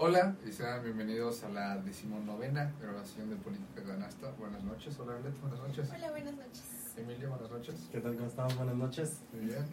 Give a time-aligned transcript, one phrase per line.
[0.00, 4.30] Hola y sean bienvenidos a la decimonovena grabación de Política Ganasta.
[4.38, 5.88] Buenas noches, hola Arlet, buenas noches.
[5.92, 6.62] Hola, buenas noches.
[6.96, 7.74] Emilio, buenas noches.
[7.90, 8.14] ¿Qué tal?
[8.14, 8.56] ¿Cómo estamos?
[8.56, 9.18] Buenas noches.
[9.32, 9.64] Muy bien.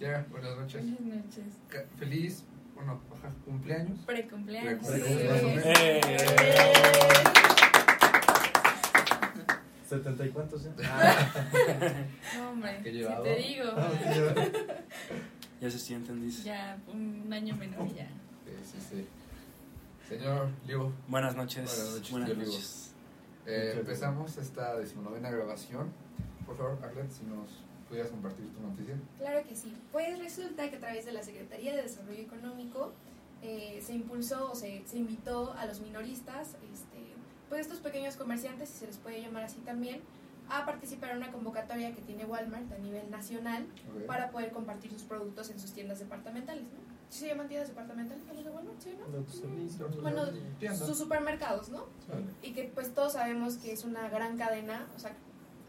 [0.00, 0.82] Ya, buenas noches.
[0.82, 1.44] Buenas noches.
[1.68, 2.44] Ca- Feliz,
[2.74, 3.98] bueno, ajá, cumpleaños.
[4.06, 4.86] Precumpleaños.
[4.86, 5.62] Precumpleaños.
[5.62, 5.68] Sí.
[5.68, 6.00] ¡Eh!
[6.02, 6.72] Eh.
[9.90, 10.72] ¿70 y cuántos ya?
[12.38, 13.22] No, hombre, Qué si llevado.
[13.22, 13.90] te digo, Ah.
[15.60, 16.42] Ya se sienten, dice.
[16.42, 18.08] ya un año menor y ya.
[18.44, 19.06] Sí, sí, sí.
[20.08, 21.64] Señor Livo, Buenas noches.
[21.64, 22.52] Buenas noches, Buenas Livo.
[23.46, 25.92] eh, empezamos esta decimonovena grabación.
[26.46, 27.48] Por favor, Arlet, si nos
[27.88, 28.96] pudieras compartir tu noticia.
[29.18, 29.74] Claro que sí.
[29.92, 32.92] Pues resulta que a través de la Secretaría de Desarrollo Económico
[33.42, 37.14] eh, se impulsó o se, se invitó a los minoristas, este,
[37.48, 40.00] pues estos pequeños comerciantes, si se les puede llamar así también,
[40.50, 43.66] a participar en una convocatoria que tiene Walmart a nivel nacional
[44.06, 46.93] para poder compartir sus productos en sus tiendas departamentales, ¿no?
[47.10, 48.80] ¿Sí ¿Se llaman tiendas departamentales también de Walmart?
[48.80, 50.02] ¿Sí, no?
[50.02, 50.22] Bueno,
[50.58, 50.86] Tienda.
[50.86, 51.86] Sus supermercados, ¿no?
[52.08, 52.24] Vale.
[52.42, 55.14] y que pues todos sabemos que es una gran cadena, o sea,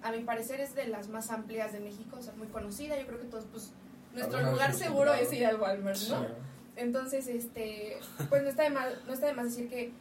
[0.03, 3.08] a mi parecer es de las más amplias de México, o sea, muy conocida, yo
[3.08, 3.72] creo que todos, pues,
[4.13, 6.22] nuestro lugar seguro es ir al Walmart, ¿no?
[6.22, 6.28] Sí.
[6.75, 7.97] Entonces, este,
[8.30, 9.91] pues no está, de más, no está de más decir que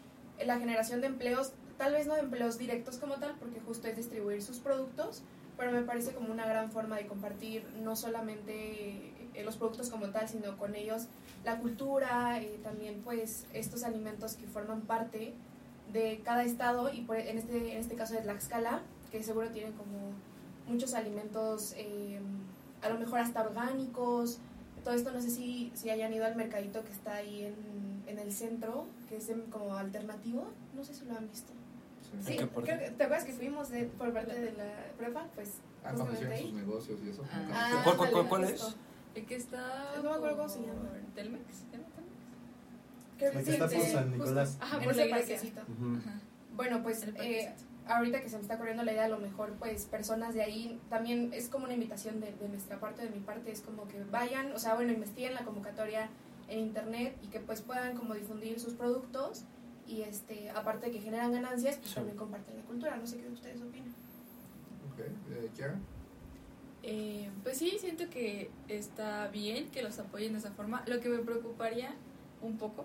[0.44, 3.96] la generación de empleos, tal vez no de empleos directos como tal, porque justo es
[3.96, 5.22] distribuir sus productos,
[5.56, 9.12] pero me parece como una gran forma de compartir no solamente
[9.42, 11.06] los productos como tal, sino con ellos
[11.44, 15.32] la cultura, eh, también pues estos alimentos que forman parte
[15.92, 19.72] de cada estado y por- en, este, en este caso de Tlaxcala, que seguro tienen
[19.72, 20.12] como
[20.68, 22.20] muchos alimentos, eh,
[22.82, 24.38] a lo mejor hasta orgánicos,
[24.84, 27.54] todo esto no sé si, si hayan ido al mercadito que está ahí en,
[28.06, 31.52] en el centro, que es como alternativo, no sé si lo han visto.
[32.24, 32.36] Sí.
[32.36, 35.26] Creo que- ¿te acuerdas que fuimos de, por parte de la prepa?
[35.34, 35.54] Pues
[35.86, 37.22] Ah, hicieron sus negocios y eso.
[37.30, 37.46] Ah.
[37.52, 38.76] Ah, ¿Cuál- cuál- ándale, cuál es?
[39.14, 39.92] El que está.
[40.02, 40.88] No me acuerdo cómo se llama.
[41.14, 41.44] Telmex.
[43.18, 44.10] Creo que sí, está por San.
[44.12, 44.58] Nicolás.
[44.60, 45.52] Ajá, En por la ese iglesia.
[46.56, 47.52] Bueno, pues eh,
[47.86, 50.80] ahorita que se me está corriendo la idea, a lo mejor pues personas de ahí,
[50.88, 54.02] también es como una invitación de, de nuestra parte, de mi parte, es como que
[54.10, 56.08] vayan, o sea, bueno, investiguen la convocatoria
[56.48, 59.44] en internet y que pues puedan como difundir sus productos
[59.86, 61.94] y este, aparte de que generan ganancias, pues Sí.
[61.96, 63.88] también comparten la cultura, no sé qué ustedes opinan.
[64.92, 65.76] Ok, eh, Kiara.
[66.86, 70.82] Eh, pues sí, siento que está bien que los apoyen de esa forma.
[70.86, 71.94] Lo que me preocuparía
[72.42, 72.84] un poco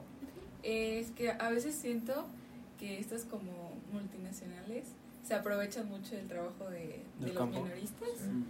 [0.64, 2.26] es que a veces siento
[2.80, 4.86] que estas como multinacionales
[5.28, 7.62] se aprovechan mucho del trabajo de, los campo.
[7.62, 8.46] minoristas Sí.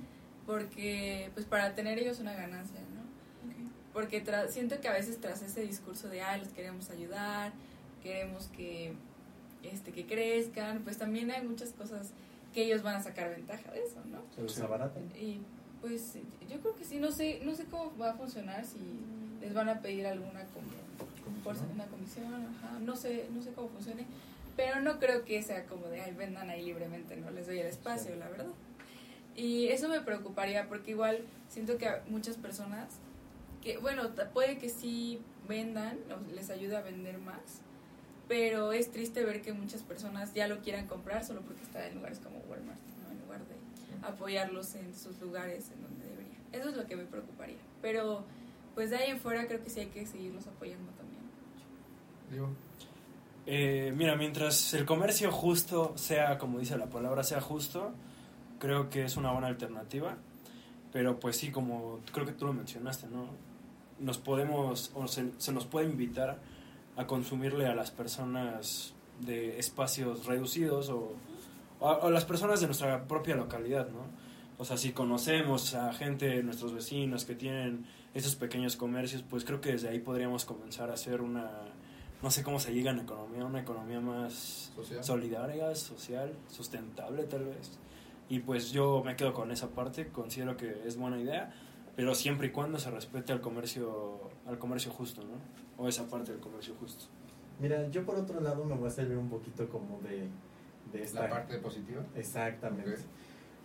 [0.45, 2.99] porque pues para tener ellos una ganancia, ¿no?
[3.91, 7.51] Porque tra- siento que a veces tras ese discurso de, ah, los queremos ayudar,
[8.03, 8.93] queremos que,
[9.63, 12.11] este, que crezcan, pues también hay muchas cosas
[12.59, 14.21] que ellos van a sacar ventaja de eso, ¿no?
[14.35, 15.03] Se los abaratan.
[15.15, 15.39] Y
[15.81, 16.15] pues
[16.49, 18.77] yo creo que sí, no sé, no sé cómo va a funcionar, si
[19.39, 20.43] les van a pedir alguna
[21.43, 21.71] ¿Comisión?
[21.73, 22.25] una comisión,
[22.57, 24.05] ajá, no sé, no sé cómo funcione,
[24.57, 27.67] pero no creo que sea como de, ay, vendan ahí libremente, no les doy el
[27.67, 28.19] espacio, Sí.
[28.19, 28.47] la verdad.
[29.37, 32.89] Y eso me preocuparía porque igual siento que a muchas personas,
[33.63, 34.03] que bueno,
[34.33, 37.61] puede que sí vendan, o les ayude a vender más,
[38.29, 41.95] pero es triste ver que muchas personas ya lo quieran comprar solo porque está en
[41.95, 43.11] lugares como Walmart, ¿no?
[43.11, 46.37] en lugar de apoyarlos en sus lugares en donde debería.
[46.53, 47.57] Eso es lo que me preocuparía.
[47.81, 48.23] Pero
[48.75, 51.23] pues de ahí en fuera creo que sí hay que seguirlos apoyando también.
[52.31, 52.49] Digo,
[53.47, 57.93] Eh, mira, mientras el comercio justo sea, como dice la palabra, sea justo,
[58.59, 60.17] creo que es una buena alternativa.
[60.93, 63.25] Pero pues sí, como creo que tú lo mencionaste, ¿no?
[63.99, 66.37] Nos podemos, o se, se nos puede invitar
[66.99, 71.13] a consumirle a las personas de espacios reducidos o,
[71.79, 74.01] o a, o las personas de nuestra propia localidad, ¿no?
[74.57, 79.61] O sea, si conocemos a gente, nuestros vecinos que tienen esos pequeños comercios, pues creo
[79.61, 81.49] que desde ahí podríamos comenzar a hacer una,
[82.21, 85.01] no sé cómo se llega en economía, una economía más social.
[85.01, 87.79] solidaria, social, sustentable tal vez.
[88.27, 91.53] Y pues yo me quedo con esa parte, considero que es buena idea,
[91.95, 95.68] pero siempre y cuando se respete al comercio, al comercio justo, ¿no?
[95.79, 97.05] O esa parte del comercio justo.
[97.59, 100.27] Mira, yo por otro lado me voy a servir un poquito como de,
[100.91, 101.23] de esta...
[101.23, 102.03] La parte positiva.
[102.15, 102.91] Exactamente.
[102.93, 102.99] Ok.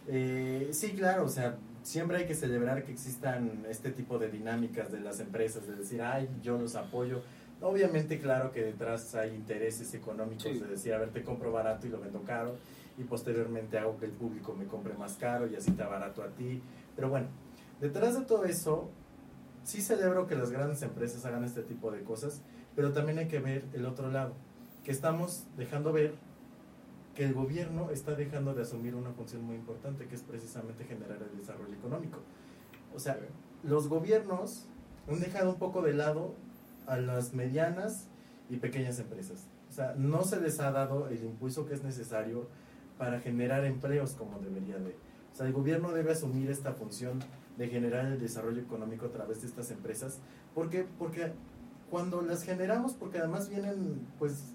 [0.06, 4.93] Eh, sí, claro, o sea, siempre hay que celebrar que existan este tipo de dinámicas
[4.93, 7.22] de las empresas, de decir, ay, yo los apoyo.
[7.61, 10.58] Obviamente, claro que detrás hay intereses económicos Sí.
[10.58, 12.56] de decir, a ver, te compro barato y lo vendo caro,
[12.99, 16.28] y posteriormente hago que el público me compre más caro y así te abarato a
[16.28, 16.60] ti.
[16.94, 17.28] Pero bueno,
[17.81, 18.90] detrás de todo eso,
[19.64, 22.43] sí celebro que las grandes empresas hagan este tipo de cosas,
[22.76, 24.34] pero también hay que ver el otro lado,
[24.84, 26.14] que estamos dejando ver
[27.14, 31.19] que el gobierno está dejando de asumir una función muy importante, que es precisamente generar
[31.22, 32.19] el desarrollo económico.
[32.94, 33.19] O sea,
[33.62, 34.66] los gobiernos
[35.08, 36.34] han dejado un poco de lado
[36.87, 38.08] a las medianas
[38.50, 39.46] y pequeñas empresas.
[39.70, 42.49] O sea, no se les ha dado el impulso que es necesario
[42.99, 44.96] para generar empleos como debería de.
[45.32, 47.20] O sea, el gobierno debe asumir esta función
[47.56, 50.18] de generar el desarrollo económico a través de estas empresas.
[50.54, 50.86] ¿Por qué?
[50.98, 51.32] Porque
[51.90, 54.54] cuando las generamos, porque además vienen, pues,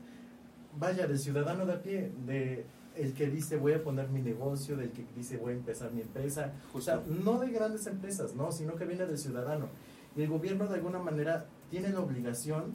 [0.78, 2.66] vaya, del ciudadano de a pie, de
[2.96, 6.02] el que dice voy a poner mi negocio, del que dice voy a empezar mi
[6.02, 6.54] empresa.
[6.74, 9.68] O sea, no de grandes empresas, no, sino que viene del ciudadano.
[10.16, 12.74] Y el gobierno de alguna manera tiene la obligación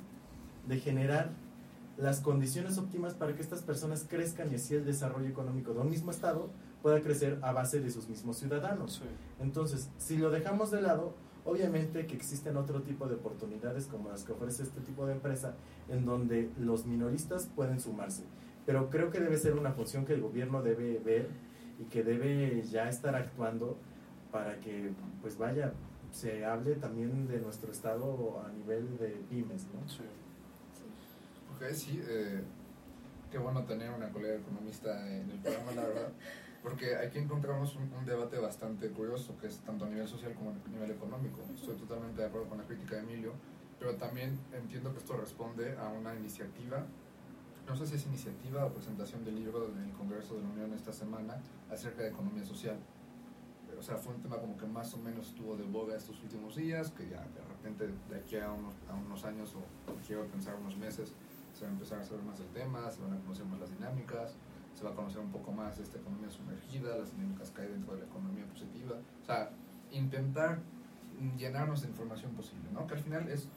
[0.67, 1.31] de generar
[1.99, 5.91] las condiciones óptimas para que estas personas crezcan y así el desarrollo económico de un
[5.91, 6.51] mismo estado
[6.85, 8.97] pueda crecer a base de sus mismos ciudadanos.
[8.97, 9.09] Sí.
[9.41, 11.15] Entonces, si lo dejamos de lado,
[11.47, 15.55] obviamente que existen otro tipo de oportunidades como las que ofrece este tipo de empresa,
[15.89, 18.25] en donde los minoristas pueden sumarse.
[18.67, 21.31] Pero creo que debe ser una función que el gobierno debe ver
[21.81, 23.79] y que debe ya estar actuando
[24.31, 24.93] para que,
[25.23, 25.73] pues vaya,
[26.13, 29.89] se hable también de nuestro estado a nivel de pymes, ¿no?
[29.89, 30.03] Sí.
[31.57, 32.43] Ok, sí, eh,
[33.33, 36.09] qué bueno tener una colega economista en el programa, la verdad,
[36.65, 40.51] porque aquí encontramos un, un debate bastante curioso, que es tanto a nivel social como
[40.51, 41.41] a nivel económico.
[41.55, 43.33] Estoy totalmente de acuerdo con la crítica de Emilio,
[43.79, 46.87] pero también entiendo que esto responde a una iniciativa,
[47.69, 50.73] no sé si es iniciativa o presentación del libro en el Congreso de la Unión
[50.73, 51.37] esta semana
[51.71, 52.79] acerca de economía social.
[53.79, 56.57] O sea, fue un tema como que más o menos estuvo de boga estos últimos
[56.57, 60.55] días, que ya de repente de aquí a unos, a unos años o quiero pensar
[60.55, 61.13] unos meses
[61.55, 63.71] se va a empezar a saber más del tema, se van a conocer más las
[63.71, 64.35] dinámicas,
[64.75, 67.95] se va a conocer un poco más esta economía sumergida, las dinámicas que hay dentro
[67.95, 68.97] de la economía positiva.
[69.23, 69.51] O sea,
[69.93, 70.59] intentar
[71.39, 72.87] llenarnos de información posible, ¿no?
[72.87, 73.49] Que al final es,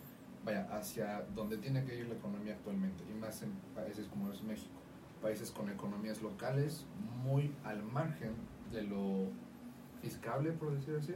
[0.45, 4.43] vaya, hacia donde tiene que ir la economía actualmente, y más en países como es
[4.43, 4.71] México,
[5.21, 6.85] países con economías locales
[7.23, 8.33] muy al margen
[8.71, 9.27] de lo
[10.01, 11.15] fiscable, por decir así,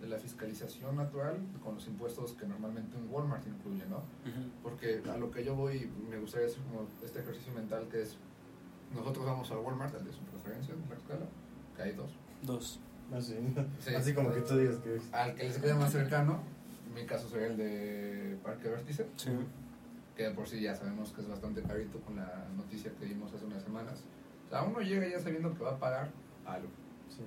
[0.00, 3.96] de la fiscalización natural con los impuestos que normalmente un Walmart incluye, ¿no?
[3.98, 4.50] Ujú.
[4.62, 8.16] Porque a lo que yo voy, me gustaría hacer como este ejercicio mental que es,
[8.94, 11.26] nosotros vamos al Walmart, al de su preferencia, en la escala,
[11.76, 12.10] que hay dos.
[12.42, 12.80] Dos.
[13.14, 13.36] Así,
[13.80, 13.94] Sí.
[13.94, 14.98] así como que tú digas que...
[15.12, 16.40] Al que les quede más cercano,
[16.88, 19.30] en mi caso sería el de Parque Vértice, Sí.
[20.16, 23.32] que de por sí ya sabemos que es bastante carito con la noticia que dimos
[23.32, 24.04] hace unas semanas.
[24.46, 26.10] O sea, uno llega ya sabiendo que va a pagar
[26.46, 26.68] algo.
[27.08, 27.22] Sí.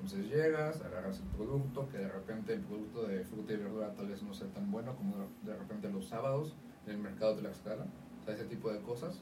[0.00, 4.06] Entonces llegas, agarras el producto, que de repente el producto de fruta y verdura tal
[4.08, 6.54] vez no sea tan bueno como de repente los sábados
[6.86, 7.84] en el mercado de la escala,
[8.20, 9.20] o sea, ese tipo de cosas.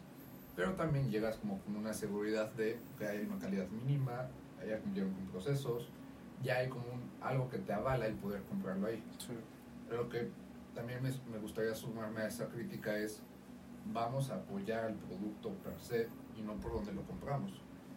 [0.56, 4.28] Pero también llegas como con una seguridad de que hay una calidad mínima,
[4.66, 5.88] ya cumplieron con procesos,
[6.42, 9.02] ya hay como un- algo que te avala el poder comprarlo ahí.
[9.18, 9.34] Sí.
[9.90, 10.30] Lo que
[10.74, 13.22] también me, me gustaría sumarme a esa crítica es,
[13.92, 17.52] vamos a apoyar al producto per se y no por donde lo compramos.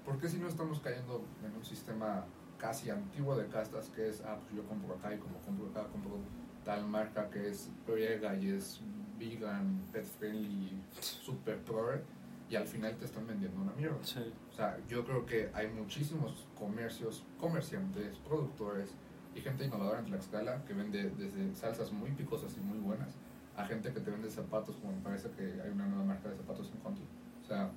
[0.06, 2.26] Porque si no estamos cayendo en un sistema
[2.58, 5.88] casi antiguo de castas que es, ah, pues yo compro acá y como compro acá,
[5.92, 6.18] compro
[6.66, 8.82] tal marca que es griega y es
[9.18, 11.92] vegan, pet friendly, super pro
[12.50, 13.98] y al final te están vendiendo una mierda.
[14.02, 14.34] Sí.
[14.52, 18.96] O sea, yo creo que hay muchísimos comercios, comerciantes, productores
[19.36, 23.16] y gente innovadora en Tlaxcala que vende desde salsas muy picosas y muy buenas
[23.60, 26.38] a gente que te vende zapatos, como me parece que hay una nueva marca de
[26.38, 27.02] zapatos en Conti.
[27.44, 27.70] O sea,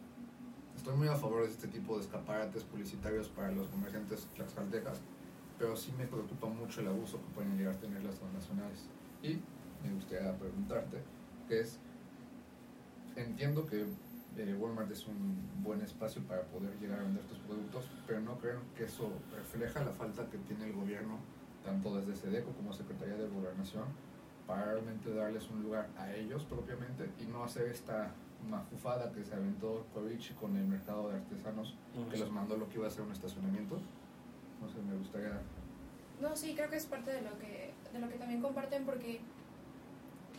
[0.77, 5.01] estoy muy a favor de este tipo de escaparates publicitarios para los comerciantes tlaxcaltecas,
[5.59, 8.87] pero sí me preocupa mucho el abuso que pueden llegar a tener las transnacionales.
[9.25, 9.41] Y
[9.85, 10.99] me gustaría preguntarte,
[11.49, 11.81] que es,
[13.17, 13.85] entiendo que
[14.39, 18.39] eh, Walmart es un buen espacio para poder llegar a vender tus productos, pero no
[18.39, 21.19] creo que eso refleja la falta que tiene el gobierno,
[21.65, 23.85] tanto desde SEDECO como Secretaría de Gobernación,
[24.47, 28.11] para realmente darles un lugar a ellos propiamente y no hacer esta
[28.49, 32.23] mafufada que se aventó Covici con el mercado de artesanos, No, que sí.
[32.23, 33.77] los mandó lo que iba a ser un estacionamiento.
[34.61, 35.41] No sé, me gustaría...
[36.21, 39.21] No, sí, creo que es parte de lo que, de lo que también comparten porque...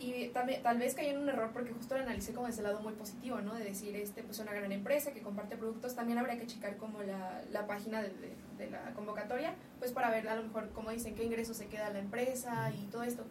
[0.00, 2.64] Y también, tal vez caí en un error porque justo lo analicé como desde el
[2.68, 3.54] lado muy positivo, ¿no?
[3.54, 5.94] De decir, este, pues una gran empresa que comparte productos.
[5.94, 10.10] También habría que checar como la, la página de, de- de la convocatoria, pues para
[10.10, 13.24] ver a lo mejor, como dicen, qué ingresos se queda la empresa y todo esto.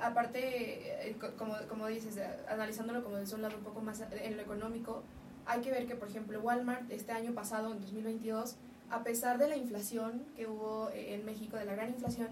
[0.00, 4.02] Aparte, eh, co- como, como dices, eh, analizándolo como desde un lado un poco más
[4.10, 5.02] en lo económico,
[5.46, 8.56] hay que ver que, por ejemplo, Walmart este año pasado, en 2022,
[8.90, 12.28] a pesar de la inflación que hubo eh, en México, de la gran inflación,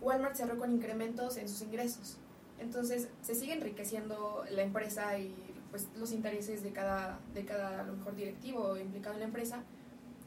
[0.00, 2.18] Walmart cerró con incrementos en sus ingresos.
[2.58, 5.34] Entonces, se sigue enriqueciendo la empresa y
[5.70, 9.62] pues los intereses de cada, de a lo mejor directivo implicado en la empresa.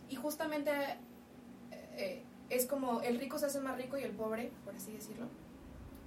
[0.10, 0.72] Y justamente
[1.72, 5.28] eh, es como el rico se hace más rico y el pobre, por así decirlo,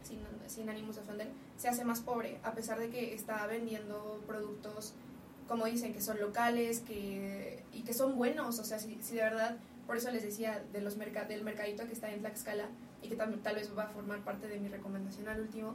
[0.02, 4.22] sin, sin ánimos de ofender, se hace más pobre, a pesar de que está vendiendo
[4.26, 4.94] productos,
[5.48, 8.58] como dicen, que son locales que, y que son buenos.
[8.58, 11.86] O sea, si, si de verdad, por eso les decía de los merca- del mercadito
[11.86, 12.68] que está en Tlaxcala
[13.02, 15.74] y que tal vez va a formar parte de mi recomendación al último, eh,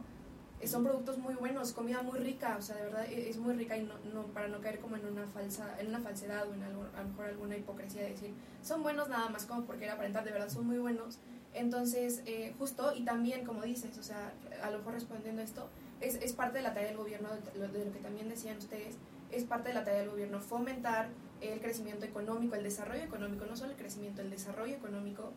[0.64, 3.78] son productos muy buenos, comida muy rica, o sea, de verdad e- es muy rica
[3.78, 6.64] y no, no para no caer como en una falsa en una falsedad o en
[6.64, 8.34] algo, a lo mejor alguna hipocresía de decir,
[8.64, 11.20] son buenos nada más como porque era aparentar, de verdad son muy buenos.
[11.54, 15.70] Entonces, eh, justo, y también, como dices, o sea, a lo mejor respondiendo a esto,
[16.02, 18.58] es, es parte de la tarea del gobierno, de lo, de lo que también decían
[18.58, 18.96] ustedes,
[19.32, 21.10] es parte de la tarea del gobierno fomentar
[21.42, 25.32] el crecimiento económico, el desarrollo económico, no solo el crecimiento, el desarrollo económico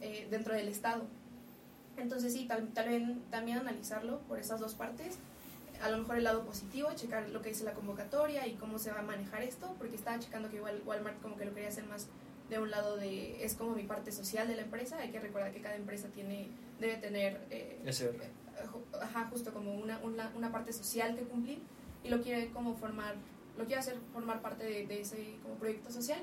[0.00, 1.04] eh, dentro del Estado.
[1.96, 5.18] Entonces sí, tal, tal vez también analizarlo por esas dos partes.
[5.82, 8.90] A lo mejor el lado positivo, checar lo que dice la convocatoria y cómo se
[8.90, 11.86] va a manejar esto, porque estaba checando que igual Walmart como que lo quería hacer
[11.86, 12.06] más
[12.50, 15.52] de un lado de, es como mi parte social de la empresa, hay que recordar
[15.52, 16.48] que cada empresa tiene,
[16.80, 17.80] debe tener, eh,
[18.56, 18.66] eh,
[19.00, 21.60] ajá, justo como una, una, una parte social que cumplir
[22.02, 23.14] y lo quiere como formar,
[23.56, 26.20] lo quiere hacer formar parte de, de ese como proyecto social.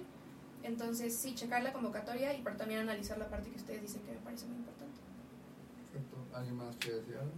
[0.64, 4.12] Entonces sí, checar la convocatoria y pero también analizar la parte que ustedes dicen que
[4.12, 4.97] me parece muy importante.
[6.38, 7.32] ¿Alguien más quiere decir algo?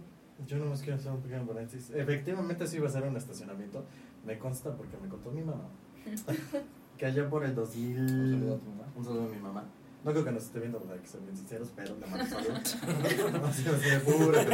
[0.46, 1.90] Yo no más quiero hacer un pequeño paréntesis.
[1.90, 3.84] Efectivamente sí iba a ser un estacionamiento.
[4.26, 5.68] Me consta porque me contó mi mamá.
[6.98, 7.98] que allá por el 2000...
[7.98, 8.84] Un saludo a tu mamá.
[8.94, 9.64] Un saludo a mi mamá.
[10.04, 11.00] No creo que nos esté viendo, ¿verdad?
[11.00, 12.52] Que son bien sinceros, pero le mando un saludo.
[13.38, 14.46] no, sí, sí, por ahí.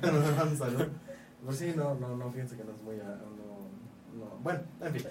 [0.00, 0.86] Pero le mando un saludo.
[1.44, 2.96] Pues sí, no, no, no, fíjense que no es muy...
[3.00, 3.18] ah,
[4.16, 4.38] No, no.
[4.42, 5.02] Bueno, en fin.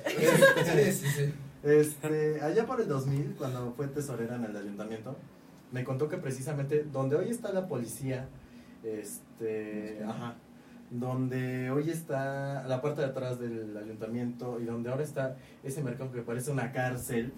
[0.65, 1.34] Sí, sí, sí.
[1.63, 5.17] Este, allá por el 2000, cuando fue tesorera en el ayuntamiento,
[5.72, 8.27] me contó que precisamente donde hoy está la policía,
[8.83, 10.03] este, Sí.
[10.03, 10.35] ajá,
[10.91, 16.11] donde hoy está la parte de atrás del ayuntamiento y donde ahora está ese mercado
[16.11, 17.33] que parece una cárcel,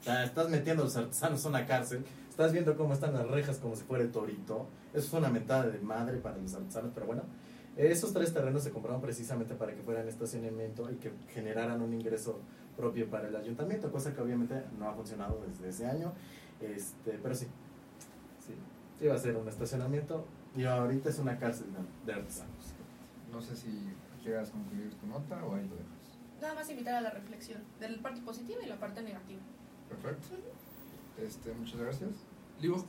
[0.00, 3.28] o sea, estás metiendo a los artesanos a una cárcel, estás viendo cómo están las
[3.28, 6.92] rejas como si fuera el torito, eso es una mentada de madre para los artesanos,
[6.94, 7.22] pero bueno,
[7.76, 12.38] esos tres terrenos se compraron precisamente para que fueran estacionamiento y que generaran un ingreso
[12.76, 16.12] propio para el ayuntamiento, cosa que obviamente no ha funcionado desde ese año,
[16.60, 17.46] este, pero sí,
[18.46, 18.54] sí,
[19.04, 20.24] iba a ser un estacionamiento
[20.56, 21.66] y ahorita es una cárcel
[22.04, 22.74] de, artesanos.
[23.32, 23.68] No sé si
[24.22, 26.18] quieras concluir tu nota o ahí lo dejas.
[26.40, 29.40] Nada más invitar a la reflexión de la parte positiva y la parte negativa.
[29.88, 30.36] Perfecto.
[31.20, 32.10] Este, muchas gracias.
[32.58, 32.84] Ustedes.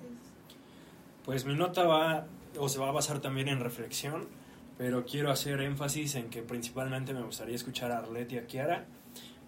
[1.26, 2.28] Pues mi nota va
[2.60, 4.28] o se va a basar también en reflexión,
[4.78, 8.86] pero quiero hacer énfasis en que principalmente me gustaría escuchar a Arlet y a Kiara,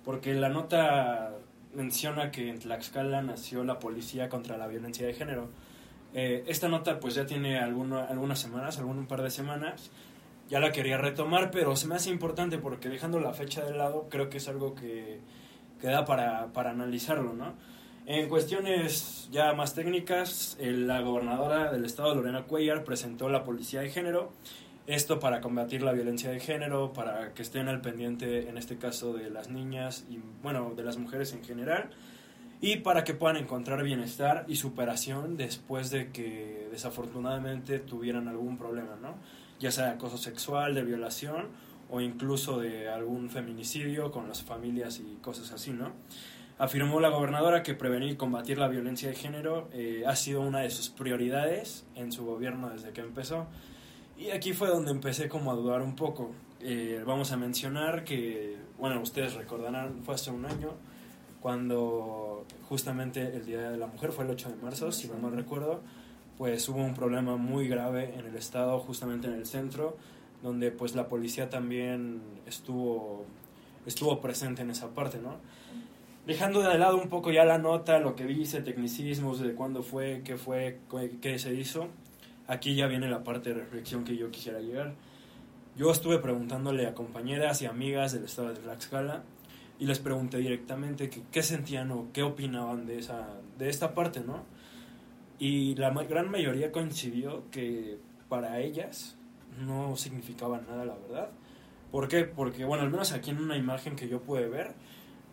[0.04, 1.34] porque la nota
[1.74, 5.50] menciona que en Tlaxcala nació la policía contra la violencia de género.
[6.14, 9.92] Eh, esta nota pues ya tiene algunas semanas, algún un par de semanas,
[10.50, 14.08] ya la quería retomar, pero se me hace importante porque dejando la fecha de lado
[14.10, 15.20] creo que es algo que,
[15.82, 17.54] que da para, para analizarlo, ¿no?
[18.10, 23.90] En cuestiones ya más técnicas, la gobernadora del estado, Lorena Cuellar, presentó la policía de
[23.90, 24.32] género.
[24.88, 29.12] Esto para combatir la violencia de género, para que estén al pendiente, en este caso,
[29.12, 31.90] de las niñas y, bueno, de las mujeres en general,
[32.60, 38.98] y para que puedan encontrar bienestar y superación después de que desafortunadamente tuvieran algún problema,
[39.02, 39.16] ¿no?
[39.60, 41.48] Ya sea de acoso sexual, de violación
[41.90, 45.92] o incluso de algún feminicidio con las familias y cosas así, ¿no?
[46.60, 50.62] Afirmó la gobernadora que prevenir y combatir la violencia de género eh, ha sido una
[50.62, 53.46] de sus prioridades en su gobierno desde que empezó.
[54.18, 56.32] Y aquí fue donde empecé como a dudar un poco.
[56.60, 60.72] Eh, vamos a mencionar que, bueno, ustedes recordarán, fue hace un año
[61.42, 65.34] cuando justamente el Día de la Mujer fue el 8 de marzo, si no mal
[65.34, 65.82] recuerdo,
[66.38, 69.98] pues hubo un problema muy grave en el estado, justamente en el centro,
[70.44, 73.26] donde pues la policía también estuvo,
[73.86, 75.38] estuvo presente en esa parte, ¿no?
[76.28, 80.22] Dejando de lado un poco ya la nota, lo que dice, tecnicismos de cuándo fue,
[80.26, 80.80] qué fue,
[81.22, 81.88] qué, se hizo,
[82.48, 84.94] aquí ya viene la parte de reflexión que yo quisiera llegar.
[85.78, 89.24] Yo estuve preguntándole a compañeras y amigas del estado de Tlaxcala
[89.80, 94.22] y les pregunté directamente que, qué sentían o qué opinaban de, esa, de esta parte,
[94.22, 94.44] ¿no?
[95.40, 99.18] Y la gran mayoría coincidió que para ellas
[99.66, 101.30] no significaba nada, la verdad.
[101.92, 102.24] ¿Por qué?
[102.24, 104.74] Porque, bueno, al menos aquí en una imagen que yo pude ver,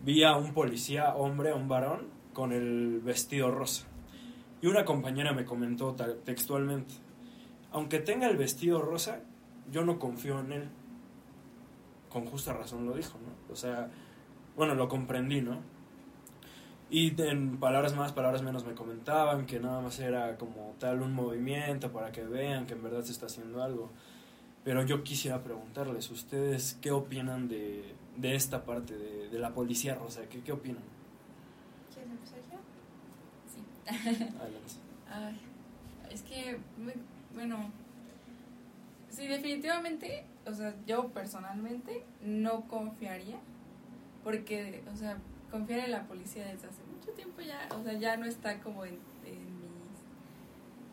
[0.04, 3.86] vi a un policía, hombre, a un varón, con el vestido rosa.
[4.60, 6.94] Y una compañera me comentó textualmente,
[7.72, 9.20] aunque tenga el vestido rosa,
[9.70, 10.68] yo no confío en él.
[12.08, 13.52] Con justa razón lo dijo, ¿no?
[13.52, 13.90] O sea,
[14.56, 15.60] bueno, lo comprendí, ¿no?
[16.90, 21.12] Y en palabras más, palabras menos me comentaban que nada más era como tal un
[21.12, 23.90] movimiento para que vean que en verdad se está haciendo algo.
[24.64, 29.94] Pero yo quisiera preguntarles, ¿ustedes qué opinan de, de esta parte de, de la policía
[29.94, 30.22] rosa?
[30.30, 30.82] ¿Qué, ¿Qué opinan?
[31.92, 32.58] ¿Quieres empezar ya?
[33.52, 34.34] Sí.
[34.40, 34.72] Adelante.
[35.10, 35.40] Ay,
[36.10, 36.58] es que,
[37.34, 37.70] bueno,
[39.10, 43.38] sí, definitivamente, o sea, yo personalmente no confiaría,
[44.24, 45.18] porque, o sea,
[45.50, 48.84] confiar en la policía desde hace mucho tiempo ya, o sea, ya no está como
[48.84, 50.00] en, en mis,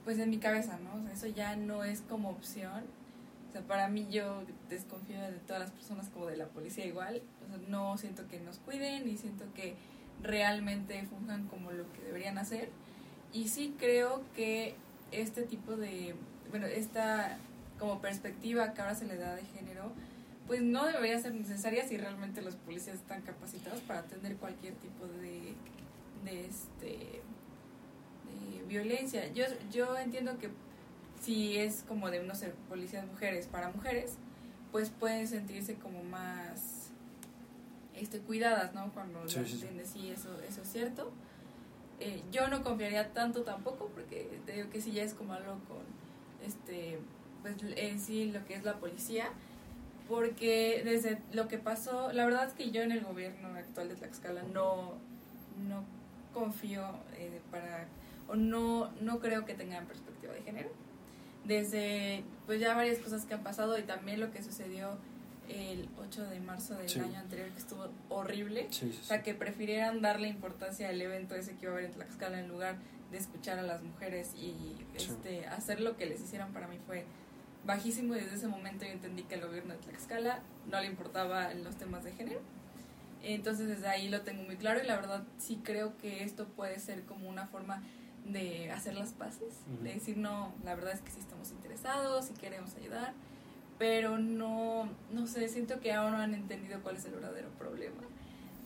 [0.04, 1.00] pues en mi cabeza, ¿no?
[1.00, 2.84] O sea, eso ya no es como opción.
[3.50, 7.22] O sea, para mí yo desconfío de todas las personas como de la policía igual.
[7.44, 9.76] O sea, no siento que nos cuiden y siento que
[10.22, 12.70] realmente funjan como lo que deberían hacer.
[13.34, 14.76] Y sí creo que
[15.12, 16.16] este tipo de,
[16.50, 17.38] bueno, esta
[17.80, 19.44] como perspectiva que ahora se le da de
[20.52, 25.08] pues no debería ser necesaria si realmente los policías están capacitados para atender cualquier tipo
[25.08, 25.54] de,
[26.26, 27.22] de este
[28.28, 29.32] de violencia.
[29.32, 30.50] Yo, yo entiendo que
[31.22, 34.16] si es como de, no sé, policías mujeres para mujeres,
[34.74, 36.90] pues pueden sentirse como más
[37.96, 38.92] este, cuidadas, ¿no?
[38.92, 41.14] Cuando Sí, sí, entiendes, sí, eso, eso es cierto.
[42.02, 45.54] Eh, yo no confiaría tanto tampoco, porque te digo que sí ya es como algo
[45.70, 45.86] con,
[46.46, 47.00] este,
[47.42, 49.30] pues en sí lo que es la policía,
[50.12, 53.96] porque desde lo que pasó, la verdad es que yo en el gobierno actual de
[53.96, 54.94] Tlaxcala no,
[55.68, 55.84] no
[56.34, 56.84] confío
[57.18, 57.88] eh, para,
[58.28, 60.70] o no, no creo que tengan perspectiva de género.
[61.46, 64.98] Desde, pues ya varias cosas que han pasado y también lo que sucedió
[65.50, 67.00] el 8 de marzo del Sí.
[67.00, 68.68] año anterior, que estuvo horrible.
[68.70, 69.06] Sí, sí, O sí.
[69.06, 72.48] sea, que prefirieran darle importancia al evento ese que iba a haber en Tlaxcala en
[72.50, 72.76] lugar
[73.12, 77.06] de escuchar a las mujeres y este, hacer lo que les hicieran para mí fue
[77.66, 80.40] bajísimo y desde ese momento yo entendí que al gobierno de Tlaxcala
[80.70, 82.40] no le importaba los temas de género.
[83.24, 86.80] Entonces desde ahí lo tengo muy claro y la verdad sí creo que esto puede
[86.80, 87.84] ser como una forma
[88.26, 89.84] de hacer las paces, Ujú.
[89.84, 93.14] de decir no, la verdad es que sí estamos interesados y queremos ayudar,
[93.78, 98.02] pero no, no sé, siento que aún no han entendido cuál es el verdadero problema,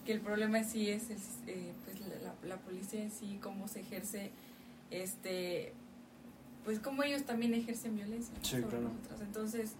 [0.05, 3.39] que el problema sí es el sis- eh, pues la, la- la policía en sí,
[3.41, 4.31] cómo se ejerce,
[4.91, 5.73] este,
[6.65, 8.33] pues cómo ellos también ejercen violencia.
[8.41, 8.89] Sí, sobre claro.
[8.89, 9.21] nosotras.
[9.21, 9.71] Entonces,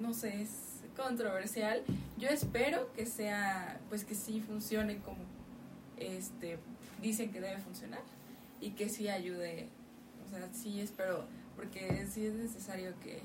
[0.00, 0.50] no sé, es
[0.96, 1.82] controversial.
[2.16, 5.18] Yo espero que sea, pues que sí funcione como
[5.96, 6.58] este
[7.02, 8.00] dicen que debe funcionar
[8.60, 9.68] y que sí ayude.
[10.26, 11.24] O sea, sí espero,
[11.56, 13.22] porque sí es necesario que,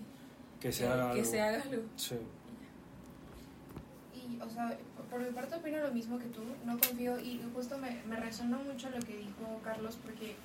[0.60, 1.32] Que se haga que algo.
[1.32, 1.84] se haga algo.
[1.96, 2.15] Sí.
[4.15, 4.77] Y, o sea,
[5.10, 8.63] por mi parte opino lo mismo que tú, no confío y justo me, me resonó
[8.63, 10.36] mucho lo que dijo Carlos porque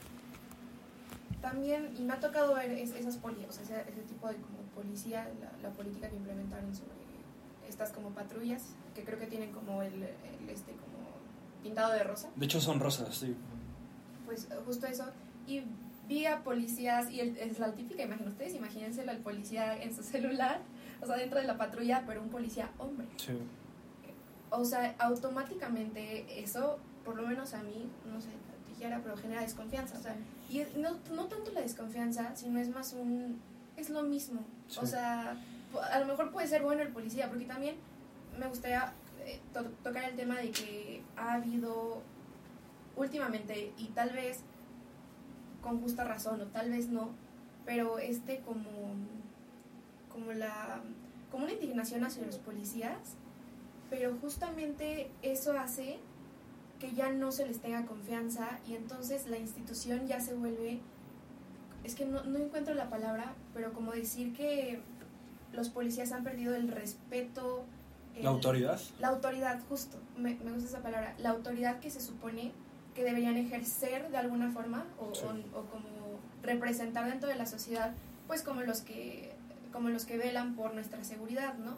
[1.40, 4.36] también, y me ha tocado ver es- esas poli, o sea, ese, ese tipo de
[4.36, 6.92] como policía, la, la política que implementaron sobre
[7.68, 10.98] estas como patrullas, que creo que tienen como el, el este como
[11.62, 13.36] pintado de rosa, De hecho son rosas, sí.
[14.26, 15.04] pues justo eso,
[15.46, 15.62] y
[16.08, 20.02] vi a policías, y el- es la típica imagen, ustedes imagínense al policía en su
[20.14, 20.60] celular,
[21.02, 23.06] o sea, dentro de la patrulla, pero un policía hombre.
[23.16, 23.38] Sí.
[24.50, 28.28] O sea, automáticamente eso, por lo menos a mí, no sé,
[28.68, 29.98] dijera, pero genera desconfianza.
[29.98, 30.16] O sea,
[30.48, 33.40] y no, no tanto la desconfianza, sino es más un...
[33.76, 34.40] es lo mismo.
[34.68, 34.80] Sí.
[34.82, 35.36] O sea,
[35.92, 37.76] a lo mejor puede ser bueno el policía, porque también
[38.38, 38.92] me gustaría
[39.26, 42.02] eh, to- tocar el tema de que ha habido
[42.96, 44.40] últimamente, y tal vez
[45.62, 47.10] con justa razón, o tal vez no,
[47.66, 48.94] pero este como,
[50.12, 50.80] como la
[51.30, 52.96] como una indignación hacia los policías,
[53.90, 55.98] pero justamente eso hace
[56.78, 60.80] que ya no se les tenga confianza y entonces la institución ya se vuelve,
[61.84, 64.80] es que no, no encuentro la palabra, pero como decir que
[65.52, 67.64] los policías han perdido el respeto.
[68.14, 68.80] el- La autoridad.
[69.00, 72.52] La autoridad, justo, me, me gusta esa palabra, la autoridad que se supone
[72.94, 75.22] que deberían ejercer de alguna forma o, Sí.
[75.24, 77.92] o- o como representar dentro de la sociedad,
[78.26, 79.32] pues como los que
[79.72, 81.76] como los que velan por nuestra seguridad, ¿no?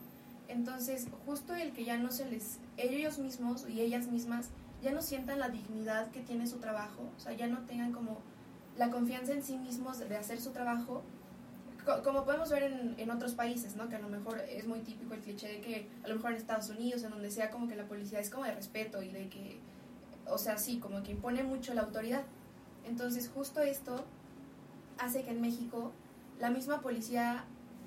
[0.49, 4.49] Entonces, justo el que ya no se les, ellos mismos y ellas mismas
[4.83, 8.19] ya no sientan la dignidad que tiene su trabajo, o sea, ya no tengan como
[8.77, 11.03] la confianza en sí mismos de hacer su trabajo,
[11.85, 13.89] co- como podemos ver en, en otros países, ¿no?
[13.89, 16.37] Que a lo mejor es muy típico el cliché de que a lo mejor en
[16.39, 19.29] Estados Unidos, en donde sea como que la policía es como de respeto y de
[19.29, 19.59] que,
[20.27, 22.23] o sea, sí, como que impone mucho la autoridad.
[22.87, 24.05] Entonces, justo esto
[24.99, 25.93] hace que en México
[26.39, 27.45] la misma policía,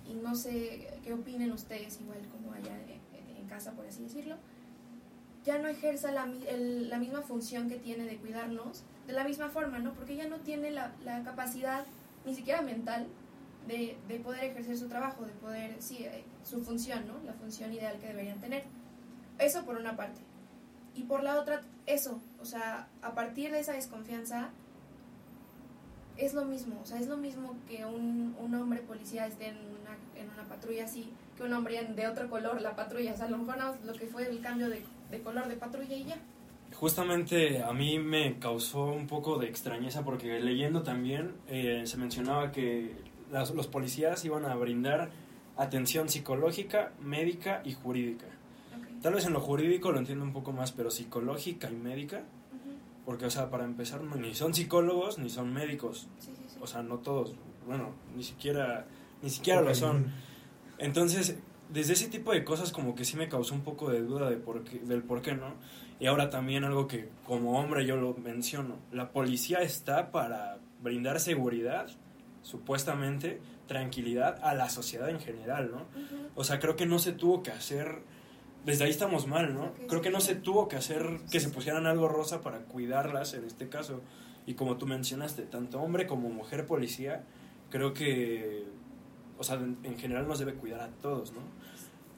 [0.08, 2.76] y no sé qué opinen ustedes, igual como allá
[3.38, 4.36] en casa, por así decirlo,
[5.46, 9.50] ya no ejerza la, el- la misma función que tiene de cuidarnos de la misma
[9.50, 9.94] forma, ¿no?
[9.94, 11.84] Porque ya no tiene la, la capacidad,
[12.26, 13.06] ni siquiera mental,
[13.68, 17.16] de, de poder ejercer su trabajo, de poder, sí, eh, su función, ¿no?
[17.26, 18.64] La función ideal que deberían tener.
[19.40, 20.22] Eso por una parte.
[20.96, 24.50] Y por la otra, eso, o sea, a partir de esa desconfianza,
[26.18, 29.58] es lo mismo, o sea, es lo mismo que un, un hombre policía esté en
[29.58, 33.26] una, en una patrulla así, que un hombre de otro color, la patrulla, o sea,
[33.26, 36.06] a lo mejor más lo que fue el cambio de, de color de patrulla y
[36.06, 36.18] ya.
[36.74, 42.52] Justamente a mí me causó un poco de extrañeza porque leyendo también eh, se mencionaba
[42.52, 42.96] que
[43.32, 45.12] las- los policías iban a brindar
[45.56, 48.26] atención psicológica, médica y jurídica.
[49.02, 52.24] Tal vez en lo jurídico lo entiendo un poco más, pero psicológica y médica,
[53.06, 56.58] porque o sea, para empezar no- ni son psicólogos ni son médicos, Sí, sí, sí.
[56.62, 57.36] o sea, no todos,
[57.68, 58.88] bueno, ni siquiera
[59.22, 60.08] ni siquiera lo son.
[60.80, 61.38] Entonces,
[61.70, 64.38] desde ese tipo de cosas como que sí me causó un poco de duda de
[64.38, 65.56] por qué, del por qué no.
[66.00, 71.20] Y ahora también algo que como hombre yo lo menciono, la policía está para brindar
[71.20, 71.88] seguridad,
[72.42, 75.86] supuestamente, tranquilidad a la sociedad en general, ¿no?
[76.36, 78.02] O sea, creo que no se tuvo que hacer,
[78.66, 79.74] desde ahí estamos mal, ¿no?
[79.88, 83.46] Creo que no se tuvo que hacer que se pusieran algo rosa para cuidarlas en
[83.46, 84.02] este caso.
[84.46, 87.24] Y como tú mencionaste, tanto hombre como mujer policía,
[87.70, 88.66] creo que,
[89.44, 91.42] o sea, en, en general nos debe cuidar a todos, ¿no?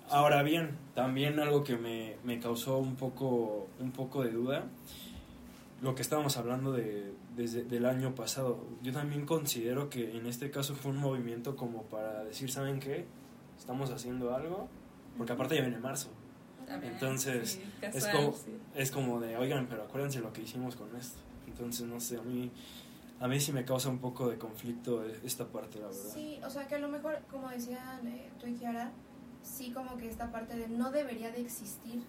[0.09, 4.65] Ahora bien, también algo que me, me causó un poco, un poco de duda,
[5.81, 10.51] lo que estábamos hablando de, desde del año pasado, yo también considero que en este
[10.51, 13.05] caso fue un movimiento como para decir, ¿saben qué?
[13.57, 14.67] Estamos haciendo algo,
[15.17, 16.09] porque aparte ya viene marzo.
[16.67, 18.51] También, Entonces, sí, es casual, como- sí.
[18.75, 21.17] Es como de, oigan, pero acuérdense lo que hicimos con esto.
[21.47, 22.51] Entonces, no sé, a mí,
[23.19, 26.01] a mí sí me causa un poco de conflicto esta parte, la verdad.
[26.13, 28.91] Sí, o sea que a lo mejor, como decían eh, tú y Kiara,
[29.43, 32.03] sí como que esta parte de no debería de existir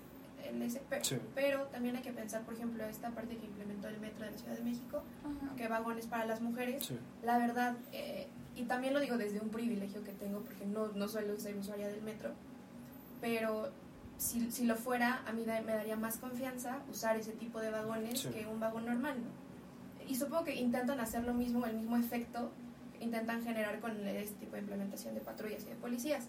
[0.44, 1.16] el ese, pe- Sí.
[1.34, 4.38] pero también hay que pensar, por ejemplo, esta parte que implementó el metro de la
[4.38, 5.56] Ciudad de México, Ajá.
[5.56, 6.96] que vagones para las mujeres, Sí.
[7.22, 11.08] la verdad, eh, y también lo digo desde un privilegio que tengo, porque no, no
[11.08, 12.30] suelo ser usuaria del metro,
[13.20, 13.70] pero
[14.18, 17.70] si, si lo fuera, a mí da- me daría más confianza usar ese tipo de
[17.70, 18.28] vagones Sí.
[18.30, 19.45] que un vagón normal, ¿no?
[20.06, 22.50] Y supongo que intentan hacer lo mismo, el mismo efecto,
[23.00, 26.28] intentan generar con este tipo de implementación de patrullas y de policías.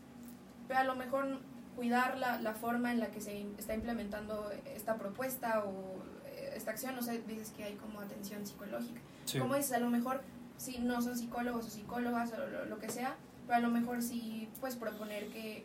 [0.68, 1.40] Pero a lo mejor
[1.76, 6.54] cuidar la, la forma en la que se in- está implementando esta propuesta o eh,
[6.56, 9.00] esta acción, no sé, dices que hay como atención psicológica.
[9.26, 9.40] Sí.
[9.40, 10.22] Como dices, a lo mejor
[10.58, 14.02] si no son psicólogos o psicólogas o lo, lo que sea, pero a lo mejor
[14.02, 15.64] sí pues proponer que,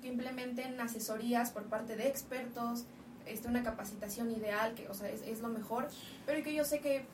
[0.00, 2.86] que implementen asesorías por parte de expertos,
[3.26, 5.88] este, una capacitación ideal, que o sea, es, es lo mejor,
[6.26, 7.04] pero que yo sé que,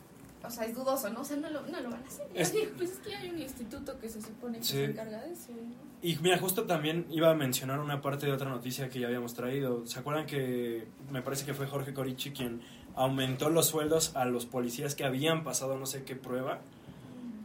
[0.44, 1.20] o sea, es dudoso, ¿no?
[1.20, 2.26] O sea, no lo, no lo van a hacer.
[2.34, 4.72] Es- Pues es que hay un instituto que se supone que Sí.
[4.74, 5.50] se encarga de eso.
[5.52, 5.74] ¿no?
[6.02, 9.34] Y mira, justo también iba a mencionar una parte de otra noticia que ya habíamos
[9.34, 9.86] traído.
[9.86, 12.60] ¿Se acuerdan que me parece que fue Jorge Corichi quien
[12.94, 16.60] aumentó los sueldos a los policías que habían pasado no sé qué prueba?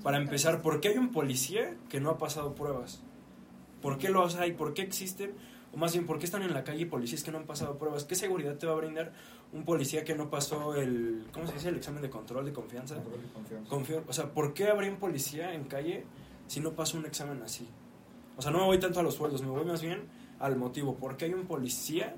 [0.03, 3.01] Para empezar, ¿por qué hay un policía que no ha pasado pruebas?
[3.81, 4.53] ¿Por qué los hay?
[4.53, 5.31] ¿Por qué existen?
[5.73, 8.03] O más bien, ¿por qué están en la calle policías que no han pasado pruebas?
[8.03, 9.13] ¿Qué seguridad te va a brindar
[9.53, 11.69] un policía que no pasó el, ¿cómo se dice?
[11.69, 12.95] El examen de control de confianza.
[12.95, 13.69] Control y confianza.
[13.69, 16.05] Confío, o sea, ¿por qué habría un policía en calle
[16.47, 17.67] si no pasa un examen así?
[18.37, 20.03] O sea, no me voy tanto a los sueldos, me voy más bien
[20.39, 20.95] al motivo.
[20.95, 22.15] ¿Por qué hay un policía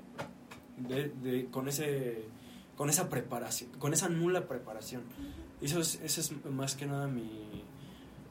[0.76, 2.24] de, de- con ese
[2.76, 5.02] con esa preparación, con esa nula preparación?
[5.60, 7.62] Eso es, esa es más que nada mi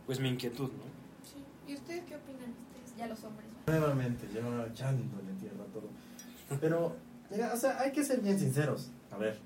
[0.06, 0.84] pues mi inquietud, ¿no?
[1.24, 1.72] Sí.
[1.72, 2.52] ¿Y ustedes qué opinan?
[2.52, 3.48] Ustedes, ya los hombres.
[3.68, 5.88] Nuevamente, yo echándole tierra a todo.
[6.60, 6.96] Pero,
[7.54, 8.92] o sea, hay que ser bien sinceros.
[9.12, 9.40] A ver.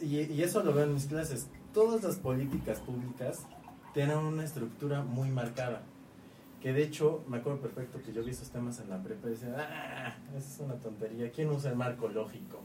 [0.00, 1.48] Y, eso lo veo en mis clases.
[1.72, 3.40] Todas las políticas públicas
[3.94, 5.82] tienen una estructura muy marcada.
[6.60, 9.30] Que de hecho, me acuerdo perfecto que yo vi esos temas en la prepa y
[9.30, 11.30] decía, ah, esa es una tontería.
[11.30, 12.60] ¿Quién usa el marco lógico?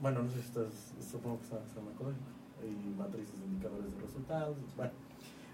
[0.00, 2.26] Bueno, no sé si estás, supongo que sabes el marco lógico.
[2.62, 4.56] Y matrices de indicadores de resultados.
[4.76, 4.92] Bueno,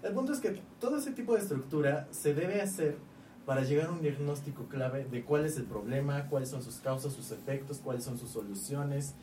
[0.03, 2.97] el punto es que todo ese tipo de estructura se debe hacer
[3.45, 7.13] para llegar a un diagnóstico clave de cuál es el problema, cuáles son sus causas,
[7.13, 9.13] sus efectos, cuáles son sus soluciones,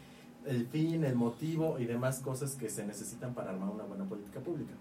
[0.47, 4.41] el fin, el motivo y demás cosas que se necesitan para armar una buena política
[4.41, 4.73] pública.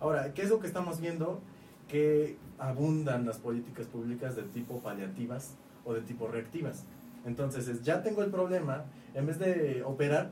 [0.00, 1.40] Ahora, ¿qué es lo que estamos viendo?
[1.88, 6.84] Que abundan las políticas públicas de tipo paliativas o de tipo reactivas.
[7.26, 10.30] Entonces, es, ya tengo el problema, en vez de operar,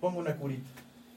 [0.00, 0.68] pongo una curita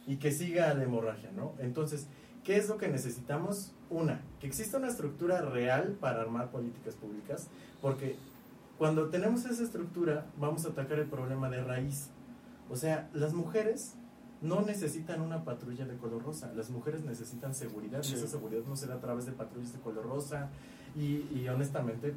[0.06, 1.54] y que siga la hemorragia, ¿no?
[1.60, 2.08] Entonces,
[2.48, 3.74] ¿qué es lo que necesitamos?
[3.90, 7.50] Una, que exista una estructura real para armar políticas públicas,
[7.82, 8.16] porque
[8.78, 12.08] cuando tenemos esa estructura vamos a atacar el problema de raíz.
[12.70, 13.96] O sea, las mujeres
[14.42, 18.14] no necesitan una patrulla de color rosa, las mujeres necesitan seguridad Sí.
[18.14, 20.50] y esa seguridad no se da a través de patrullas de color rosa
[20.96, 22.14] y, y honestamente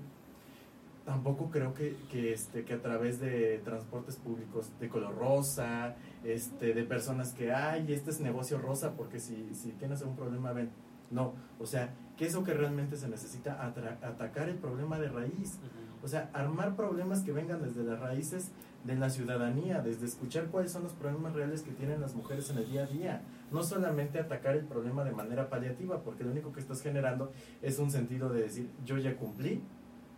[1.05, 6.75] tampoco creo que, que, este, que a través de transportes públicos de color rosa, este,
[6.75, 10.71] de personas que, ay, este es negocio rosa porque si, si tienes algún problema, ven.
[11.11, 13.65] No, o sea, ¿qué es lo que realmente se necesita?
[14.03, 15.59] Atacar el problema de raíz.
[16.03, 18.53] O sea, armar problemas que vengan desde las raíces
[18.85, 22.59] de la ciudadanía, desde escuchar cuáles son los problemas reales que tienen las mujeres en
[22.59, 23.23] el día a día.
[23.51, 27.79] No solamente atacar el problema de manera paliativa, porque lo único que estás generando es
[27.79, 29.63] un sentido de decir, yo ya cumplí,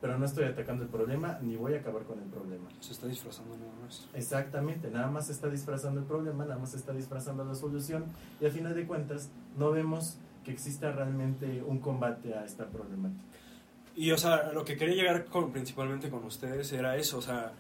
[0.03, 2.69] pero no estoy atacando el problema ni voy a acabar con el problema.
[2.81, 4.09] Se está disfrazando nada más.
[4.15, 8.07] Exactamente, nada más se está disfrazando el problema, nada más se está disfrazando la solución
[8.41, 13.23] y al final de cuentas no vemos que exista realmente un combate a esta problemática.
[13.95, 17.53] Y, o sea, lo que quería llegar con, principalmente con ustedes era eso, o sea,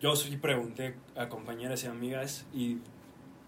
[0.00, 2.78] yo sí pregunté a compañeras y amigas y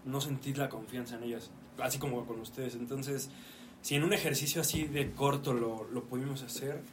[0.05, 1.49] no sentí la confianza en ellas,
[1.79, 2.75] así como con ustedes.
[2.75, 3.31] Entonces,
[3.81, 6.83] si en un ejercicio así de corto lo, lo pudimos hacer,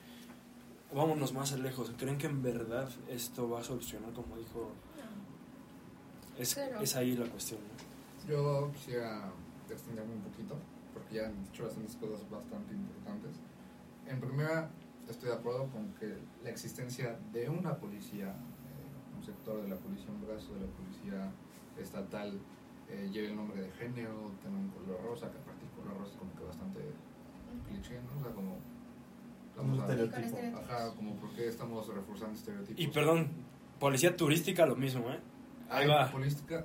[0.94, 1.92] vámonos más lejos.
[1.98, 4.72] ¿Creen que en verdad esto va a solucionar, como dijo?
[6.38, 7.60] Es, es ahí la cuestión.
[7.60, 8.28] ¿no?
[8.28, 9.30] Yo quisiera
[9.68, 10.56] extenderme un poquito,
[10.94, 13.32] porque ya han dicho bastantes cosas bastante importantes.
[14.06, 14.70] En primera,
[15.08, 19.76] estoy de acuerdo con que la existencia de una policía, eh, un sector de la
[19.76, 21.32] policía, un brazo de la policía
[21.78, 22.38] estatal,
[22.88, 26.12] eh, lleve el nombre de género, tenga un color rosa, que aparte el color rosa
[26.12, 26.80] es como que bastante
[27.68, 28.18] cliché, ¿no?
[28.18, 28.56] O sea, como...
[29.60, 30.58] Un vamos a- estereotipo.
[30.58, 32.80] Ajá, como por qué estamos reforzando estereotipos.
[32.82, 33.28] Y perdón,
[33.78, 35.20] policía turística lo mismo, ¿eh?
[35.70, 36.10] Ahí ¿Hay va.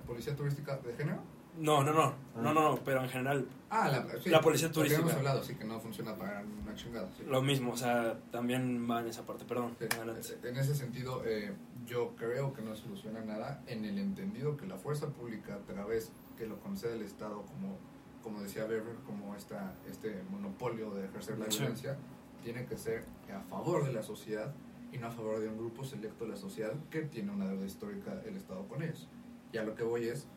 [0.05, 1.19] policía turística de género?
[1.57, 2.13] No, no, no, Ah.
[2.41, 5.01] no, no, no, pero en general Ah, la, sí, La policía turística.
[5.01, 7.09] hemos hablado, sí, que no funciona para una chingada.
[7.17, 7.23] sí.
[7.25, 9.75] lo mismo, o sea, también va en esa parte, perdón.
[9.79, 10.37] Sí, adelante.
[10.43, 11.53] En ese sentido, eh,
[11.85, 16.11] yo creo que no soluciona nada en el entendido que la fuerza pública, a través
[16.37, 17.77] que lo concede el Estado, como,
[18.21, 21.59] como decía Berger, como esta, este monopolio de ejercer la Sí.
[21.59, 21.97] violencia,
[22.45, 23.03] tiene que ser
[23.33, 24.53] a favor de la sociedad
[24.91, 27.65] y no a favor de un grupo selecto de la sociedad que tiene una deuda
[27.65, 29.07] histórica el Estado con ellos.
[29.51, 30.27] Y a lo que voy es,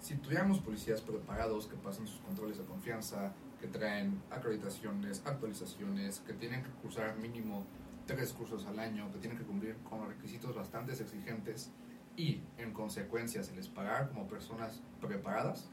[0.00, 6.32] si tuviéramos policías preparados que pasen sus controles de confianza, que traen acreditaciones, actualizaciones, que
[6.32, 7.66] tienen que cursar mínimo
[8.06, 11.70] tres cursos al año, que tienen que cumplir con requisitos bastante exigentes
[12.16, 15.68] y en consecuencia se les pagar como personas preparadas,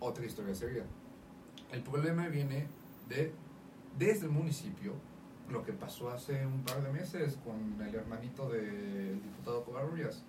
[0.00, 0.86] otra historia seria.
[1.72, 2.68] El problema viene
[3.10, 3.34] de
[3.98, 4.92] desde el municipio,
[5.50, 10.22] lo que pasó hace un par de meses con el hermanito del diputado Covarrubias,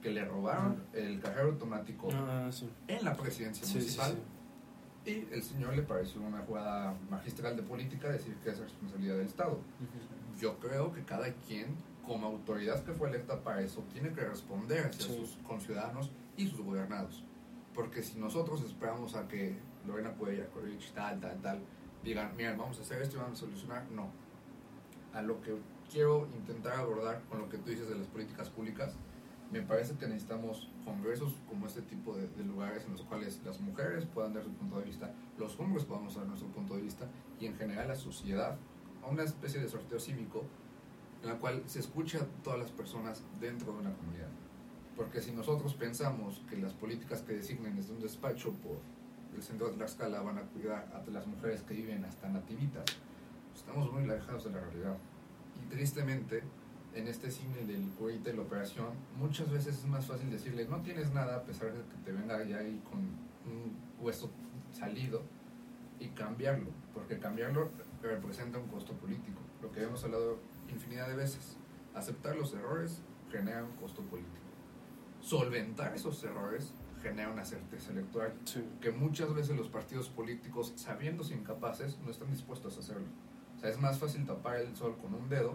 [0.00, 2.68] que le robaron el cajero automático Ah, sí.
[2.88, 4.12] en la presidencia Sí, municipal.
[4.12, 5.10] sí.
[5.10, 9.26] Y el señor le pareció una jugada magistral de política decir que es responsabilidad del
[9.26, 9.58] Estado.
[10.40, 11.74] Yo creo que cada quien,
[12.06, 16.60] como autoridad que fue electa para eso, tiene que responder hacia sus conciudadanos y sus
[16.60, 17.24] gobernados.
[17.74, 20.48] Porque si nosotros esperamos a que Lorena Cuellar,
[20.94, 21.60] tal, tal, tal,
[22.04, 24.10] digan, miren, vamos a hacer esto y vamos a solucionar, no.
[25.12, 25.56] A lo que
[25.90, 28.94] quiero intentar abordar con lo que tú dices de las políticas públicas,
[29.50, 33.60] me parece que necesitamos congresos como este tipo de, de lugares en los cuales las
[33.60, 37.06] mujeres puedan dar su punto de vista, los hombres podamos dar nuestro punto de vista
[37.38, 38.56] y en general la sociedad
[39.10, 40.44] una especie de sorteo cívico
[41.22, 44.28] en la cual se escucha a todas las personas dentro de una comunidad.
[44.96, 48.78] Porque si nosotros pensamos que las políticas que designen desde un despacho por
[49.34, 52.84] el centro de Tlaxcala van a cuidar a las mujeres que viven hasta nativitas,
[53.54, 54.96] estamos muy alejados de la realidad.
[55.62, 56.42] Y tristemente,
[56.94, 60.82] en este cine del curita y la operación, muchas veces es más fácil decirle no
[60.82, 64.30] tienes nada a pesar de que te venga ya ahí con un hueso
[64.72, 65.22] salido
[65.98, 67.70] y cambiarlo, porque cambiarlo
[68.02, 71.56] representa un costo político, lo que hemos hablado infinidad de veces.
[71.94, 74.36] Aceptar los errores genera un costo político.
[75.20, 78.62] Solventar esos errores genera una certeza electoral Sí.
[78.80, 83.06] que muchas veces los partidos políticos, sabiéndose incapaces, no están dispuestos a hacerlo.
[83.56, 85.54] O sea, es más fácil tapar el sol con un dedo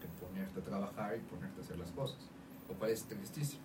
[0.00, 2.18] que ponerte a trabajar y ponerte a hacer las cosas,
[2.68, 3.62] lo cual es tristísimo.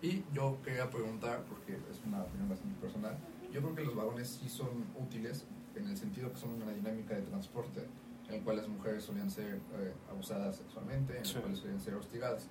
[0.00, 3.16] Y yo quería preguntar, porque es una opinión bastante personal,
[3.52, 5.44] yo creo que los vagones sí son útiles
[5.76, 7.86] en el sentido que son una dinámica de transporte
[8.28, 11.36] en el cual las mujeres solían ser eh, abusadas sexualmente, en Sí.
[11.36, 12.48] el cual solían ser hostigadas.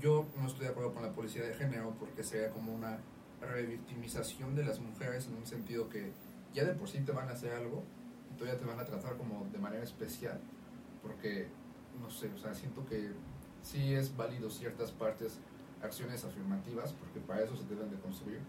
[0.00, 2.98] Yo no estoy de acuerdo con la policía de género porque sería como una
[3.40, 6.12] revictimización de las mujeres en un sentido que
[6.54, 7.84] ya de por sí te van a hacer algo
[8.30, 10.40] y todavía te van a tratar como de manera especial
[11.02, 11.46] porque,
[12.00, 13.12] no sé, o sea, siento que
[13.62, 15.38] sí es válido ciertas partes,
[15.82, 18.40] acciones afirmativas, porque para eso se deben de construir,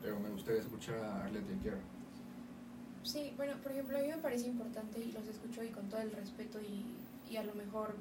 [0.00, 1.78] pero me gustaría escuchar a Arlette Iquier.
[3.02, 6.00] Sí, bueno, por ejemplo, a mí me parece importante y los escucho y con todo
[6.00, 6.84] el respeto y,
[7.30, 7.94] y a lo mejor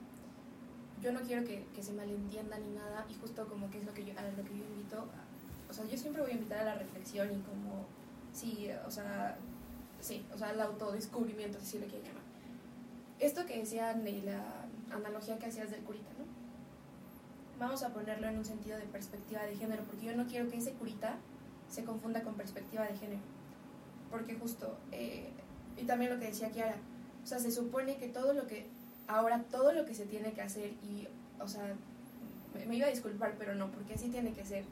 [1.02, 3.94] yo no quiero que, que se malentienda ni nada y justo como que es lo
[3.94, 6.60] que yo, a lo que yo invito, a- o sea, yo siempre voy a invitar
[6.60, 7.86] a la reflexión y como,
[8.34, 9.38] sí, o sea,
[10.02, 12.24] sí, o sea, al autodescubrimiento, si le quieren llamar.
[13.20, 14.44] Esto que decían y la
[14.92, 16.26] analogía que hacías del curita, ¿no?
[17.60, 20.58] Vamos a ponerlo en un sentido de perspectiva de género, porque yo no quiero que
[20.58, 21.16] ese curita
[21.70, 23.22] se confunda con perspectiva de género
[24.12, 25.30] porque justo, eh,
[25.78, 26.78] y también lo que decía Kiara,
[27.24, 28.66] o sea, se supone que todo lo que,
[29.08, 31.08] ahora todo lo que se tiene que hacer, y,
[31.40, 31.76] o sea,
[32.54, 34.66] me, me iba a disculpar, pero no, porque así tiene que ser,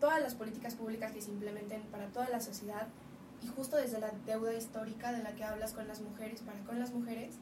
[0.00, 2.88] todas las políticas públicas que se implementen para toda la sociedad,
[3.42, 6.78] y justo desde la deuda histórica de la que hablas con las mujeres, para con
[6.78, 7.36] las mujeres,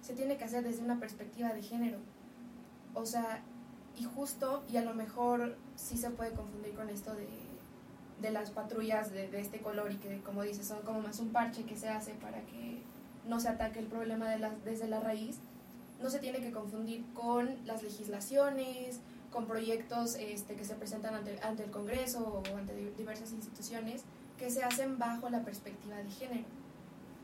[0.00, 1.98] se tiene que hacer desde una perspectiva de género.
[2.94, 3.42] O sea,
[3.98, 7.28] y justo, y a lo mejor sí se puede confundir con esto de,
[8.20, 11.32] de las patrullas de, de este color y que, como dices, son como más un
[11.32, 12.82] parche que se hace para que
[13.28, 14.28] no se ataque el problema
[14.64, 15.38] desde la raíz,
[16.02, 18.98] no se tiene que confundir con las legislaciones,
[19.30, 24.02] con proyectos este, que se presentan ante, el Congreso o ante di- diversas instituciones
[24.38, 26.44] que se hacen bajo la perspectiva de género.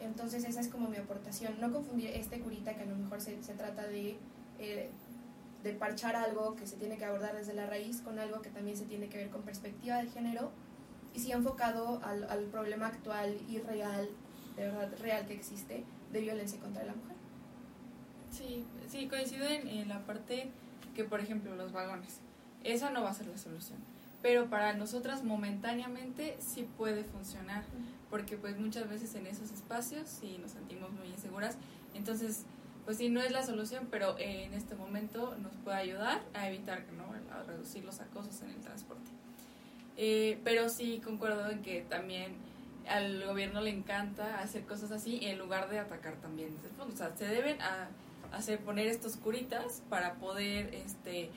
[0.00, 1.60] Entonces esa es como mi aportación.
[1.60, 4.16] No confundir este curita que a lo mejor se, trata de,
[4.60, 4.90] eh,
[5.64, 8.76] de parchar algo que se tiene que abordar desde la raíz con algo que también
[8.76, 10.52] se tiene que ver con perspectiva de género
[11.14, 14.08] y sí enfocado al problema actual y real,
[14.58, 17.16] de verdad real que existe, de violencia contra la mujer.
[18.30, 20.50] Sí, sí, coincido en, en la parte
[20.94, 22.20] que, por ejemplo, los vagones.
[22.64, 23.78] Esa no va a ser la solución.
[24.20, 27.62] Pero para nosotras momentáneamente sí puede funcionar,
[28.10, 31.56] porque pues muchas veces en esos espacios sí nos sentimos muy inseguras.
[31.94, 32.44] Entonces,
[32.84, 36.48] pues sí, no es la solución, pero eh, en este momento nos puede ayudar a
[36.48, 37.04] evitar, ¿no?
[37.32, 39.10] A reducir los acosos en el transporte.
[39.96, 42.34] Eh, pero sí concuerdo en que también
[42.88, 46.94] al gobierno le encanta hacer cosas así en lugar de atacar también desde el fondo.
[46.94, 47.88] O sea, se deben a,
[48.32, 51.30] hacer poner estos curitas para poder este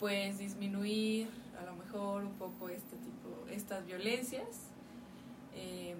[0.00, 1.28] pues disminuir
[1.60, 4.46] a lo mejor un poco este tipo estas violencias
[5.54, 5.94] eh,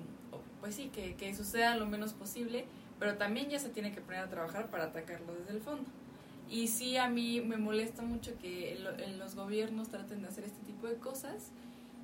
[0.61, 2.65] pues sí que, que suceda lo menos posible
[2.99, 5.89] pero también ya se tiene que poner a trabajar para atacarlo desde el fondo
[6.49, 10.45] y sí a mí me molesta mucho que lo- en los gobiernos traten de hacer
[10.45, 11.51] este tipo de cosas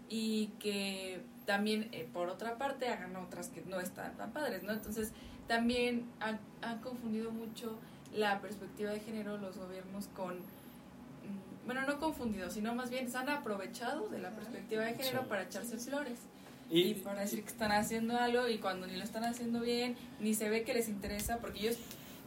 [0.09, 4.73] y que también eh, por otra parte hagan otras que no están tan padres no
[4.73, 5.13] entonces
[5.49, 7.79] también han, han confundido mucho
[8.15, 13.19] la perspectiva de género los gobiernos con mm, bueno no confundido sino más bien se
[13.19, 15.27] han aprovechado de la perspectiva de género Sí.
[15.29, 16.19] para echarse flores
[16.69, 19.97] y, Y, para decir que están haciendo algo y cuando ni lo están haciendo bien
[20.21, 21.77] ni se ve que les interesa porque ellos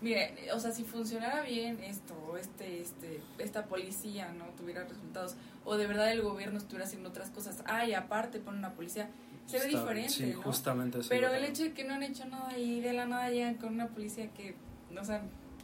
[0.02, 5.36] mire o sea si funcionara bien esto o este este esta policía no tuviera resultados
[5.66, 9.10] o de verdad el gobierno estuviera haciendo otras cosas ah y aparte pone una policía
[9.46, 10.42] se ve está- diferente Sí, ¿no?
[10.42, 13.30] justamente eso pero el hecho de que no han hecho nada y de la nada
[13.30, 14.56] llegan con una policía que
[15.00, 15.22] o sea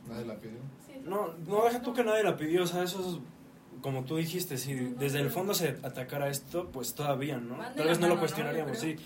[0.07, 0.59] Nadie la pidió.
[0.85, 4.17] sí, No, no, deja tú que nadie la pidió, o sea, eso es, como tú
[4.17, 7.57] dijiste, si desde el fondo se atacara esto, pues todavía, ¿no?
[7.75, 8.19] Tal vez no lo ¿no?
[8.19, 8.97] cuestionaríamos, sí.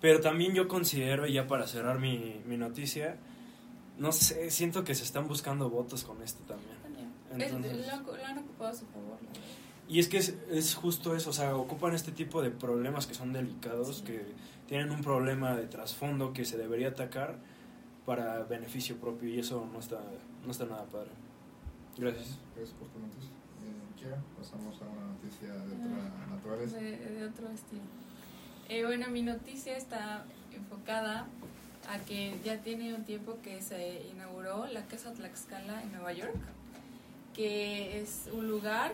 [0.00, 3.18] Pero también yo considero, y ya para cerrar mi, mi noticia,
[3.98, 6.76] no sé, siento que se están buscando votos con esto también.
[6.82, 7.12] también.
[7.40, 9.18] Es- Entonces- lo, han- lo han ocupado a su favor.
[9.88, 13.14] Y es que es, es justo eso, o sea, ocupan este tipo de problemas que
[13.14, 14.04] son delicados, Sí.
[14.04, 14.26] que
[14.68, 17.38] tienen un problema de trasfondo que se debería atacar
[18.06, 20.00] para beneficio propio y eso no está,
[20.44, 21.10] no está nada padre.
[21.98, 22.38] Gracias.
[22.56, 23.30] Gracias por tu noticia.
[24.04, 26.76] Eh, pasamos a una noticia de otra naturaleza.
[26.78, 27.82] de, de otro estilo.
[28.68, 31.26] Eh, bueno, mi noticia está enfocada
[31.88, 36.34] a que ya tiene un tiempo que se inauguró la Casa Tlaxcala en Nueva York,
[37.34, 38.92] que es un lugar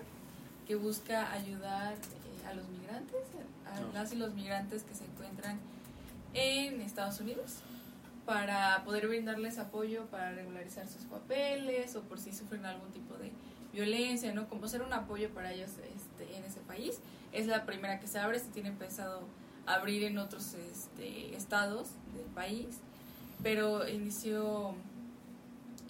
[0.67, 3.21] que busca ayudar eh, a los migrantes,
[3.67, 3.93] a No.
[3.93, 5.59] las y los migrantes que se encuentran
[6.35, 7.57] en Estados Unidos
[8.27, 13.33] para poder brindarles apoyo para regularizar sus papeles o por si sufren algún tipo de
[13.73, 14.49] violencia, ¿no?
[14.49, 17.01] Como ser un apoyo para ellos este, en ese país.
[17.33, 19.23] Es la primera que se abre, se tiene pensado
[19.75, 22.79] abrir en otros este, estados del país,
[23.43, 24.75] pero inició,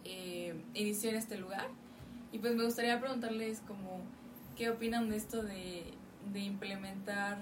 [0.04, 1.68] eh, inició en este lugar.
[2.32, 4.00] Y pues me gustaría preguntarles como,
[4.56, 5.84] ¿qué opinan de esto de,
[6.32, 7.38] de implementar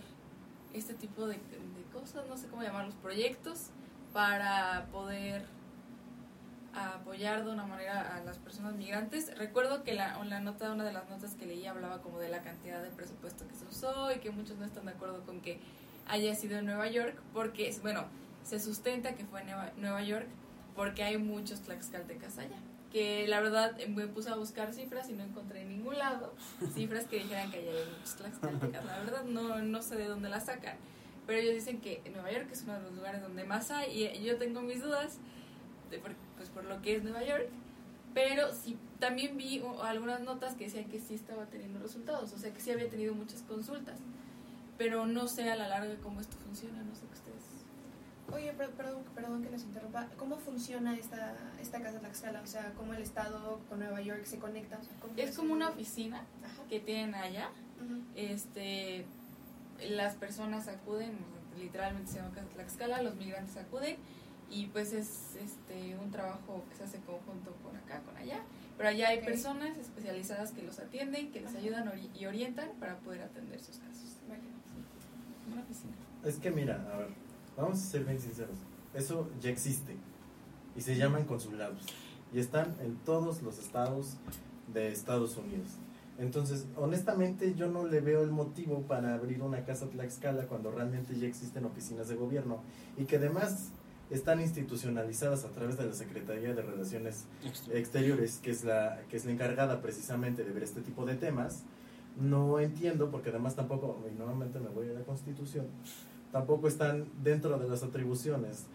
[0.73, 3.71] este tipo de, de cosas, no sé cómo llamarlos, proyectos
[4.13, 5.45] para poder
[6.77, 9.37] apoyar de una manera a las personas migrantes.
[9.39, 12.43] Recuerdo que la, la nota, una de las notas que leí hablaba como de la
[12.43, 15.59] cantidad de presupuesto que se usó y que muchos no están de acuerdo con que
[16.09, 18.05] haya sido en Nueva York, porque, bueno,
[18.43, 20.27] se sustenta que fue en Nueva, Nueva York
[20.77, 22.59] porque hay muchos tlaxcaltecas allá.
[22.93, 26.35] Que la verdad eh, me puse a buscar cifras y no encontré en ningún lado
[26.75, 28.85] cifras que dijeran que allá hay muchos tlaxcaltecas.
[28.85, 30.77] La verdad no, no sé de dónde las sacan,
[31.27, 34.23] pero ellos dicen que Nueva York es uno de los lugares donde más hay y
[34.23, 35.19] yo tengo mis dudas
[35.91, 37.49] de por, pues por lo que es Nueva York,
[38.15, 42.53] pero sí también vi algunas notas que decían que sí estaba teniendo resultados, o sea
[42.53, 43.99] que sí había tenido muchas consultas,
[44.79, 47.43] pero no sé a la larga cómo esto funciona, no sé qué ustedes.
[48.33, 50.09] Oye, per- perdón, perdón que nos interrumpa.
[50.19, 52.43] ¿Cómo funciona esta, esta casa Tlaxcala?
[52.43, 54.79] O sea, ¿cómo el Estado con Nueva York se conecta?
[54.79, 56.63] O sea, ¿cómo Es como una oficina Ajá.
[56.69, 57.51] que tienen allá,
[58.15, 59.07] este
[59.91, 61.13] las personas acuden,
[61.59, 63.97] literalmente se llama Casa Tlaxcala, los migrantes acuden
[64.51, 68.41] y pues es este un trabajo que se hace conjunto con acá, con allá,
[68.77, 71.59] pero allá hay personas especializadas que los atienden, que les Ajá.
[71.59, 74.06] ayudan y orientan para poder atender sus casos.
[75.53, 75.93] Una oficina.
[76.25, 77.09] Es que mira, a ver,
[77.57, 78.57] vamos a ser bien sinceros.
[78.95, 79.97] Eso ya existe
[80.75, 81.87] y se llaman consulados
[82.33, 84.17] y están en todos los estados
[84.73, 85.71] de Estados Unidos.
[86.19, 91.19] Entonces, honestamente, yo no le veo el motivo para abrir una casa Tlaxcala cuando realmente
[91.19, 92.63] ya existen oficinas de gobierno
[92.97, 93.71] y que además
[94.11, 97.25] están institucionalizadas a través de la Secretaría de Relaciones
[97.71, 101.65] exteriores, que es la que es la encargada precisamente de ver este tipo de temas,
[102.21, 105.67] no entiendo porque además tampoco y nuevamente me voy a la Constitución,
[106.33, 108.67] tampoco están dentro de las atribuciones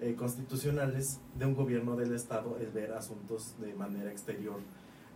[0.00, 4.58] eh, constitucionales de un gobierno del Estado el ver asuntos de manera exterior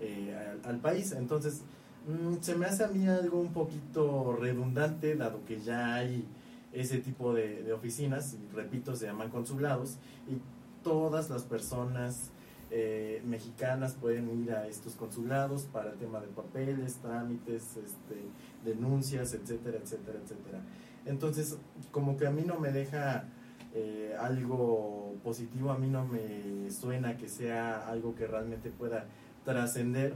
[0.01, 1.12] eh, al, al país.
[1.12, 1.62] Entonces,
[2.07, 6.26] mm, se me hace a mí algo un poquito redundante, dado que ya hay
[6.72, 9.97] ese tipo de, de oficinas, repito, se llaman consulados,
[10.28, 10.37] y
[10.82, 12.30] todas las personas
[12.77, 18.16] eh, mexicanas pueden ir a estos consulados para el tema de papeles, trámites, este,
[18.64, 20.59] denuncias, etcétera, etcétera, etcétera.
[21.07, 21.57] Entonces,
[21.93, 23.29] como que a mí no me deja
[23.75, 29.07] eh, algo positivo, a mí no me suena que sea algo que realmente pueda
[29.45, 30.14] trascender.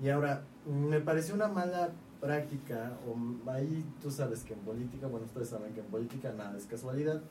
[0.00, 1.90] Y ahora, me pareció una mala
[2.20, 6.56] práctica, o ahí tú sabes que en política, bueno, ustedes saben que en política nada
[6.56, 7.22] es casualidad.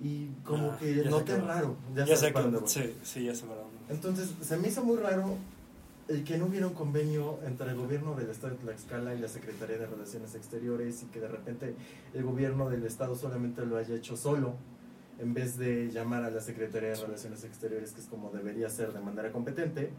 [0.00, 1.76] Y como Ah, que noté que- raro.
[1.94, 2.60] Ya, sé que.
[2.66, 3.44] Sí, sí, ya sé.
[3.88, 5.36] Entonces, se me hizo muy raro
[6.08, 9.28] el que no hubiera un convenio entre el gobierno del estado de Tlaxcala y la
[9.28, 11.74] Secretaría de Relaciones Exteriores y que de repente
[12.14, 14.54] el gobierno del estado solamente lo haya hecho solo
[15.18, 18.92] en vez de llamar a la Secretaría de Relaciones Exteriores, que es como debería ser
[18.92, 19.90] de manera competente.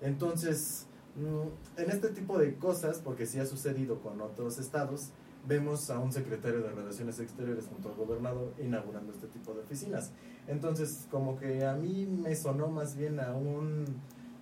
[0.00, 0.86] Entonces,
[1.16, 5.10] mm, en este tipo de cosas, porque sí ha sucedido con otros estados,
[5.46, 10.12] vemos a un secretario de Relaciones Exteriores junto al gobernador inaugurando este tipo de oficinas.
[10.46, 13.84] Entonces, como que a mí me sonó más bien a un...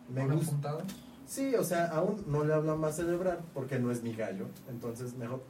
[0.09, 0.79] Me ¿Una gusta.
[1.27, 4.47] Sí, o sea, aún no le hablan más celebrar porque no es mi gallo.
[4.71, 5.43] Entonces, mejor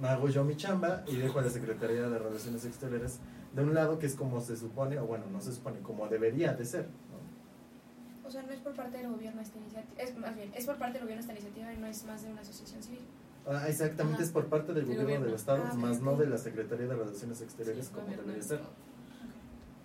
[0.00, 3.18] me hago yo mi chamba y dejo a la Secretaría de Relaciones Exteriores
[3.52, 6.52] de un lado, que es como se supone, o bueno, no se supone, como debería
[6.54, 6.88] de ser.
[7.10, 8.28] ¿no?
[8.28, 10.76] O sea, no es por parte del gobierno esta iniciativa, es más bien, es por
[10.76, 13.02] parte del gobierno esta iniciativa y no es más de una asociación civil.
[13.46, 14.24] Ah, exactamente, Ajá.
[14.24, 15.26] es por parte del gobierno, gobierno.
[15.26, 18.60] del Estado, Ah, más no de la Secretaría de Relaciones Exteriores Sí, como debería ser.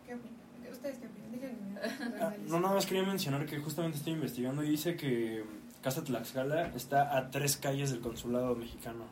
[0.05, 0.71] ¿Qué opinan?
[0.71, 1.79] ¿Ustedes qué opinan?
[2.21, 5.43] Ah, no, nada más quería mencionar que justamente estoy investigando y dice que
[5.81, 9.05] Casa Tlaxcala está a tres calles del consulado mexicano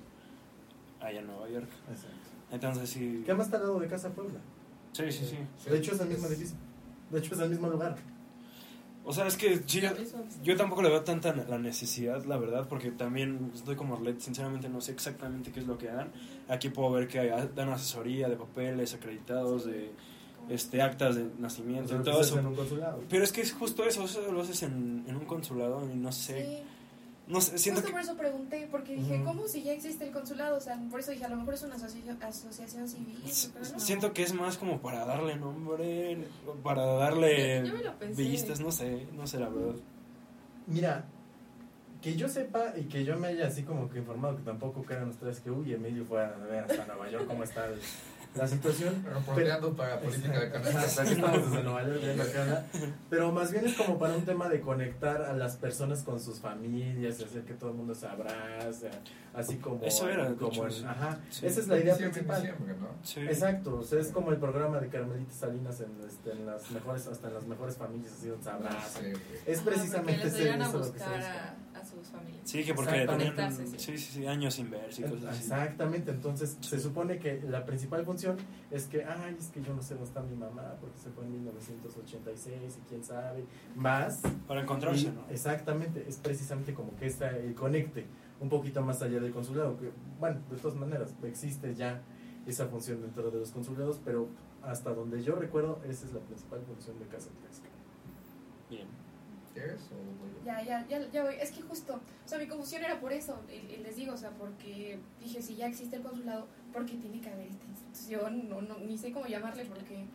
[1.01, 1.69] allá en Nueva York.
[1.89, 2.17] Exacto.
[2.51, 3.23] Entonces sí.
[3.25, 4.39] ¿Qué más está al lado de Casa Puebla?
[4.93, 5.69] Sí, sí, sí.
[5.69, 6.57] De hecho, es el mismo edificio.
[7.11, 7.95] De hecho, es el mismo lugar.
[9.09, 9.81] O sea, es que sí,
[10.43, 14.67] yo, tampoco le veo tanta la necesidad, la verdad, porque también estoy como Arlet, sinceramente
[14.67, 16.11] no sé exactamente qué es lo que dan.
[16.49, 19.93] Aquí puedo ver que dan asesoría de papeles acreditados, de
[20.49, 22.39] este actas de nacimiento y todo es eso.
[22.39, 23.01] en un consulado.
[23.07, 26.11] Pero es que es justo eso, eso lo haces en, en un consulado y no
[26.11, 26.63] sé, Sí,
[27.27, 27.91] no sé, siento justo que...
[27.93, 29.25] por eso pregunté, porque dije, Ujú.
[29.25, 30.57] ¿cómo si ya existe el consulado?
[30.57, 33.19] O sea, por eso dije, a lo mejor es una asociación, asociación civil.
[33.25, 33.79] s- pero no.
[33.79, 36.17] Siento que es más como para darle nombre,
[36.63, 37.63] para darle
[38.15, 39.75] vistas, no sé, no sé la verdad.
[40.67, 41.05] Mira,
[42.01, 45.09] que yo sepa y que yo me haya así como que informado que tampoco crean
[45.09, 47.79] ustedes que, uy, Emilio fue a ver hasta Nueva York cómo está el-
[48.37, 49.03] la situación.
[49.05, 50.47] Reporteando para política de
[50.85, 52.01] estamos desde Nueva York
[52.41, 52.65] onda.
[53.09, 56.39] Pero más bien es como para un tema de conectar a las personas con sus
[56.39, 58.89] familias y hacer que todo el mundo se abrace,
[59.33, 60.83] así como, Eso era, de como hecho, en- sí.
[60.87, 61.45] ajá, Sí.
[61.45, 62.41] esa es la idea Diciembre, principal.
[62.41, 62.87] diciembre, ¿no?
[63.03, 63.19] Sí.
[63.21, 67.07] Exacto, o sea, es como el programa de Carmelita Salinas en, este, en las mejores,
[67.07, 69.03] hasta en las mejores familias, así donde se abrazan.
[69.03, 69.13] Sí.
[69.45, 71.55] Es precisamente les ese- vayan a eso lo que se busca.
[71.87, 72.41] Sus familias.
[72.43, 75.43] Sí, que porque tenían sí, sí, sí, años sin verse y cosas así.
[75.43, 78.37] Exactamente, entonces se supone que la principal función
[78.71, 81.23] es que, ay, es que yo no sé dónde está mi mamá porque se fue
[81.25, 84.21] en 1986 y quién sabe, más.
[84.47, 85.25] Para encontrarse, Y- ¿no?
[85.29, 88.05] Exactamente, es precisamente como que está el conecte
[88.39, 92.01] un poquito más allá del consulado, que bueno, de todas maneras, existe ya
[92.45, 94.29] esa función dentro de los consulados, pero
[94.63, 97.73] hasta donde yo recuerdo, esa es la principal función de Casa Tlaxcala.
[98.69, 98.87] Bien.
[100.45, 101.35] Ya, ya, ya, ya voy.
[101.39, 103.41] Es que justo, o sea, mi confusión era por eso.
[103.49, 106.95] Y, y les digo, o sea, porque dije, si ya existe el consulado, ¿por qué
[106.95, 108.49] tiene que haber esta institución?
[108.49, 110.05] No, no, ni sé cómo llamarle porque,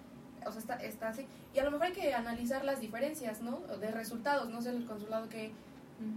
[0.46, 1.26] o sea, está, está así.
[1.54, 3.60] Y a lo mejor hay que analizar las diferencias, ¿no?
[3.78, 5.52] De resultados, no sé, el consulado que,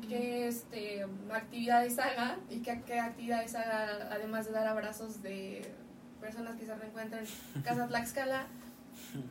[0.08, 5.74] qué este, actividades haga y qué, qué actividades haga, además de dar abrazos de
[6.22, 7.24] personas que se reencuentran
[7.56, 8.48] en Casa Tlaxcala.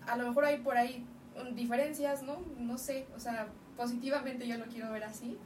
[0.06, 1.06] A lo mejor hay por ahí
[1.40, 2.38] um, diferencias, ¿no?
[2.58, 5.38] No sé, o sea, positivamente yo lo quiero ver así,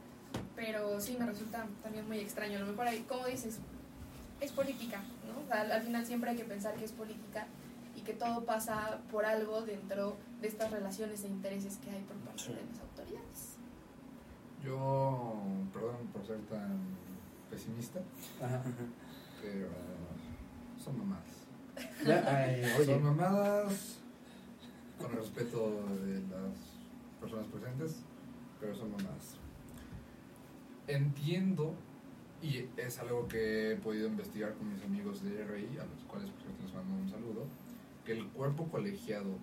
[0.55, 2.57] pero sí me resulta también muy extraño.
[2.57, 3.59] A lo mejor hay, como dices,
[4.41, 5.41] es política, ¿no?
[5.43, 7.47] O sea, al, al final siempre hay que pensar que es política
[7.95, 12.15] y que todo pasa por algo dentro de estas relaciones e intereses que hay por
[12.17, 12.53] parte Sí.
[12.53, 13.55] de las autoridades.
[14.63, 15.41] Yo,
[15.73, 16.79] perdón por ser tan
[17.49, 17.99] pesimista,
[18.41, 18.61] Ajá.
[19.41, 21.25] pero uh, son mamadas.
[22.05, 23.97] Ya, ay, oye, Son mamadas
[24.99, 26.57] con el respeto de las
[27.21, 28.01] personas presentes,
[28.59, 29.37] pero son mamadas.
[30.87, 31.75] Entiendo,
[32.41, 36.29] y es algo que he podido investigar con mis amigos de RI, a los cuales
[36.31, 37.45] por cierto les mando un saludo,
[38.05, 39.37] que el cuerpo colegiado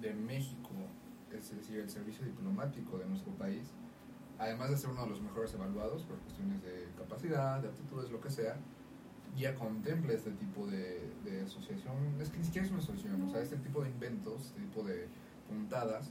[0.00, 0.70] de México,
[1.32, 3.72] es decir, el servicio diplomático de nuestro país,
[4.38, 8.20] además de ser uno de los mejores evaluados por cuestiones de capacidad, de aptitudes, lo
[8.20, 8.56] que sea,
[9.36, 13.30] ya contemple este tipo de, de asociación, es que ni siquiera es una asociación, o
[13.30, 15.08] sea, este tipo de inventos, este tipo de
[15.48, 16.10] puntadas,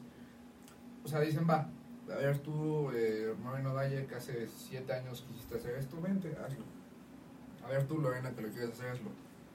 [1.04, 1.70] o sea, dicen, va,
[2.12, 6.64] a ver tú, eh, Moreno Valle, que hace siete años quisiste hacer esto, vente, hazlo.
[7.66, 9.10] A ver tú, Lorena, que lo quieres hacer, hazlo.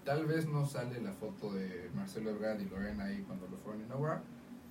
[0.04, 3.82] Tal vez no sale la foto de Marcelo Ebrard y Lorena ahí cuando lo fueron
[3.82, 4.22] a inaugurar,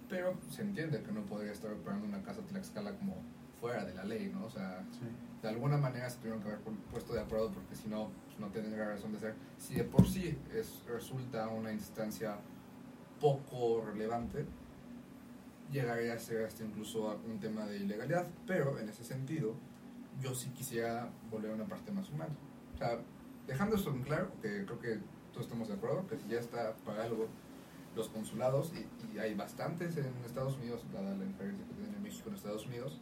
[0.09, 3.15] pero se entiende que no podría estar operando una casa Tlaxcala como
[3.61, 4.45] fuera de la ley, ¿no?
[4.45, 4.83] O sea,
[5.41, 8.39] de alguna manera se tuvieron que haber pu- puesto de acuerdo porque si no, pues
[8.39, 9.35] no tendría razón de ser.
[9.57, 12.37] Si de por sí es, resulta una instancia
[13.21, 14.45] poco relevante,
[15.71, 19.55] llegaría a ser hasta incluso a un tema de ilegalidad, pero en ese sentido,
[20.19, 22.33] yo sí quisiera volver a una parte más humana.
[22.73, 22.99] O sea,
[23.47, 24.99] dejando esto en claro, que creo que
[25.31, 27.27] todos estamos de acuerdo, que si ya está para algo
[27.95, 32.29] los consulados, y, y hay bastantes en Estados Unidos, dada la diferencia que tiene México
[32.29, 32.99] en Estados Unidos,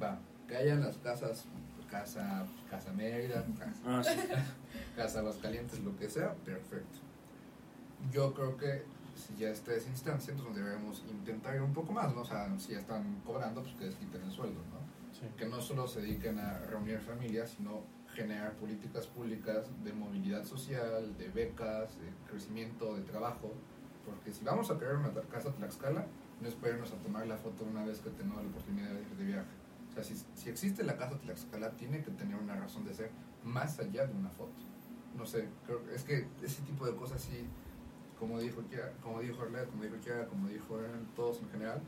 [0.00, 1.46] va, que hayan las casas,
[1.90, 4.18] casa, casa Mérida, casa, Ah, sí.
[4.96, 6.98] casa Aguascalientes, lo que sea, perfecto.
[8.12, 8.84] Yo creo que
[9.16, 12.20] si ya está esa instancia, entonces deberíamos intentar ir un poco más, ¿no?
[12.22, 14.78] O sea, si ya están cobrando, pues que les quiten el sueldo, ¿no?
[15.12, 15.26] Sí.
[15.36, 17.82] Que no solo se dediquen a reunir familias, sino
[18.14, 23.52] generar políticas públicas de movilidad social, de becas, de crecimiento, de trabajo.
[24.04, 26.06] Porque si vamos a crear una casa Tlaxcala,
[26.40, 29.24] no esperemos a tomar la foto una vez que tengamos la oportunidad de ir de
[29.24, 29.50] viaje.
[29.90, 33.10] O sea, si, si existe la casa Tlaxcala, tiene que tener una razón de ser
[33.42, 34.52] más allá de una foto.
[35.16, 37.46] No sé, creo, es que ese tipo de cosas sí,
[38.18, 41.80] como dijo Kiara, como dijo Arlette, como dijo Kiara, como dijo Eren, todos en general,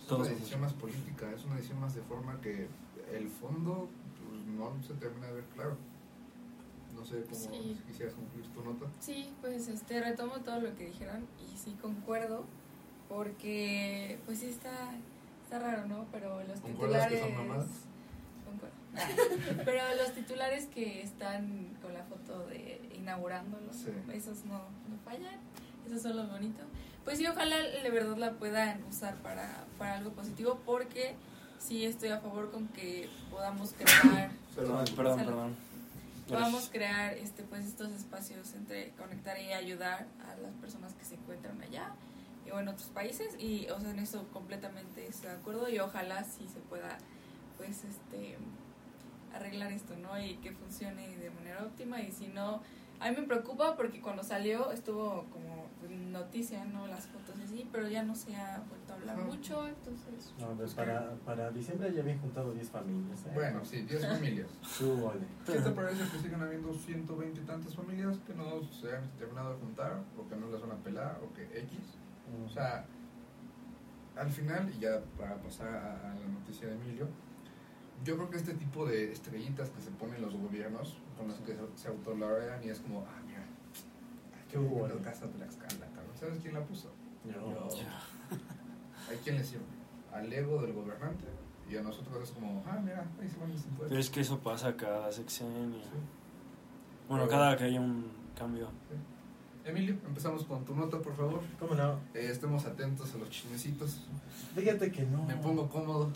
[0.00, 0.22] es Todos.
[0.28, 2.68] una decisión más política, es una decisión más de forma que
[3.12, 3.88] el fondo
[4.28, 5.76] pues, no se termina de ver claro.
[6.94, 7.76] No sé cómo Sí.
[7.76, 8.86] si quisieras concluir tu nota.
[9.00, 12.44] Sí, pues este retomo todo lo que dijeron y sí concuerdo
[13.08, 14.90] porque pues sí está
[15.42, 16.06] está raro, ¿no?
[16.12, 17.84] Pero los ¿Concuerdas que titulares son?
[18.44, 18.74] Concuerdo.
[19.64, 23.90] Pero los titulares que están con la foto de inaugurándolo, Sí.
[24.12, 24.58] esos no,
[24.88, 25.38] no fallan,
[25.86, 26.64] esos son los bonitos.
[27.04, 31.14] Pues sí, ojalá de verdad la puedan usar para, para algo positivo porque
[31.58, 35.32] sí estoy a favor con que podamos crear Perdón, perdón, Salud.
[35.32, 35.56] perdón.
[36.28, 41.14] podamos crear este pues estos espacios entre conectar y ayudar a las personas que se
[41.14, 41.92] encuentran allá
[42.46, 45.78] y o en otros países y o sea en eso completamente estoy de acuerdo y
[45.78, 46.98] ojalá sí se pueda
[47.56, 48.38] pues este
[49.34, 52.62] arreglar esto no y que funcione de manera óptima y si no
[53.00, 57.68] a mí me preocupa porque cuando salió estuvo como noticia no las fotos y así
[57.72, 59.26] pero ya no se ha vuelto a hablar Ajá.
[59.26, 63.26] mucho entonces No, pues para, para diciembre ya habían juntado 10 familias.
[63.26, 63.30] ¿eh?
[63.34, 64.48] Bueno, sí, 10 familias.
[64.62, 65.26] Súbole.
[65.46, 69.54] ¿Qué te parece que sigan habiendo 120 y tantas familias que no se han terminado
[69.54, 71.78] de juntar o que no las van a pelar o que X?
[72.44, 72.84] O sea,
[74.16, 77.08] al final, y ya para pasar a, a la noticia de Emilio,
[78.04, 81.54] yo creo que este tipo de estrellitas que se ponen los gobiernos, con las que
[81.54, 83.22] se, se autolaurean y es como, ah,
[84.54, 85.02] Qué hubo, la ¿no?
[85.02, 86.14] casa de la escala, cabrón.
[86.18, 86.92] ¿Sabes quién la puso?
[87.24, 87.68] Yo-
[89.10, 89.64] ¿A quién le sirve?
[90.12, 91.24] Al ego del gobernante.
[91.68, 93.98] Y a nosotros es como, ah, mira, ahí se van los Pero impuestos.
[93.98, 95.80] es que eso pasa cada sexenio.
[95.82, 95.88] Sí.
[97.08, 98.06] Bueno, Pero- cada que haya un
[98.38, 98.68] cambio.
[99.64, 101.40] Emilio, empezamos con tu nota, por favor.
[101.58, 101.94] ¿Cómo no?
[102.14, 104.06] Eh, estemos atentos a los chismecitos.
[104.54, 105.24] Fíjate que no.
[105.24, 106.12] Me pongo cómodo.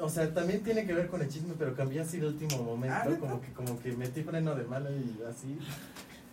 [0.00, 2.96] O sea, también tiene que ver con el chisme, pero cambié así de último momento.
[2.96, 5.58] Ah, como que como que metí freno de mano y así.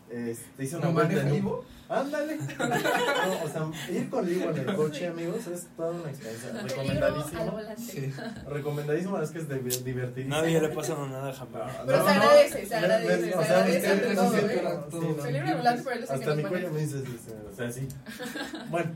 [0.09, 1.65] Este, hice una ¿No vuelta en- vivo?
[1.89, 2.37] Ándale.
[2.37, 6.51] No, o sea, ir con Livo en el coche, amigos, es toda una experiencia.
[6.63, 7.59] Recomendadísimo.
[7.77, 8.13] Sí.
[8.47, 10.35] Recomendadísimo, es que es div- divertidísimo.
[10.35, 11.71] Nadie le pasa nada jamás.
[11.85, 16.05] Pero No, se no, agradece, se agradece, se agradece todo, ¿eh?
[16.09, 17.87] Hasta mi cuello me dice, dice, o sea, sí.
[18.69, 18.91] Bueno,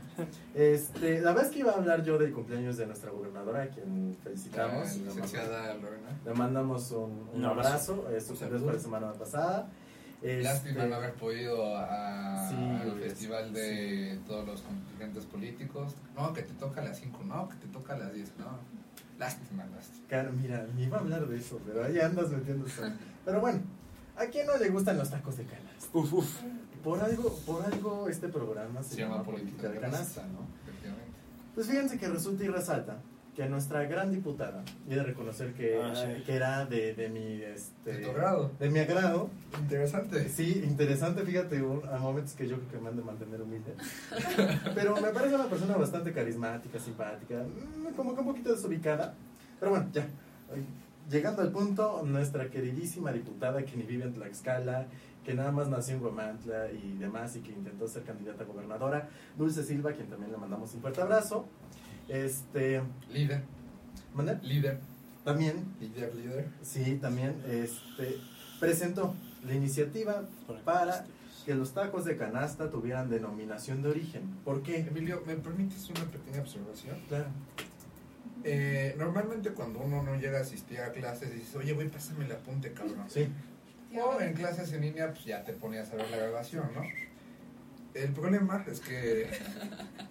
[0.54, 3.68] este, la verdad es que iba a hablar yo del cumpleaños de nuestra gobernadora, a
[3.68, 4.88] quien felicitamos.
[4.88, 6.08] La y le mandamos- licenciada Lorena.
[6.24, 9.68] Le mandamos un, abrazo, eh, cumpleaños fue la semana pasada.
[10.20, 15.94] Este, Lástima no haber podido a- Sí, al güey, festival de todos los contingentes políticos.
[16.16, 18.58] No, que te toca a las 5, no, que te toca a las 10, no.
[19.18, 20.06] Lástima, lástima.
[20.08, 22.82] Cara, mira, ni iba a hablar de eso, pero ahí andas metiéndose.
[23.24, 23.60] Pero bueno,
[24.16, 25.86] ¿a quién no le gustan los tacos de canasta?
[25.92, 26.40] Uf, uf.
[26.82, 30.46] Por algo, por algo este programa se, Se llama política de canasta, ¿no?
[30.64, 31.12] Efectivamente.
[31.54, 32.98] Pues fíjense que resulta y resalta
[33.38, 36.24] que nuestra gran diputada, y he de reconocer que, Ah, sí.
[36.24, 38.50] que era de, de mi este, De agrado.
[38.58, 39.30] de mi agrado,
[39.60, 40.28] Interesante.
[40.28, 43.74] Sí, interesante, fíjate, un- a momentos que yo creo que me han de mantener humilde.
[44.74, 49.14] Pero me parece una persona bastante carismática, simpática, mm, como que un poquito desubicada.
[49.60, 50.04] Pero bueno, ya.
[51.08, 54.86] Llegando al punto, nuestra queridísima diputada que ni vive en Tlaxcala,
[55.24, 59.08] que nada más nació en Guamantla y demás, y que intentó ser candidata a gobernadora,
[59.36, 61.46] Dulce Silva, quien también le mandamos un fuerte abrazo.
[62.08, 62.80] Este,
[63.12, 63.42] Líder,
[64.42, 64.80] líder,
[65.24, 66.48] También líder, líder.
[66.62, 68.16] Sí, también, este,
[68.58, 69.14] presentó
[69.46, 70.24] la iniciativa
[70.64, 71.04] para
[71.44, 74.22] que los tacos de canasta tuvieran denominación de origen.
[74.44, 74.80] ¿Por qué?
[74.80, 76.96] Emilio, ¿me permites una pequeña observación?
[77.08, 77.26] Claro.
[78.44, 82.32] Eh, normalmente cuando uno no llega a asistir a clases dices, oye, güey, pásame el
[82.32, 83.04] apunte, cabrón.
[83.08, 83.28] Sí.
[84.00, 86.82] O en clases en línea, pues ya te ponías a ver la grabación, ¿no?
[87.98, 89.28] El problema es que,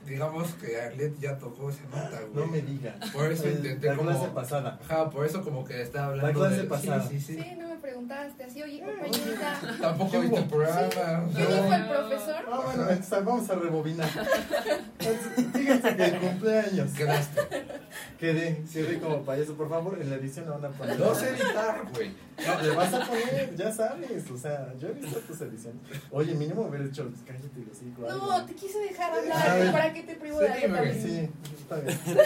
[0.05, 2.45] digamos que Arlet ya tocó esa nota, güey.
[2.45, 2.95] No me diga.
[3.13, 4.09] Por eso El- intenté la como...
[4.11, 4.79] clase pasada.
[4.83, 6.67] Ajá, por eso como que estaba hablando La clase de...
[6.67, 7.07] pasada.
[7.07, 7.41] Sí, sí, sí.
[7.41, 9.59] Sí, no me preguntaste así, oye, compañerita.
[9.81, 10.89] Tampoco ¿Qué viste el programa.
[10.89, 11.47] ¿Qué no.
[11.49, 12.35] dijo el profesor?
[12.51, 14.09] Ah, bueno, entonces vamos a rebobinar.
[15.53, 17.41] Fíjense que el cumpleaños Quedaste.
[18.19, 19.55] quedé, quedé como payaso.
[19.55, 20.99] Por favor, en la edición le van a poner.
[20.99, 22.11] No sé editar, güey.
[22.45, 24.29] No, le vas a poner, ya sabes.
[24.29, 25.81] O sea, yo he visto tus ediciones.
[26.11, 27.93] Oye, mínimo haber hecho, pues, cállate y así.
[27.97, 29.71] No, te quise dejar hablar.
[29.71, 31.01] ¿Para qué te privo de algo también?
[31.01, 31.99] Sí, está bien.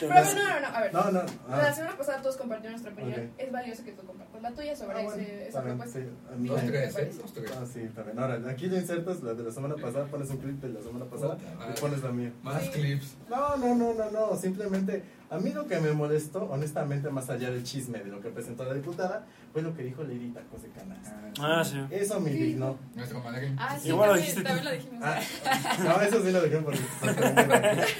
[0.00, 0.92] Pero no, no, no, a ver.
[0.92, 1.22] No, no.
[1.48, 3.30] La Ah, semana pasada todos compartieron nuestra opinión.
[3.34, 3.40] Ok.
[3.40, 6.00] Es valioso que tú compartas la tuya sobre ah, bueno, ese, esa bien, propuesta.
[6.00, 7.10] sí, tres, ¿eh?
[7.34, 7.50] tres.
[7.56, 8.18] Ah, sí, está bien.
[8.18, 11.06] Ahora, aquí le insertas la de la semana pasada, pones un clip de la semana
[11.06, 11.36] pasada
[11.74, 12.32] y pones la mía.
[12.42, 12.70] Más Sí.
[12.70, 13.16] clips.
[13.28, 14.36] No, no, no, no, no.
[14.36, 18.30] Simplemente, a mí lo que me molestó, honestamente, más allá del chisme de lo que
[18.30, 21.20] presentó la diputada, fue lo que dijo Lady Tacos de Canasta.
[21.40, 21.78] Ah, sí.
[21.90, 22.76] Eso me indignó.
[22.94, 23.54] Nuestro compañero.
[23.58, 24.42] Ah, sí, Igual lo también, tú.
[24.42, 25.02] también lo dijimos.
[25.04, 25.20] Ah,
[25.84, 26.78] no, eso sí lo dejé porque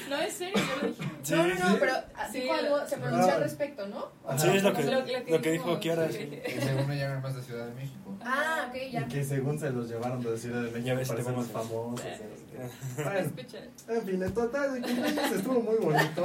[0.08, 1.02] No, es serio, yo lo dije.
[1.22, 1.76] Sí, no, no, no, sí.
[1.80, 1.92] pero
[2.32, 3.34] Sí, dijo algo, se pronunció Ah.
[3.36, 4.06] al respecto, ¿no?
[4.26, 4.38] Ajá.
[4.38, 6.08] Sí, es lo que, Lo- lo lo que que dijo Kiara.
[6.10, 6.18] sí.
[6.18, 6.40] sí.
[6.56, 8.16] Y según ella era más de Ciudad de México.
[8.22, 9.06] Ah, ok, Y ya.
[9.06, 11.52] que según se los llevaron de Ciudad de Ya México, los conoces.
[11.52, 12.06] famosos.
[12.47, 12.47] y
[13.88, 16.24] en fin, en total, el cumpleaños estuvo muy bonito.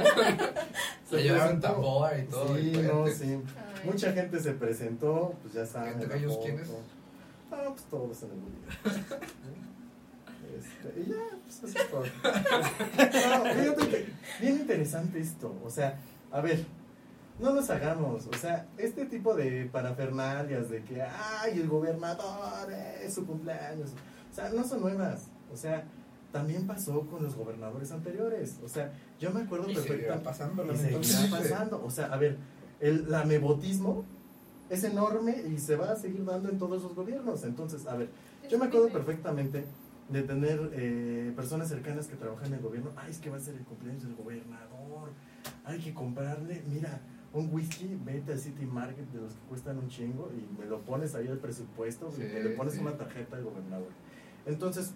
[1.10, 2.56] Se llevaron tambor y todo.
[2.56, 3.24] Sí, y no, sí.
[3.24, 3.90] Ay.
[3.90, 6.00] Mucha gente se presentó, pues ya saben.
[6.00, 6.68] ¿Entre ellos quiénes?
[7.52, 9.20] Ah, pues todos en el Bolívar.
[10.56, 12.04] Este, y ya, pues eso es todo.
[12.04, 14.06] No, fíjate que
[14.40, 15.54] bien interesante esto.
[15.64, 15.98] O sea,
[16.32, 16.64] a ver,
[17.38, 18.26] no nos hagamos.
[18.26, 23.90] O sea, este tipo de parafernalias de que, ay, el gobernador es su cumpleaños.
[24.32, 25.28] O sea, no son nuevas.
[25.52, 25.84] O sea,
[26.34, 28.58] también pasó con los gobernadores anteriores.
[28.64, 30.24] O sea, yo me acuerdo perfectamente.
[30.24, 31.84] pasando, Y seguirá pasando.
[31.84, 32.38] O sea, a ver,
[32.80, 34.04] el lamebotismo
[34.68, 37.44] es enorme y se va a seguir dando en todos los gobiernos.
[37.44, 38.08] Entonces, a ver,
[38.50, 39.64] yo me acuerdo perfectamente
[40.08, 42.90] de tener eh, personas cercanas que trabajan en el gobierno.
[42.96, 45.10] Ay, es que va a ser el cumpleaños del gobernador.
[45.64, 47.00] Hay que comprarle, mira,
[47.32, 50.80] un whisky, vete al City Market de los que cuestan un chingo y me lo
[50.80, 52.80] pones ahí al presupuesto y me le pones sí.
[52.80, 53.90] una tarjeta al gobernador.
[54.46, 54.94] Entonces,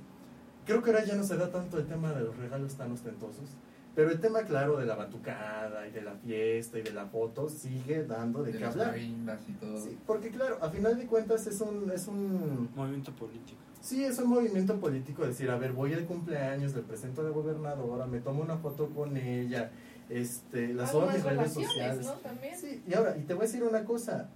[0.69, 3.57] creo que ahora ya no se da tanto el tema de los regalos tan ostentosos.
[3.95, 7.49] Pero el tema, claro, de la batucada y de la fiesta y de la foto
[7.49, 8.97] sigue dando de, De qué las hablar.
[8.99, 9.81] y todo.
[9.81, 13.59] Sí, porque claro, a final de cuentas es un, es un Movimiento político.
[13.81, 17.31] Sí, es un movimiento político decir, a ver, voy al cumpleaños, le presento a la
[17.31, 19.71] gobernadora, me tomo una foto con ella,
[20.11, 22.07] este, la subo a mis redes sociales.
[22.61, 24.29] Sí, y ahora, y te voy a decir una cosa,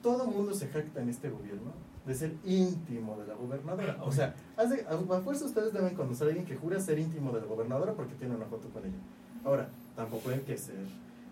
[0.00, 1.72] todo mundo se jacta en este gobierno
[2.06, 3.98] de ser íntimo de la gobernadora.
[4.02, 7.40] O sea, hace, a, fuerza ustedes deben conocer a alguien que jura ser íntimo de
[7.40, 8.98] la gobernadora porque tiene una foto con ella.
[9.44, 10.84] Ahora, tampoco hay que ser,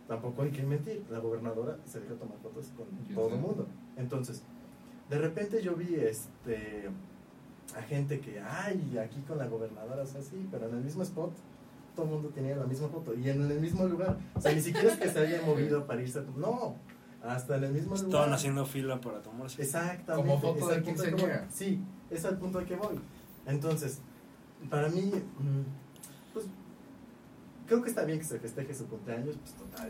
[0.06, 3.66] tampoco hay que mentir, la gobernadora se deja tomar fotos con todo el mundo.
[3.96, 4.42] Entonces,
[5.08, 6.88] de repente yo vi este
[7.76, 11.02] a gente que, ay, aquí con la gobernadora, o sea, sí, pero en el mismo
[11.02, 11.32] spot
[11.94, 14.16] todo el mundo tenía la misma foto y en el mismo lugar.
[14.34, 16.76] O sea, ni siquiera es que se haya movido para irse No,
[17.22, 18.04] hasta en el mismo lugar.
[18.06, 19.62] Estaban haciendo fila para tomarse.
[19.62, 20.14] Exactamente.
[20.28, 21.40] Como foto es de al punto al que quinceañera.
[21.46, 21.54] voy.
[21.56, 23.00] Sí, es al punto al que voy.
[23.46, 23.98] Entonces,
[24.68, 25.62] para mí, mm,
[26.32, 26.46] pues,
[27.66, 29.88] creo que está bien que se festeje su cumpleaños, pues total.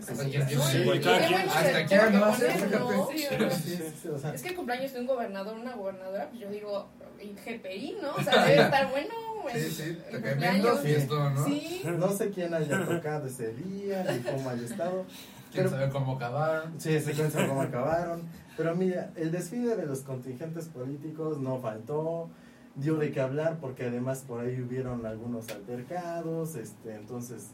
[4.35, 6.89] Es que el cumpleaños de un gobernador o una gobernadora, pues yo digo,
[7.21, 8.15] y GPI, ¿no?
[8.15, 9.09] O sea, debe estar bueno.
[9.53, 10.81] el- Sí, sí, tremendo cumpleaños.
[10.81, 11.45] fiestón, ¿no?
[11.47, 11.83] Sí.
[11.99, 15.05] no sé quién haya tocado ese día, ni cómo haya estado.
[15.51, 16.81] Quién Pero- sabe cómo acabaron.
[16.81, 18.23] Sí, se cuenta cómo acabaron.
[18.57, 22.29] Pero mira, el desfile de los contingentes políticos no faltó,
[22.77, 27.49] dio de qué hablar porque además por ahí hubieron algunos altercados, este, entonces,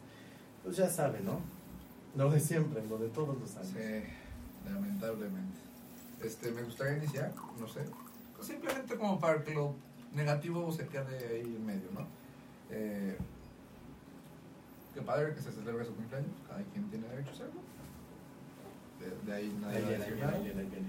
[0.63, 1.41] pues ya saben, ¿no?
[2.17, 3.69] Lo de siempre, lo de todos los años.
[3.69, 4.03] Sí,
[4.71, 5.59] lamentablemente.
[6.23, 7.81] Este, me gustaría iniciar, no sé,
[8.43, 9.75] simplemente como para que lo
[10.15, 12.07] negativo se quede ahí en medio, ¿no?
[12.71, 13.17] Eh,
[14.95, 17.61] qué padre que se celebre su cumpleaños, cada quien tiene derecho a hacerlo.
[19.07, 20.37] De, de ahí nadie Ahí va a viene, ahí decir viene, nada.
[20.37, 20.87] ahí viene, ahí viene.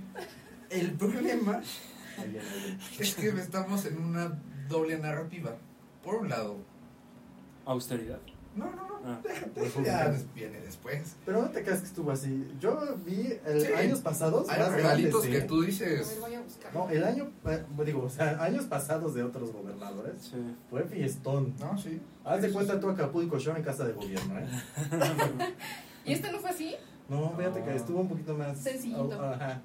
[0.69, 1.61] El problema
[2.99, 4.37] es que estamos en una
[4.67, 5.55] doble narrativa.
[6.03, 6.57] Por un lado,
[7.65, 8.19] Austeridad.
[8.55, 9.19] no, no, no, Ah.
[9.23, 11.15] déjate, ya viene después.
[11.25, 12.45] Pero no te creas que estuvo así.
[12.59, 13.71] Yo vi el Sí.
[13.73, 14.49] años pasados.
[14.49, 16.73] Hay más regalitos grandes, que tú A dices, ver, voy a buscar.
[16.73, 20.37] No, el año, eh, digo, o sea, años pasados de otros gobernadores Sí.
[20.69, 21.53] fue fiestón.
[21.59, 22.01] no, sí.
[22.25, 24.47] Haz de Sí, cuenta sí, tú Acapulco Show en casa de gobierno, ¿eh?
[26.05, 26.75] ¿Y este no fue así?
[27.09, 29.21] No, fíjate que estuvo un poquito más Sencillito.
[29.21, 29.61] Ajá.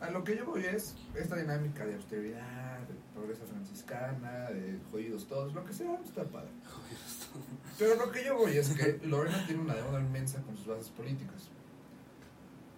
[0.00, 5.26] A lo que yo voy es esta dinámica de austeridad, de pobreza franciscana, de jodidos
[5.26, 6.48] todos, lo que sea, está padre.
[7.78, 10.88] Pero lo que yo voy es que Lorena tiene una deuda inmensa con sus bases
[10.90, 11.48] políticas.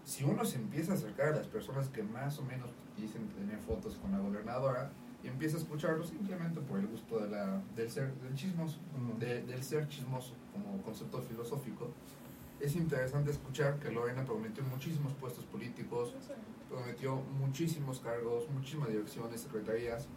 [0.04, 3.58] Si uno se empieza a acercar a las personas que más o menos dicen tener
[3.58, 4.90] fotos con la gobernadora
[5.24, 8.78] y empieza a escucharlo simplemente por el gusto de la, del ser del chismoso,
[9.18, 11.90] de- del ser chismoso como concepto filosófico,
[12.60, 16.14] es interesante escuchar que Lorena prometió muchísimos puestos políticos,
[16.68, 20.08] prometió muchísimos cargos, muchísimas direcciones, secretarías,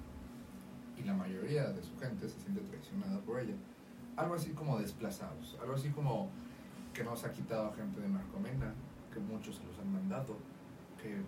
[0.98, 3.56] y la mayoría de su gente se siente traicionada por ella.
[4.16, 6.30] Algo así como desplazados, algo así como
[6.94, 8.74] que nos ha quitado gente de Marcomena,
[9.14, 10.38] que muchos se los han mandado,
[11.02, 11.22] que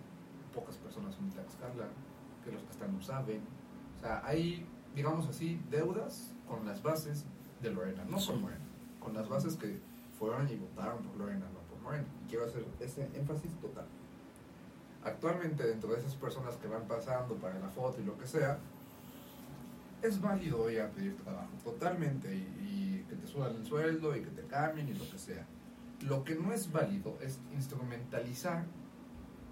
[0.54, 1.88] pocas personas son de Tlaxcala,
[2.44, 3.42] que los que están no saben.
[3.98, 7.24] O sea, hay, digamos así, deudas con las bases
[7.62, 8.64] de Lorena, no por Morena,
[9.00, 9.80] con las bases que
[10.22, 12.06] fueron y votaron por Lorena, no por Morena.
[12.24, 13.86] Y quiero hacer ese énfasis total.
[15.02, 18.56] Actualmente, dentro de esas personas que van pasando para la foto y lo que sea,
[20.00, 24.22] es válido ir a pedir trabajo, totalmente, y, y que te suban el sueldo y
[24.22, 25.44] que te cambien y lo que sea.
[26.02, 28.64] Lo que no es válido es instrumentalizar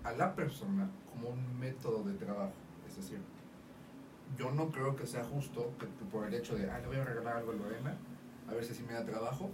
[0.05, 2.55] a la persona como un método de trabajo.
[2.89, 3.19] Es decir,
[4.39, 6.99] yo no creo que sea justo que, que por el hecho de, ah, le voy
[6.99, 7.97] a regalar algo a Lorena,
[8.49, 9.51] a ver si así me da trabajo,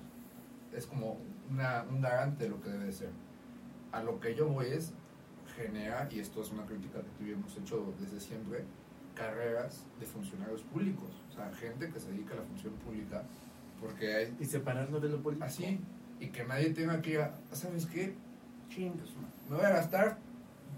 [0.76, 1.18] es como
[1.50, 3.10] una, un garante de lo que debe de ser.
[3.92, 4.92] A lo que yo voy es
[5.56, 8.64] generar, y esto es una crítica que tuvimos hecho desde siempre,
[9.14, 11.08] carreras de funcionarios públicos.
[11.30, 13.22] O sea, gente que se dedica a la función pública,
[13.80, 15.46] porque hay Y separarlo de lo político.
[15.46, 15.80] así,
[16.20, 18.14] y que nadie tenga que ir a, ¿sabes qué?
[18.68, 19.30] Chingas, man.
[19.48, 20.18] me voy a gastar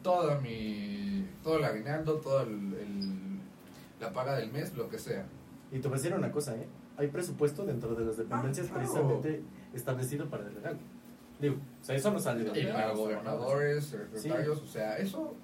[0.02, 3.38] todo mi, todo el aguinaldo, todo el, el-
[4.00, 5.26] la paga del mes, lo que sea.
[5.72, 6.68] Y te voy a decir una cosa, ¿eh?
[6.96, 8.86] Hay presupuesto dentro de las dependencias Ah, claro.
[8.86, 9.42] precisamente
[9.74, 10.78] establecido para el regalo.
[11.40, 15.36] Digo, o sea, eso no sale de Y para gobernadores, secretarios, o sea, eso,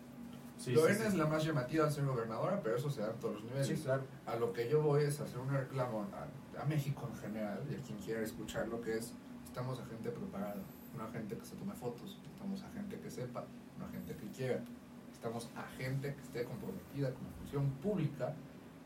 [0.57, 3.19] Sí, Lorena sí, es la más llamativa al ser gobernadora, pero eso se da en
[3.19, 3.81] todos los niveles.
[3.81, 4.03] Claro.
[4.27, 7.75] A lo que yo voy es hacer un reclamo a, a México en general y
[7.75, 9.13] a quien quiera escuchar lo que es,
[9.45, 10.57] estamos a gente preparada,
[10.97, 13.45] no a gente que se tome fotos, estamos a gente que sepa,
[13.79, 14.61] no a gente que quiera,
[15.13, 18.35] estamos a gente que esté comprometida con la función pública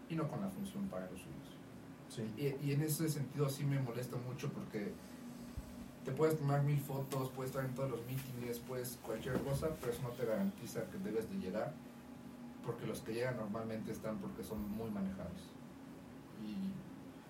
[0.08, 1.56] y no con la función para los suyos.
[2.08, 2.22] Sí.
[2.38, 4.92] Y, y en ese sentido sí me molesta mucho porque
[6.18, 10.02] puedes tomar mil fotos, puedes estar en todos los mítines, puedes cualquier cosa, pero eso
[10.02, 11.72] no te garantiza que debes de llegar,
[12.66, 15.54] porque los que llegan normalmente están porque son muy manejados.
[16.42, 16.72] Y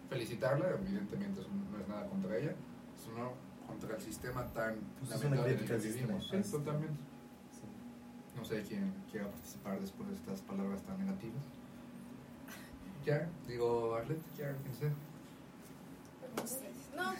[0.08, 2.54] felicitarla, evidentemente eso no es nada contra ella,
[2.96, 3.32] sino
[3.66, 6.28] contra el sistema tan Pues lamentable en el que vivimos.
[6.30, 7.02] Sí, totalmente.
[7.52, 8.38] Sí.
[8.38, 11.42] No sé quién quiera participar después de estas palabras tan negativas.
[13.04, 14.88] Ya, digo, Arlet, ya, quien sea.
[16.36, 16.67] No,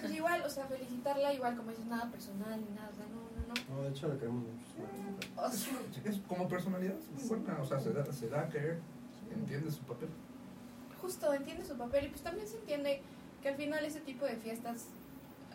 [0.01, 3.17] pues igual, o sea, felicitarla, igual como dices, nada personal ni nada, o sea, no,
[3.17, 3.77] no, no.
[3.77, 5.37] No, de hecho, lo queremos mucho.
[5.37, 8.81] O Es, como personalidad, es muy buena, o sea, se da, se da a querer,
[9.33, 10.09] entiende su papel.
[11.01, 13.03] justo entiende su papel y pues también se entiende
[13.43, 14.87] que al final ese tipo de fiestas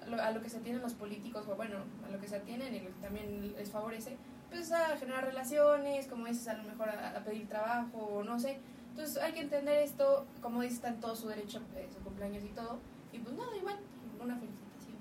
[0.01, 2.37] a lo, a lo que se atienen los políticos o bueno a lo que se
[2.37, 4.17] atienen y lo que también les favorece
[4.49, 8.23] pues es a generar relaciones como dices a lo mejor a, a pedir trabajo o
[8.23, 8.59] no sé
[8.91, 12.43] entonces hay que entender esto como dices está en todo su derecho de su cumpleaños
[12.43, 12.79] y todo
[13.11, 13.77] y pues nada igual
[14.23, 14.97] una felicitación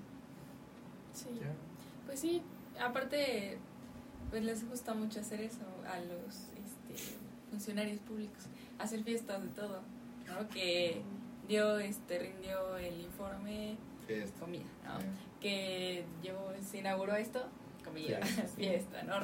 [1.12, 1.28] Sí.
[1.40, 1.52] Ya.
[2.06, 2.42] Pues sí,
[2.80, 3.58] aparte,
[4.30, 7.14] pues les gusta mucho hacer eso a los este,
[7.50, 8.44] funcionarios públicos,
[8.78, 9.80] hacer fiestas de todo,
[10.26, 10.48] ¿no?
[10.48, 11.02] Que
[11.48, 14.40] dio, este, rindió el informe, Fiesta.
[14.40, 14.98] comida, ¿no?
[15.40, 17.44] Que llevó, se inauguró esto,
[17.84, 18.54] comida, Fiesta, sí.
[18.56, 19.14] fiesta, ¿no?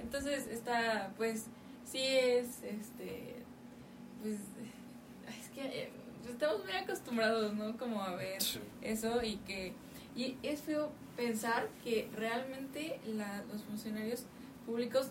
[0.00, 1.46] Entonces, está, pues,
[1.84, 3.36] sí es, este,
[4.22, 4.38] pues,
[5.40, 5.90] es que eh,
[6.30, 7.76] estamos muy acostumbrados, ¿no?
[7.76, 8.60] Como a ver Sí.
[8.82, 9.72] eso y que
[10.16, 14.24] y es feo pensar que realmente la- los funcionarios
[14.66, 15.10] públicos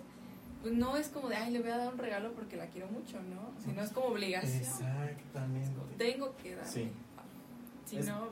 [0.61, 2.87] pues no es como de ay le voy a dar un regalo porque la quiero
[2.87, 5.71] mucho no sino es como obligación Exactamente.
[5.97, 6.89] tengo que dar Sí.
[7.85, 8.29] si Es- no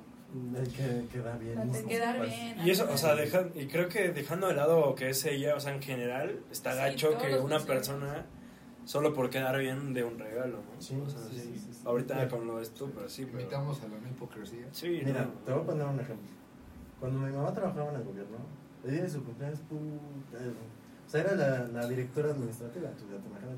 [0.60, 1.58] Hay que quedar bien.
[1.60, 2.30] Hay que quedar pues.
[2.30, 5.56] bien Y eso, o sea, deja- y creo que dejando de lado que es ella,
[5.56, 8.26] o sea, en general, está Sí, gacho que una persona,
[8.86, 10.82] solo por quedar bien, de un regalo, ¿no?
[10.82, 11.42] Sí, O sea, sí, sí.
[11.42, 11.82] sí, sí, sí.
[11.86, 12.30] Ahorita Mira.
[12.30, 13.40] con lo de esto, pero sí, pero...
[13.40, 14.68] Invitamos a la no hipocresía.
[14.72, 15.32] Sí, Mira, no.
[15.46, 16.30] te voy a poner un ejemplo.
[17.00, 18.38] Cuando mi mamá trabajaba en el gobierno,
[18.86, 20.38] el día de su cumpleaños, puta,
[21.06, 23.58] o sea, era la, la directora administrativa, tú ya te imaginas,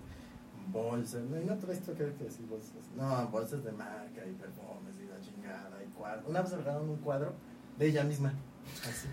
[0.72, 4.26] bolsas, no, y no traes esto que hay que decir bolsas, no, bolsas de marca
[4.26, 6.26] y perfumes y la chingada y cuadros.
[6.28, 7.34] Una vez regalaron un cuadro
[7.78, 8.34] de ella misma,
[8.84, 9.08] así.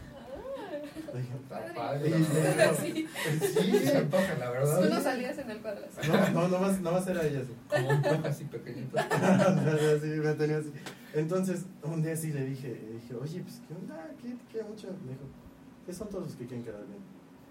[2.81, 3.07] Sí.
[3.41, 4.83] Sí, se antoja, la verdad.
[4.83, 5.83] tú no salías en el cuadro.
[6.07, 7.53] No, no, no más, no más era ella así.
[7.69, 8.99] Como un toque así pequeñito.
[8.99, 10.73] así, me tenía así.
[11.15, 14.11] Entonces, un día sí le dije, le dije, oye, pues, ¿qué onda?
[14.21, 14.89] ¿Qué queda mucho?
[15.05, 15.25] Me dijo,
[15.87, 17.01] ¿qué son todos los que quieren quedar bien?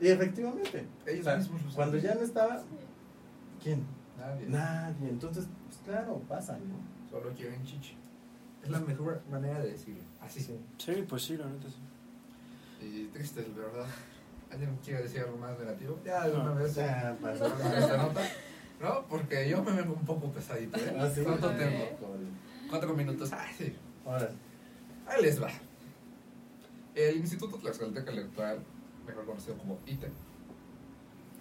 [0.01, 2.61] Y efectivamente, Ellos mismos cuando ya no estaba,
[3.61, 3.85] ¿Quién?
[4.17, 4.47] Nadie.
[4.47, 5.09] Nadie.
[5.09, 6.75] Entonces, pues claro, pasa, ¿no?
[7.09, 7.95] Solo quieren chichi.
[8.63, 10.03] Es la mejor manera de decirlo.
[10.21, 10.39] Así.
[10.41, 10.59] Sí.
[10.77, 11.79] Sí, pues sí, la neta sí.
[12.83, 13.85] Y triste, es verdad.
[14.51, 15.99] ¿Alguien quiere decir algo más negativo?
[16.05, 16.55] Ya, de una No.
[16.55, 16.75] vez.
[16.75, 17.45] Ya, pasó.
[17.47, 18.21] esta nota.
[18.81, 20.77] No, porque yo me vengo un poco pesadito.
[20.77, 20.95] ¿eh?
[20.99, 21.21] Ah, sí.
[21.23, 21.85] ¿Cuánto tengo?
[22.69, 23.31] Cuatro minutos.
[23.33, 23.75] Ay, sí.
[24.05, 24.29] Ahora,
[25.07, 25.49] Ahí les va.
[26.95, 28.59] El Instituto Tlaxcalteca Electoral,
[29.07, 30.07] mejor conocido como ITE,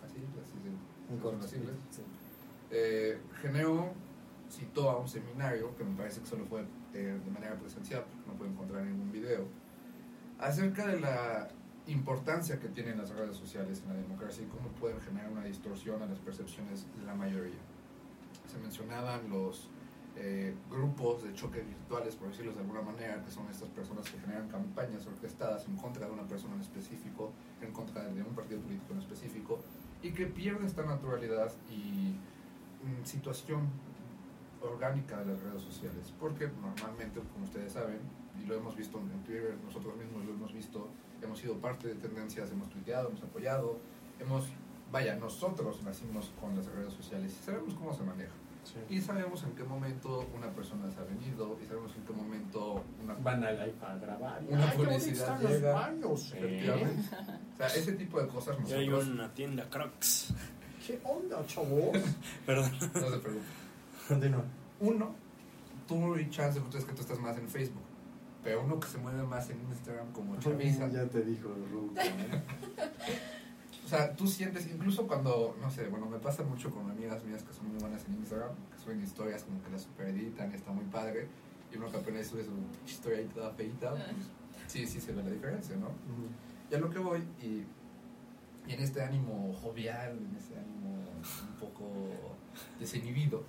[0.05, 2.03] así, así siglas, Sí.
[2.71, 3.93] eh, generó,
[4.51, 6.63] citó a un seminario, que me parece que solo fue
[6.95, 9.45] eh, de manera presencial, porque no puedo encontrar ningún video,
[10.43, 11.49] acerca de la
[11.87, 16.03] importancia que tienen las redes sociales en la democracia y cómo pueden generar una distorsión
[16.03, 17.61] a las percepciones de la mayoría.
[18.51, 19.69] Se mencionaban los
[20.17, 24.19] eh, grupos de choque virtuales, por decirlo de alguna manera, que son estas personas que
[24.19, 28.61] generan campañas orquestadas en contra de una persona en específico, en contra de un partido
[28.61, 29.61] político en específico,
[30.03, 32.17] y que pierde esta naturalidad y
[32.85, 33.69] mm, situación
[34.61, 38.01] orgánica de las redes sociales, porque normalmente, como ustedes saben,
[38.41, 40.89] y lo hemos visto en Twitter, nosotros mismos lo hemos visto,
[41.21, 43.79] hemos sido parte de tendencias, hemos tuiteado, hemos apoyado,
[44.19, 44.47] hemos,
[44.91, 48.33] vaya, nosotros nacimos con las redes sociales y sabemos cómo se maneja.
[48.65, 48.79] Sí.
[48.95, 52.85] Y sabemos en qué momento una persona se ha venido y sabemos en qué momento
[53.03, 54.41] una Van al live a grabar.
[54.49, 55.53] Una Ay, publicidad llega.
[55.53, 56.39] los baños, ¿eh?
[56.39, 57.17] Efectivamente.
[57.55, 60.35] O sea, ese tipo de cosas Y hay nosotros una tienda Crocs.
[60.87, 61.91] ¿Qué onda, chavos?
[62.47, 62.71] Perdón.
[62.81, 63.43] no se preocupen.
[64.07, 64.45] Continúa.
[64.81, 65.15] Uno,
[65.87, 67.83] tú y chance es que tú estás más en Facebook,
[68.43, 70.89] pero uno que se mueve más en Instagram como Chavisa.
[70.89, 72.01] Ya te dijo Ruco.
[72.01, 72.43] ¿eh?
[73.85, 77.43] O sea, tú sientes, incluso cuando, no sé, bueno, me pasa mucho con amigas mías
[77.43, 80.55] que son muy buenas en Instagram, que suben historias como que las super editan y
[80.55, 81.29] está muy padre,
[81.71, 82.53] y uno que apenas sube su
[82.87, 84.27] historia ahí toda feita, pues,
[84.67, 85.89] sí, sí se ve la diferencia, ¿no?
[85.89, 86.29] Ujú.
[86.71, 87.67] Y a lo que voy, y,
[88.67, 90.97] y en este ánimo jovial, en este ánimo
[91.51, 91.85] un poco
[92.81, 93.45] desinhibido,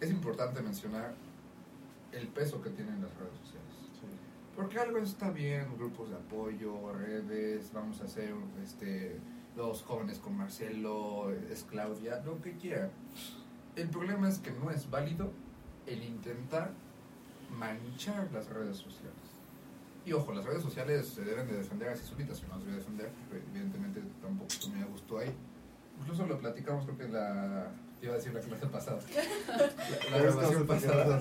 [0.00, 1.12] es importante mencionar
[2.12, 3.59] el peso que tienen las redes sociales.
[4.56, 9.18] Porque algo está bien, grupos de apoyo, redes, vamos a hacer este,
[9.56, 12.90] los jóvenes con Marcelo, es Claudia, lo que quieran.
[13.76, 15.32] El problema es que no es válido
[15.86, 16.72] el intentar
[17.56, 19.14] manchar las redes sociales.
[20.04, 22.72] Y ojo, las redes sociales se deben de defender así solitas, si no las voy
[22.72, 23.10] a defender,
[23.50, 25.32] evidentemente tampoco me gustó ahí.
[26.00, 27.70] Incluso lo platicamos creo que la,
[28.02, 28.98] iba a decir la clase pasada,
[30.10, 31.20] la, la grabación pasada.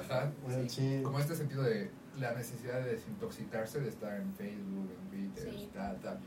[0.00, 0.32] Ajá.
[0.68, 1.00] Sí.
[1.02, 5.68] Como este sentido de la necesidad de desintoxicarse, de estar en Facebook, en Twitter, Sí.
[5.74, 6.18] tal, tal.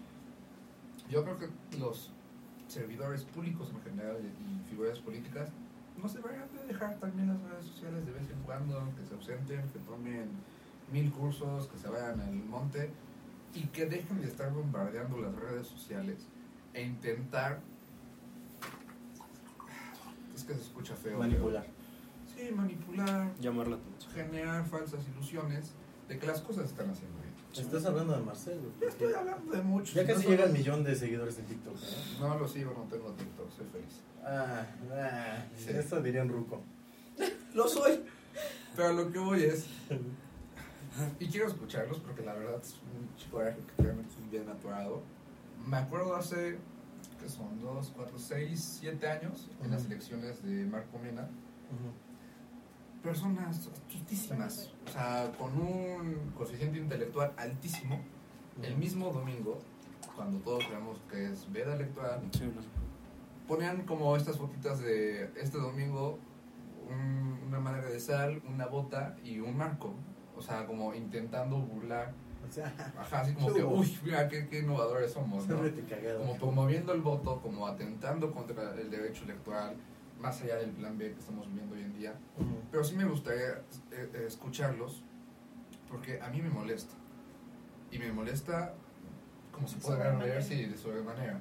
[1.10, 1.48] Yo creo que
[1.78, 2.12] los
[2.68, 5.50] servidores públicos en general y figuras políticas
[6.02, 9.16] no se deberían de dejar también las redes sociales de vez en cuando, que se
[9.16, 10.30] ausenten, que tomen
[10.92, 12.92] mil cursos, que se vayan al monte
[13.56, 16.28] y que dejen de estar bombardeando las redes sociales
[16.74, 17.60] e intentar...
[20.38, 21.04] Es que se escucha feo.
[21.04, 21.66] pero- Manipular.
[22.36, 24.12] Sí, manipular, Llamar la atención.
[24.14, 25.72] generar falsas ilusiones
[26.08, 27.28] de que las cosas están haciendo bien.
[27.66, 28.62] Estás hablando de Marcelo.
[28.80, 29.96] Yo estoy hablando de muchos.
[29.96, 31.76] Ya casi no llega el millón de seguidores en TikTok.
[31.76, 32.18] ¿eh?
[32.20, 34.02] No lo sigo, no tengo TikTok, soy feliz.
[34.24, 35.72] Ah, ah, Sí.
[35.72, 36.62] eso dirían Ruco.
[37.56, 38.04] Lo soy.
[38.76, 39.66] Pero lo que voy es.
[41.20, 45.02] Y quiero escucharlos porque la verdad es un coraje que realmente es bien atorado.
[45.66, 46.58] Me acuerdo hace.
[47.20, 47.60] Que son?
[47.62, 51.28] Dos, cuatro, seis, siete años en las elecciones de Marco Mena.
[53.04, 54.72] Personas astustísimas.
[54.88, 58.00] O sea, con un coeficiente intelectual altísimo.
[58.62, 59.60] El mismo domingo,
[60.16, 62.52] cuando todos veamos que es veda electoral, Sí,
[63.48, 66.18] ponían como estas fotitas de este domingo,
[66.90, 69.94] un- una madre de sal, una bota y un marco.
[70.36, 72.14] O sea, como intentando burlar.
[72.48, 75.58] O sea, Ajá, así como que, uy, mira qué, qué innovadores somos, ¿no?
[75.90, 76.20] cagado.
[76.20, 79.76] Como promoviendo el voto, como atentando contra el derecho electoral,
[80.20, 82.16] más allá del plan B que estamos viviendo hoy en día.
[82.38, 82.60] Ujú.
[82.72, 85.04] Pero sí me gustaría eh, eh, escucharlos
[85.90, 86.94] porque a mí me molesta.
[87.92, 88.74] Y me molesta,
[89.52, 91.40] como se puede ver, sí, de sobremanera.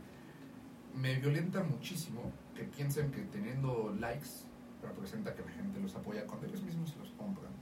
[0.94, 4.46] Me violenta muchísimo que piensen que teniendo likes
[4.82, 7.52] representa que la gente los apoya cuando ellos mismos se los compran.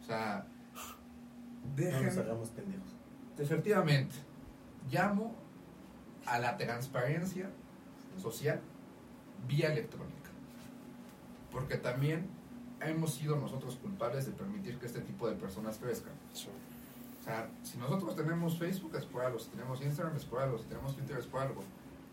[0.00, 0.46] O sea,
[1.62, 2.18] No nos dejen...
[2.18, 2.88] hagamos pendejos.
[3.38, 4.14] Efectivamente,
[4.90, 5.34] llamo
[6.26, 7.50] a la transparencia
[8.20, 8.60] social
[9.46, 10.30] vía electrónica.
[11.50, 12.28] Porque también
[12.80, 16.12] hemos sido nosotros culpables de permitir que este tipo de personas crezcan.
[16.32, 16.48] Sí.
[17.20, 20.58] O sea, si nosotros tenemos Facebook es por algo, si tenemos Instagram es por algo,
[20.58, 21.62] si tenemos Twitter es por algo.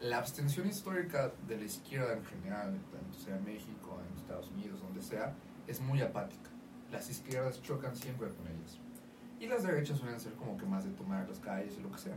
[0.02, 4.82] La abstención histórica de la izquierda en general, tanto sea en México, en Estados Unidos,
[4.82, 5.34] donde sea,
[5.66, 6.50] es muy apática.
[6.92, 8.80] Las izquierdas chocan siempre con ellas.
[9.40, 12.00] Y las derechas suelen ser como que más de tomar las calles y lo que
[12.00, 12.16] sea.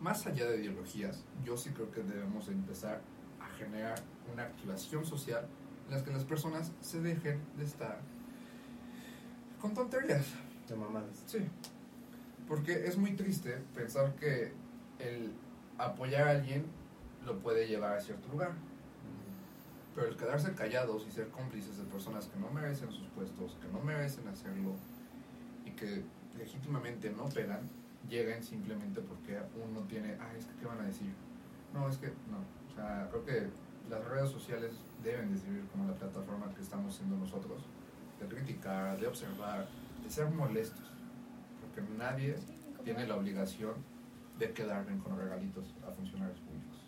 [0.00, 3.00] Más allá de ideologías, yo sí creo que debemos de empezar
[3.40, 4.00] a generar
[4.32, 5.46] una activación social
[5.86, 8.00] en las que las personas se dejen de estar
[9.60, 10.26] con tonterías.
[10.68, 11.22] De mamadas.
[11.26, 11.38] Sí.
[12.48, 14.52] Porque es muy triste pensar que
[14.98, 15.32] el
[15.78, 16.64] apoyar a alguien
[17.24, 18.52] lo puede llevar a cierto lugar.
[19.94, 23.68] Pero el quedarse callados y ser cómplices de personas que no merecen sus puestos, que
[23.68, 24.74] no merecen hacerlo
[25.64, 26.02] y que
[26.38, 27.60] legítimamente no pegan,
[28.08, 31.12] lleguen simplemente porque uno tiene, ah, es que qué van a decir.
[31.74, 32.38] No, es que no.
[32.70, 33.48] O sea, creo que
[33.88, 37.62] las redes sociales deben de servir como la plataforma que estamos siendo nosotros,
[38.20, 39.66] de criticar, de observar,
[40.02, 40.86] de ser molestos.
[41.60, 42.36] Porque nadie
[42.84, 43.74] tiene la obligación
[44.38, 46.78] de quedar bien con regalitos a funcionarios públicos.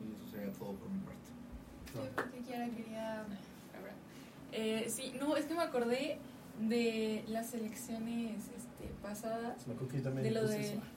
[0.00, 2.32] Y eso sería todo por mi parte.
[2.32, 3.92] ¿Qué quiera quería Ahora,
[4.52, 6.18] Eh, sí, no, es que me acordé
[6.60, 10.80] de las elecciones este, pasadas, Me que yo de lo de, eso.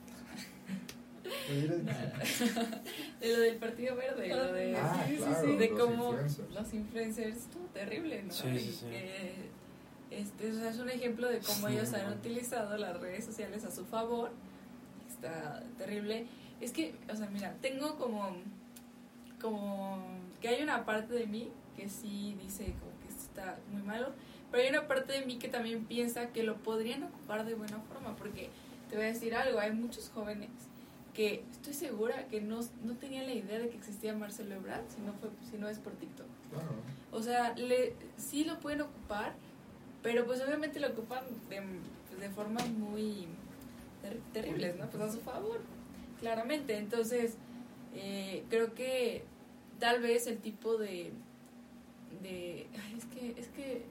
[3.20, 6.04] De lo del Partido Verde, lo de, Ah, sí, sí, claro, sí, de los cómo
[6.10, 6.50] influencers.
[6.52, 8.32] los influencers, estuvo terrible, ¿no?
[8.32, 8.86] Sí, Y sí, sí.
[8.86, 9.34] que,
[10.10, 13.64] este, o sea, es un ejemplo de cómo Sí, ellos han utilizado las redes sociales
[13.64, 14.30] a su favor.
[15.08, 16.26] Está terrible.
[16.60, 18.36] Es que, o sea, mira, tengo como,
[19.40, 20.04] como
[20.40, 24.12] que hay una parte de mí que sí dice como que esto está muy malo,
[24.52, 27.80] pero hay una parte de mí que también piensa que lo podrían ocupar de buena
[27.80, 28.50] forma, porque
[28.88, 30.50] te voy a decir algo, hay muchos jóvenes
[31.14, 35.00] que estoy segura que no, no tenían la idea de que existía Marcelo Ebrard si
[35.02, 36.26] no, fue, si no es por TikTok.
[36.50, 36.68] Claro.
[37.10, 39.34] O sea, le, sí lo pueden ocupar,
[40.02, 41.62] pero pues obviamente lo ocupan de,
[42.08, 43.26] pues, de formas muy
[44.00, 44.88] ter- terribles, ¿no?
[44.88, 45.60] Pues a su favor,
[46.20, 46.76] claramente.
[46.78, 47.36] Entonces,
[47.94, 49.24] eh, creo que
[49.78, 51.12] tal vez el tipo de...
[52.22, 53.84] de ay, es que, es que...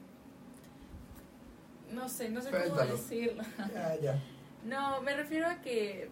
[1.92, 3.42] No sé, no sé cómo decirlo.
[3.74, 4.22] Ya, ya.
[4.64, 6.08] No, me refiero a que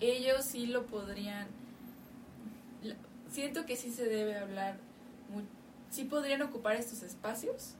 [0.00, 1.46] ellos sí lo podrían.
[3.30, 4.76] Siento que sí se debe hablar.
[5.90, 7.74] Sí podrían ocupar estos espacios,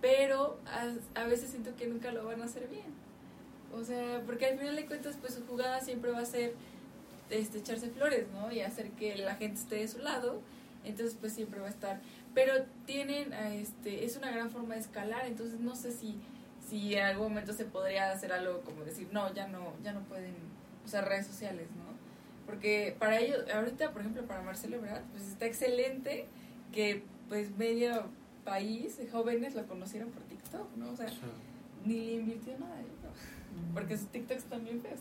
[0.00, 3.00] pero a, a veces siento que nunca lo van a hacer bien.
[3.72, 6.54] O sea, porque al final de cuentas, pues su jugada siempre va a ser
[7.30, 8.50] este, echarse flores, ¿no?
[8.52, 10.40] Y hacer que la gente esté de su lado.
[10.84, 12.00] Entonces, pues siempre va a estar.
[12.34, 15.26] Pero tienen, a este, es una gran forma de escalar.
[15.26, 16.20] Entonces, no sé si,
[16.68, 20.00] si en algún momento se podría hacer algo como decir, no, ya no, ya no
[20.02, 20.34] pueden
[20.84, 21.90] usar redes sociales, ¿no?
[22.46, 26.26] Porque para ellos, ahorita, por ejemplo, para Marcelo Ebrard, pues está excelente
[26.72, 28.08] que pues medio
[28.44, 30.90] país de jóvenes lo conocieron por TikTok, ¿no?
[30.90, 31.06] O sea,
[31.84, 33.39] ni le invirtió nada, yo creo.
[33.74, 34.98] Porque sus TikToks también feos.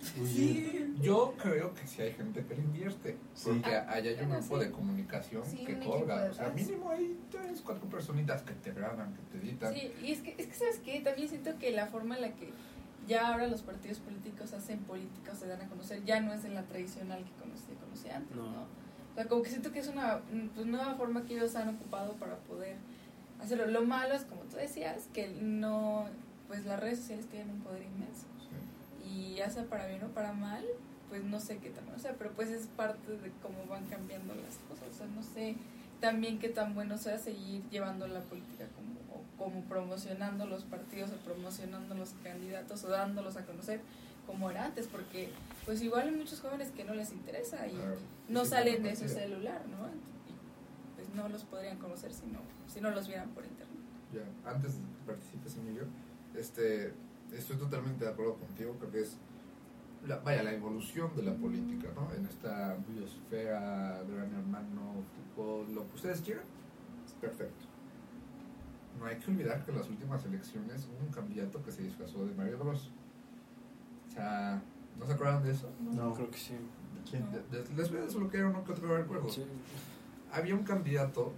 [0.00, 0.94] Sí.
[1.00, 3.16] Yo creo que sí hay gente que le invierte.
[3.34, 3.50] Sí.
[3.50, 4.64] Porque Ah, allá hay un grupo sí.
[4.64, 6.28] de comunicación Sí, que colga.
[6.30, 9.74] O sea, mínimo hay tres, cuatro personitas que te graban, que te editan.
[9.74, 11.00] Sí, y es que, es que ¿sabes qué?
[11.00, 12.50] También siento que la forma en la que
[13.06, 16.44] ya ahora los partidos políticos hacen política o se dan a conocer ya no es
[16.44, 18.44] en la tradicional que conocía, conocía antes, ¿no?
[18.50, 18.62] No.
[18.62, 21.68] O sea, como que siento que es una mm, pues, nueva forma que ellos han
[21.70, 22.76] ocupado para poder
[23.40, 23.66] hacerlo.
[23.66, 26.06] Lo malo es, como tú decías, que no,
[26.52, 28.26] pues las redes sociales tienen un poder inmenso.
[29.00, 29.08] Sí.
[29.08, 30.62] Y ya sea para bien o para mal,
[31.08, 34.34] pues no sé qué tan, o sea, pero pues es parte de cómo van cambiando
[34.34, 34.94] las cosas.
[34.94, 35.56] O sea, no sé
[36.00, 41.10] también qué tan bueno sea seguir llevando la política como, o como promocionando los partidos
[41.12, 43.80] o promocionando los candidatos o dándolos a conocer
[44.26, 45.30] como era antes, porque
[45.64, 47.96] pues igual hay muchos jóvenes que no les interesa y Claro.
[48.28, 49.86] no Sí, salen de su celular, ¿no?
[49.88, 53.78] Y pues no los podrían conocer si no, si no los vieran por internet.
[54.12, 55.84] Ya, antes de que participes, Emilio,
[56.36, 56.92] este,
[57.32, 58.74] estoy totalmente de acuerdo contigo.
[58.78, 59.16] Creo que es,
[60.06, 62.12] la, vaya, la evolución de la política, ¿no?
[62.14, 65.02] En esta biosfera, gran hermano,
[65.34, 66.44] fútbol, lo que ustedes quieran,
[67.06, 67.66] es perfecto.
[68.98, 72.24] No hay que olvidar que en las últimas elecciones hubo un candidato que se disfrazó
[72.26, 72.90] de Mario Bros.
[74.08, 74.62] O sea,
[74.98, 75.70] ¿no se acuerdan de eso?
[75.80, 76.14] No.
[76.14, 76.54] Creo que sí.
[77.08, 77.24] ¿Quién?
[77.32, 79.28] De- de- les voy a desbloquear uno que otro recuerdo.
[79.28, 79.44] Sí.
[80.32, 81.32] Había un candidato,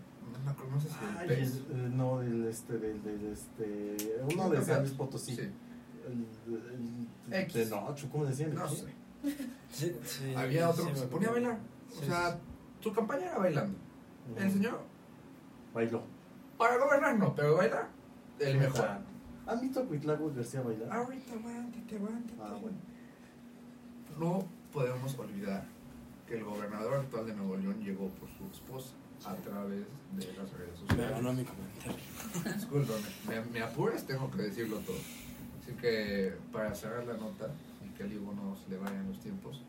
[0.44, 1.54] no no sé si el Ay, PES.
[1.56, 3.96] el- eh, no, del este, del, del este,
[4.32, 5.34] uno de San Luis Potosí.
[5.36, 6.26] Sí, El,
[7.32, 7.54] el, X.
[7.54, 8.54] de Nocho, ¿cómo decían?
[8.54, 8.86] no sé.
[9.70, 11.58] Sí, sí, Había otro sí, que se ponía a bailar.
[11.90, 12.38] O Sí, sea,
[12.80, 13.76] su campaña era bailando.
[14.36, 14.80] El señor,
[15.72, 16.02] Bailó.
[16.58, 17.88] para gobernar no, pero bailar,
[18.38, 18.84] el mejor.
[18.84, 19.00] Ah,
[19.46, 20.90] ¿Han visto a Cuitlago García bailar?
[20.92, 22.40] Ahorita aguántate, aguántate.
[22.42, 22.76] Ah, bueno.
[24.18, 25.64] No podemos olvidar
[26.26, 28.94] que el gobernador actual de Nuevo León llegó por su esposa
[29.26, 29.84] a través
[30.16, 31.10] de las redes sociales.
[31.10, 31.96] ganó mi comentario.
[32.54, 34.96] Discúlpame, me, me apuras, tengo que decirlo todo.
[35.62, 37.48] Así que para cerrar la nota
[37.84, 39.62] y que al Ivo no se le vayan los tiempos,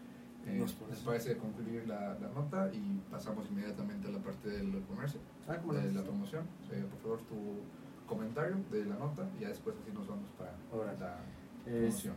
[0.45, 4.49] eh, No por les parece concluir la, la nota y pasamos inmediatamente a la parte
[4.49, 6.45] del comercio, Ah, ¿cómo de la promoción.
[6.71, 7.61] Eh, por favor, tu
[8.07, 11.17] comentario de la nota y ya después así nos vamos para Ahora, la
[11.65, 12.15] Es- promoción.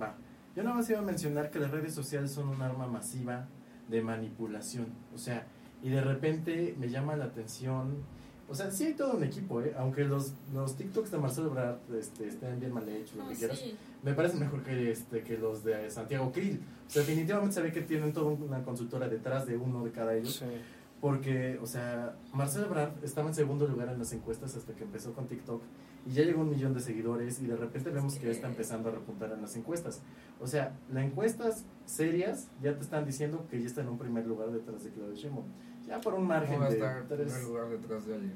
[0.00, 0.14] Va.
[0.56, 3.46] Yo nada más iba a mencionar que las redes sociales son un arma masiva
[3.88, 4.88] de manipulación.
[5.14, 5.46] O sea,
[5.82, 7.96] y de repente me llama la atención,
[8.48, 9.74] o sea, sí hay todo un equipo, ¿eh?
[9.78, 13.58] aunque los, los TikToks de Marcelo Ebrard este, estén bien mal hechos, lo que quieras,
[13.58, 13.76] sí.
[14.02, 16.60] me parecen mejor que, este, que los de Santiago Krill.
[16.86, 20.14] O sea, definitivamente se ve que tienen toda una consultora detrás de uno de cada
[20.14, 20.36] ellos.
[20.36, 20.46] Sí.
[21.00, 25.14] Porque, o sea, Marcelo Ebrard estaba en segundo lugar en las encuestas hasta que empezó
[25.14, 25.62] con TikTok
[26.06, 28.48] y ya llegó a un millón de seguidores y de repente vemos que ya está
[28.48, 30.02] empezando a repuntar en las encuestas.
[30.40, 34.26] O sea, las encuestas serias ya te están diciendo que ya está en un primer
[34.26, 35.46] lugar detrás de Claudio Sheinbaum.
[35.86, 38.14] Ya por un margen ¿Cómo va a de estar en tres, primer lugar detrás de
[38.14, 38.34] alguien?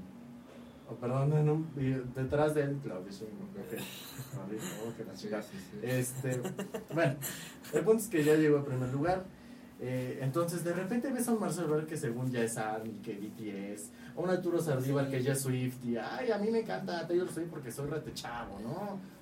[0.90, 3.48] oh, perdón, en un- y detrás de él Claudio Sheinbaum.
[3.50, 4.42] Ok.
[4.44, 4.62] Arriba,
[4.96, 5.42] que la Sí, chica.
[5.42, 5.78] sí, sí.
[5.82, 6.40] Este,
[6.94, 7.14] bueno,
[7.72, 9.24] el punto es que ya llegó a primer lugar.
[9.80, 13.14] Eh, entonces, de repente ves a un Marcelo Ebrard que según ya es ARMY, que
[13.14, 17.06] BTS, a un Arturo Sardívar que ya es Swift, y ay, a mí me encanta
[17.06, 18.70] Taylor Swift porque soy rete chavo, ¿no?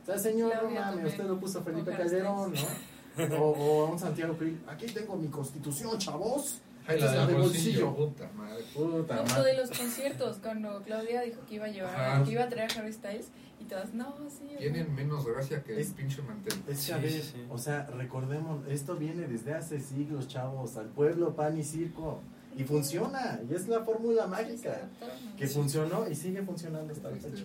[0.03, 3.37] O sea, señor, no mames, usted lo puso a Felipe Calderón, ¿no?
[3.43, 6.61] O, o a un Santiago Krill, aquí tengo mi constitución, chavos.
[6.87, 7.91] Ay, la de bolsillo.
[7.93, 7.97] bolsillo.
[7.97, 8.65] Puta madre.
[8.75, 12.25] Puta No, lo de los conciertos, cuando Claudia dijo que iba a llevar, Ajá.
[12.25, 13.29] que iba a traer a Harry Styles,
[13.61, 14.57] y todas, no, sí.
[14.59, 16.55] Tienen menos gracia que el Es- pinche mantel.
[16.61, 17.47] Es que, Sí, a ver, sí, sí.
[17.49, 22.21] o sea, recordemos, esto viene desde hace siglos, chavos, al pueblo, pan y circo.
[22.57, 24.89] Y funciona, y es la fórmula mágica.
[25.39, 27.45] que funcionó y sigue funcionando hasta la fecha.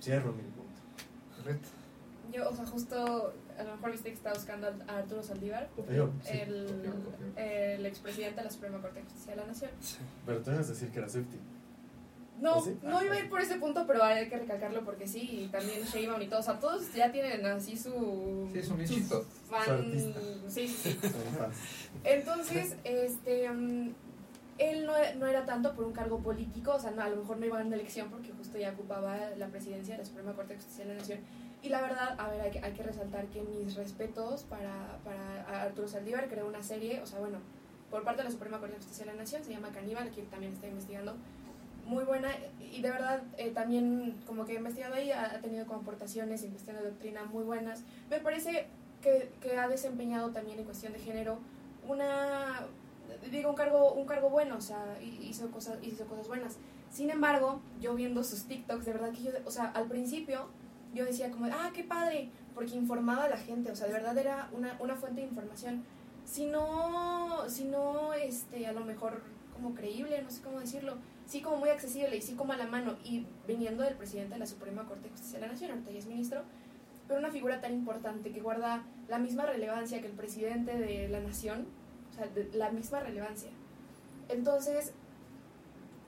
[0.00, 0.80] Cierro mi punto.
[1.36, 1.68] Correcto.
[2.32, 5.68] Yo, o sea, justo a lo mejor viste que estaba buscando a Arturo Saldívar,
[6.22, 6.38] sí,
[7.36, 9.70] el, expresidente de la Suprema Corte de Justicia de la Nación.
[9.80, 9.98] Sí.
[10.24, 11.38] pero tú ibas a decir que era Swifty.
[12.40, 12.76] No, ¿Oh, sí?
[12.82, 15.82] no iba a ir por ese punto, pero hay que recalcarlo porque sí, y también
[15.82, 18.48] Sheinbaum y todos, o sea, todos ya tienen así su...
[18.52, 19.24] Sí, es un nichito.
[19.48, 20.14] fan-.
[20.48, 20.76] Sí.
[22.04, 23.94] Entonces, este, mm,
[24.58, 27.38] él no, no era tanto por un cargo político, o sea, no, a lo mejor
[27.38, 30.54] no iba a una elección porque justo ya ocupaba la presidencia de la Suprema Corte
[30.54, 31.20] de Justicia de la Nación.
[31.66, 35.62] Y la verdad, a ver, hay que, hay que resaltar que mis respetos para, para
[35.62, 37.38] Arturo Saldívar, creó una serie, o sea, bueno,
[37.90, 40.22] por parte de la Suprema Corte de Justicia de la Nación, se llama Caníbal, que
[40.22, 41.16] también está investigando,
[41.84, 42.28] muy buena,
[42.60, 46.42] y de verdad eh, también como que ha investigado ahí, ha, ha tenido como aportaciones
[46.44, 47.82] en cuestión de doctrina muy buenas.
[48.10, 48.66] Me parece
[49.02, 51.38] que, que ha desempeñado también en cuestión de género
[51.88, 52.60] una
[53.30, 56.56] digo un cargo un cargo bueno o sea hi- hizo cosas hizo cosas buenas
[56.90, 60.48] sin embargo yo viendo sus TikToks de verdad que yo o sea al principio
[60.94, 64.16] yo decía como ah qué padre porque informaba a la gente o sea de verdad
[64.16, 65.84] era una, una fuente de información
[66.24, 69.22] si no si no este a lo mejor
[69.54, 72.66] como creíble no sé cómo decirlo sí como muy accesible y sí como a la
[72.66, 75.90] mano y viniendo del presidente de la Suprema Corte de Justicia de la Nación ahorita
[75.90, 76.42] ya es ministro
[77.06, 81.20] pero una figura tan importante que guarda la misma relevancia que el presidente de la
[81.20, 81.66] nación,
[82.10, 83.50] o sea, la misma relevancia.
[84.28, 84.92] Entonces,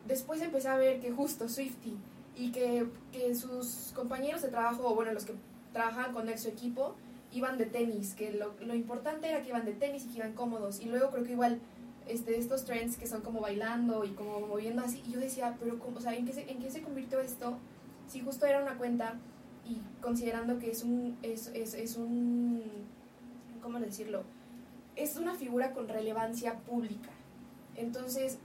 [0.07, 1.97] después empecé a ver que justo Swifty
[2.39, 5.35] y que, que sus compañeros de trabajo, o bueno, los que
[5.73, 6.95] trabajaban con él, su equipo,
[7.33, 10.33] iban de tenis, que lo, lo importante era que iban de tenis y que iban
[10.33, 10.81] cómodos.
[10.81, 11.61] Y luego creo que igual
[12.07, 15.79] este, estos trends que son como bailando y como moviendo así, y yo decía, pero
[15.95, 17.59] o sea, ¿en qué, se, ¿en qué se convirtió esto?
[18.07, 19.19] Si justo era una cuenta
[19.69, 22.63] y considerando que es un es, es, es un
[23.63, 24.23] cómo decirlo
[24.97, 27.11] es una figura con relevancia pública
[27.77, 28.39] entonces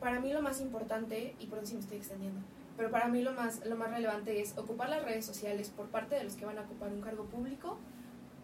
[0.00, 2.40] para mí lo más importante y por eso me estoy extendiendo
[2.76, 6.14] pero para mí lo más lo más relevante es ocupar las redes sociales por parte
[6.16, 7.78] de los que van a ocupar un cargo público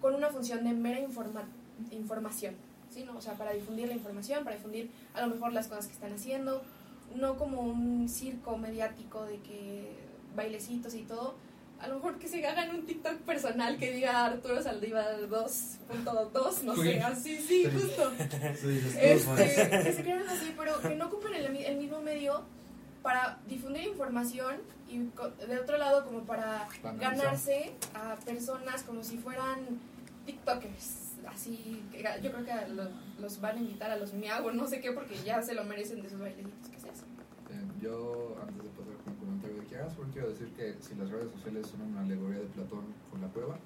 [0.00, 1.48] con una función de mera informa-
[1.90, 2.54] información
[2.90, 3.04] ¿sí?
[3.04, 3.16] ¿no?
[3.16, 6.12] o sea para difundir la información para difundir a lo mejor las cosas que están
[6.12, 6.62] haciendo
[7.16, 9.92] no como un circo mediático de que
[10.34, 11.34] bailecitos y todo
[11.80, 16.76] a lo mejor que se hagan un TikTok personal que diga Arturo Saldívar 2.2, no
[16.76, 18.12] sé, así, sí, justo.
[19.00, 22.42] Este, que se crean así, pero que no ocupen el, el mismo medio
[23.02, 24.56] para difundir información
[24.88, 24.98] y
[25.46, 26.68] de otro lado como para
[26.98, 29.66] ganarse a personas como si fueran
[30.26, 30.98] TikTokers.
[31.26, 31.82] Así,
[32.22, 32.88] yo creo que lo-
[33.20, 36.02] los van a invitar a los miagos, no sé qué, porque ya se lo merecen
[36.02, 37.06] de sus bailecitos que se hacen.
[37.48, 40.94] Bien, yo, antes de pasar con el comentario de hagas, solo quiero decir que si
[40.96, 43.56] las redes sociales son una alegoría de Platón con la cueva,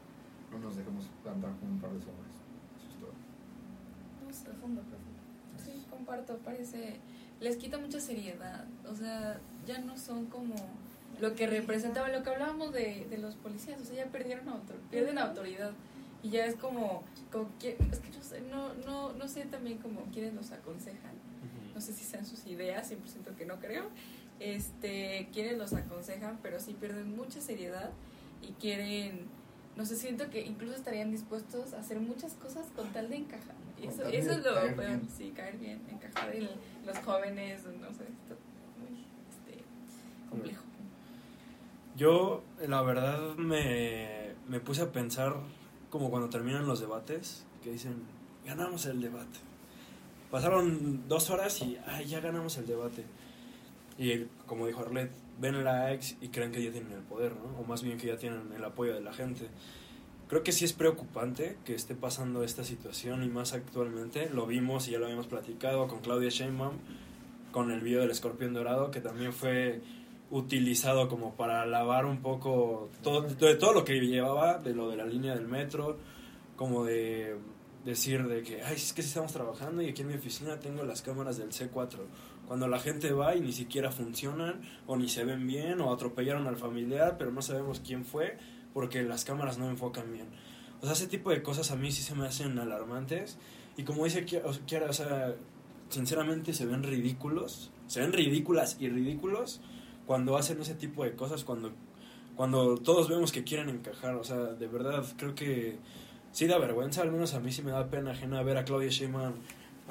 [0.52, 2.32] no nos dejemos andar con un par de sombras.
[2.76, 3.12] Eso es todo.
[4.22, 5.20] No, es profundo, profundo.
[5.64, 7.00] Sí, comparto, parece.
[7.40, 8.64] Les quita mucha seriedad.
[8.88, 10.54] O sea, ya no son como
[11.20, 13.80] lo que representaban, lo que hablábamos de, de los policías.
[13.80, 15.72] O sea, ya perdieron autor, pierden autoridad.
[16.22, 17.04] Y ya es como.
[17.30, 21.14] como es que no sé, no, no, no sé también como quienes los aconsejan.
[21.74, 23.84] No sé si sean sus ideas, 100% que no creo.
[24.40, 27.90] Este, quienes los aconsejan, pero sí pierden mucha seriedad
[28.42, 29.28] y quieren.
[29.76, 33.54] No sé, siento que incluso estarían dispuestos a hacer muchas cosas con tal de encajar.
[33.82, 36.48] Eso, eso es lo peor, sí, caer bien, encajar en
[36.86, 38.36] los jóvenes, no sé, esto
[38.78, 39.64] muy este,
[40.30, 40.62] complejo.
[41.96, 45.34] Yo, la verdad, me, me puse a pensar
[45.90, 48.02] como cuando terminan los debates, que dicen,
[48.44, 49.38] ganamos el debate.
[50.30, 53.04] pasaron dos horas y ay, ya ganamos el debate.
[53.98, 55.10] Y como dijo Arlet,
[55.40, 57.58] ven likes y creen que ya tienen el poder, ¿no?
[57.58, 59.48] O más bien que ya tienen el apoyo de la gente.
[60.28, 64.28] Creo que sí es preocupante que esté pasando esta situación y más actualmente.
[64.28, 66.78] Lo vimos y ya lo habíamos platicado con Claudia Sheinbaum,
[67.52, 69.80] con el video del escorpión dorado, que también fue
[70.30, 74.96] utilizado como para lavar un poco todo, de todo lo que llevaba, de lo de
[74.96, 75.96] la línea del metro,
[76.56, 77.36] como de
[77.84, 81.02] decir de que, ay, es que estamos trabajando y aquí en mi oficina tengo las
[81.02, 81.98] cámaras del C4.
[82.48, 86.48] Cuando la gente va y ni siquiera funcionan, o ni se ven bien, o atropellaron
[86.48, 88.36] al familiar, pero no sabemos quién fue,
[88.76, 90.26] porque las cámaras no enfocan bien.
[90.82, 93.38] O sea, ese tipo de cosas a mí sí se me hacen alarmantes.
[93.78, 95.34] Y como dice Kiara, o sea,
[95.88, 99.62] sinceramente se ven ridículos, se ven ridículas y ridículos
[100.04, 101.72] cuando hacen ese tipo de cosas, cuando,
[102.34, 104.14] cuando todos vemos que quieren encajar.
[104.16, 105.78] O sea, de verdad, creo que
[106.32, 108.90] sí da vergüenza, al menos a mí sí me da pena ajena ver a Claudia
[108.90, 109.36] Sheinbaum.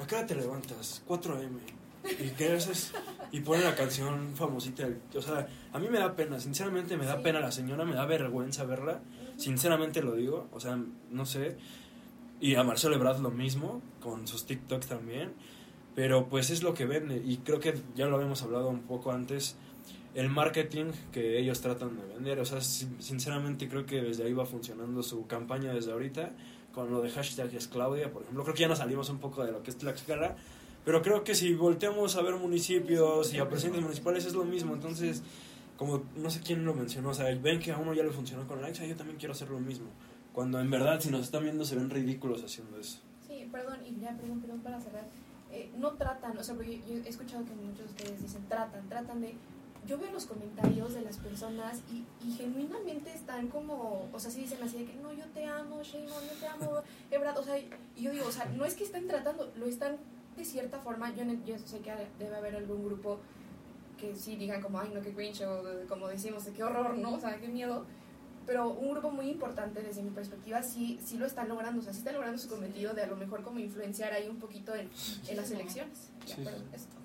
[0.00, 1.02] ¿A qué hora te levantas?
[1.08, 1.75] 4 a.m.
[2.18, 2.92] ¿Y qué haces?
[3.32, 4.88] Y pone la canción famosita.
[5.14, 8.06] O sea, a mí me da pena, sinceramente me da pena la señora, me da
[8.06, 9.00] vergüenza verla.
[9.36, 10.78] Sinceramente lo digo, o sea,
[11.10, 11.56] no sé.
[12.40, 15.32] Y a Marcelo Ebrard lo mismo, con sus TikToks también.
[15.94, 17.22] Pero pues es lo que vende.
[17.24, 19.56] Y creo que ya lo habíamos hablado un poco antes
[20.16, 22.40] el marketing que ellos tratan de vender.
[22.40, 26.32] O sea, sinceramente creo que desde ahí va funcionando su campaña desde ahorita,
[26.72, 28.42] con lo de hashtag es Claudia, por ejemplo.
[28.42, 30.36] Creo que ya nos salimos un poco de lo que es Tlaxcala,
[30.86, 34.72] pero creo que si volteamos a ver municipios y a presidentes municipales es lo mismo.
[34.72, 35.20] Entonces,
[35.76, 38.46] como no sé quién lo mencionó, o sea, ven que a uno ya le funcionó
[38.46, 39.88] con Alexa, yo también quiero hacer lo mismo.
[40.32, 43.00] Cuando en verdad, si nos están viendo, se ven ridículos haciendo eso.
[43.26, 45.08] Sí, perdón, y ya, perdón, perdón para cerrar.
[45.50, 48.88] Eh, no tratan, o sea, porque yo he escuchado que muchos de ustedes dicen tratan,
[48.88, 49.34] tratan de
[49.88, 54.40] yo veo los comentarios de las personas y, y, genuinamente están como, o sea, si
[54.40, 57.58] dicen así de que no, yo te amo, Shane, yo te amo, Ebrad, o sea,
[57.58, 59.96] y yo digo, o sea, no es que estén tratando, lo están
[60.36, 63.20] de cierta forma, yo, yo sé que debe haber algún grupo
[63.98, 67.14] que sí digan como, ay, no, qué cringe, o como decimos, qué horror, ¿no?
[67.14, 67.86] O sea, qué miedo.
[68.46, 71.92] Pero un grupo muy importante desde mi perspectiva sí, sí lo están logrando, o sea,
[71.92, 74.88] sí está logrando su cometido de a lo mejor como influenciar ahí un poquito en,
[75.28, 76.10] en las elecciones.
[76.26, 76.96] Ya, pero esto.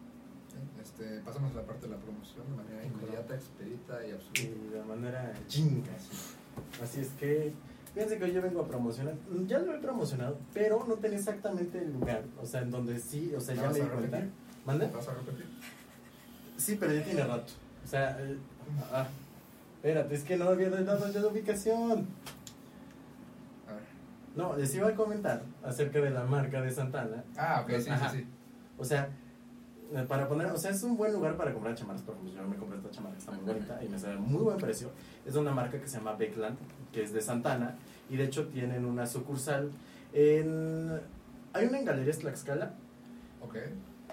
[0.82, 4.42] Este, pasamos a la parte de la promoción de manera inmediata, expedita y absoluta.
[4.42, 5.92] Y de manera chinga.
[6.84, 7.54] Así es que,
[7.94, 9.16] fíjense que hoy yo vengo a promocionar,
[9.48, 13.34] ya lo he promocionado, pero no tenía exactamente el lugar, o sea, en donde sí,
[13.36, 14.24] o sea, ya me di cuenta.
[14.66, 14.88] ¿Mande?
[14.88, 15.46] ¿Vas a repetir?
[16.58, 17.54] Sí, pero ya tiene rato.
[17.84, 18.38] O sea, eh,
[18.94, 19.08] ah,
[19.76, 22.06] espérate, es que no había dado ya la ubicación.
[23.68, 24.38] A.
[24.38, 27.24] No, les iba a comentar acerca de la marca de Santana.
[27.36, 28.28] Ah, ok, sí, sí, sí.
[28.78, 29.10] O sea,
[29.94, 32.48] eh, para poner, o sea, es un buen lugar para comprar chamarras, por ejemplo, yo
[32.48, 34.90] me compré esta chamarra, está muy bonita y me sale muy buen precio.
[35.26, 36.58] Es de una marca que se llama Beckland,
[36.92, 37.76] que es de Santana,
[38.10, 39.72] y de hecho tienen una sucursal
[40.14, 41.00] en...
[41.54, 42.74] Hay una en Galerías Tlaxcala.
[43.42, 43.56] Ok.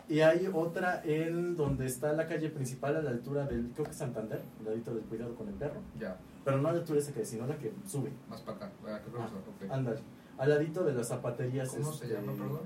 [0.08, 3.92] Y hay otra en donde está la calle principal a la altura del, creo que
[3.92, 5.80] Santander, al ladito del cuidado con el perro.
[6.00, 6.16] Ya.
[6.44, 8.10] Pero no a la altura esa que sino la que sube.
[8.28, 10.00] Más para acá, ¿qué ah, Ándale.
[10.38, 11.68] Al ladito de las zapaterías.
[11.68, 12.60] ¿Cómo se llama, este, perdón?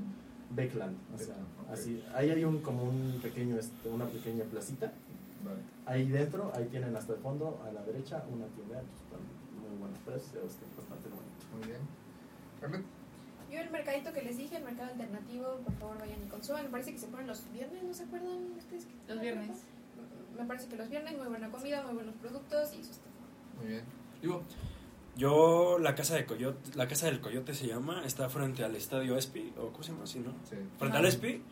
[0.51, 0.97] Beckland.
[1.15, 1.35] O sea,
[1.73, 4.93] así, ahí hay un, como un pequeño, este, una pequeña placita.
[5.87, 8.83] Ahí dentro, ahí tienen hasta el fondo, a la derecha, una tienda
[9.93, 11.45] muy buenos precios, bastante bonito.
[11.57, 12.85] Muy bien.
[13.51, 16.65] Yo el mercadito que les dije, el mercado alternativo, por favor vayan y consuman.
[16.65, 18.87] Me parece que se ponen los viernes, ¿no se acuerdan ustedes?
[19.09, 19.65] Los viernes.
[20.39, 23.09] Me parece que los viernes, muy buena comida, muy buenos productos y eso está.
[23.59, 23.85] Muy bien.
[24.23, 24.43] Digo,
[25.17, 29.17] yo, la casa de Coyote, la casa del Coyote se llama, está frente al estadio
[29.19, 30.33] Espi, o ¿cómo se llama así, no?
[30.49, 30.57] Sí.
[30.79, 31.43] Frente al Espi,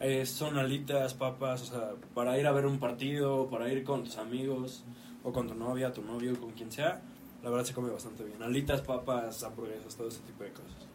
[0.00, 4.04] eh, son alitas, papas, o sea, para ir a ver un partido, para ir con
[4.04, 4.84] tus amigos,
[5.24, 7.02] o con tu novia, tu novio, con quien sea,
[7.42, 8.42] la verdad se come bastante bien.
[8.42, 10.86] Alitas, papas, hamburguesas, todo ese tipo de cosas.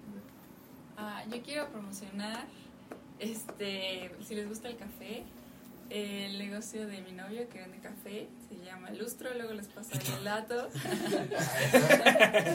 [0.97, 2.45] Ah, yo quiero promocionar,
[3.19, 5.23] este, si les gusta el café,
[5.89, 10.23] el negocio de mi novio que vende café, se llama Lustro, luego les pasaré el
[10.25, 10.69] dato.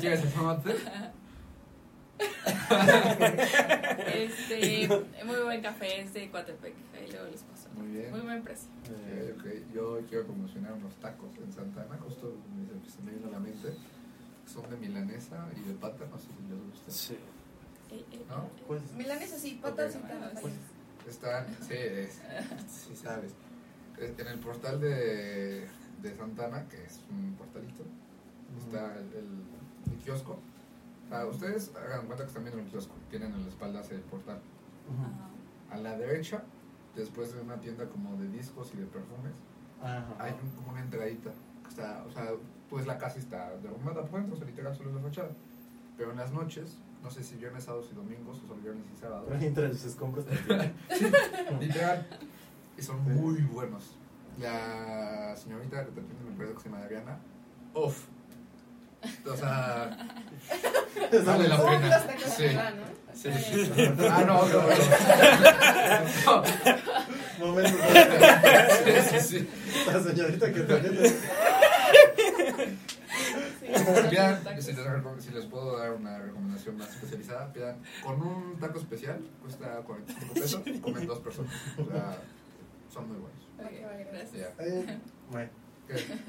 [0.00, 0.74] ¿Quieres informarte?
[4.14, 4.88] este,
[5.24, 7.61] muy buen café, es de Coatepec, ahí luego les paso.
[7.76, 8.10] Muy bien.
[8.10, 8.68] Muy buen precio.
[9.38, 12.34] Okay, Yo quiero promocionar unos tacos en Santana, justo
[12.88, 13.74] se me vino a la mente.
[14.46, 16.90] Son de milanesa y de pata, no sé si les gusta.
[16.90, 17.16] Sí.
[17.90, 18.48] Eh, eh, ¿No?
[18.66, 20.16] Pues, milanesa sí, patas okay.
[20.16, 20.54] y pues,
[21.08, 21.76] están, sí,
[22.68, 23.32] sí sabes.
[23.98, 25.68] En el portal de,
[26.02, 27.84] de Santana, que es un portalito,
[28.58, 30.38] está el, el, kiosco.
[31.30, 34.40] ustedes hagan cuenta que están viendo el kiosco, tienen en la espalda hacia el portal.
[35.70, 36.42] A la derecha,
[36.94, 39.32] después de una tienda como de discos y de perfumes,
[40.18, 41.30] hay como una entradita.
[41.68, 42.32] está, o sea,
[42.68, 45.30] pues la casa está derrumbada por dentro, o sea, literal solo es la fachada.
[45.96, 48.96] Pero en las noches, no sé si viernes, sábados y domingos o solo viernes y
[48.96, 49.24] sábados.
[49.28, 50.74] Pero mientras sus compras también.
[51.60, 52.06] Literal.
[52.78, 53.96] Y son muy buenos.
[54.38, 57.18] La señorita que te atiende me parece que se llama Adriana.
[57.74, 58.06] Uf.
[59.26, 59.96] O sea,
[61.24, 62.02] vale la pena.
[62.36, 62.48] Sí.
[63.14, 63.28] Sí.
[64.10, 64.62] Ah, no, no,
[66.26, 66.42] no.
[67.46, 67.80] Momentos
[68.84, 69.48] Sí, sí, sí.
[69.86, 70.74] La señorita que te.
[74.10, 78.78] Pidan, si les, si les puedo dar una recomendación más especializada, pidan con un taco
[78.78, 81.52] especial, cuesta 45 pesos, comen dos personas.
[81.78, 82.18] O sea,
[82.92, 83.42] son muy buenos.
[83.58, 83.70] Ok,
[84.10, 84.56] gracias.
[84.58, 84.64] Ya.
[84.64, 84.98] Eh,
[85.30, 85.61] bueno.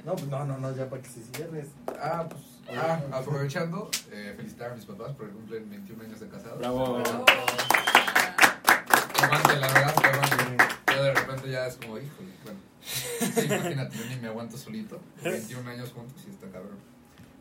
[0.06, 1.70] No, pues no, no, no, ya para que se cierres.
[1.88, 2.42] Ah, pues,
[2.78, 6.60] ah, aprovechando, eh, felicitar a mis papás porque cumplen 21 años de casados.
[6.60, 6.98] Bravo.
[9.22, 10.64] Aguante, la verdad, que aguante.
[10.94, 12.60] Yo de repente ya es como, híjole, bueno.
[12.82, 15.00] Sí, imagínate, yo ni me aguanto solito.
[15.24, 16.78] 21 años juntos y está cabrón.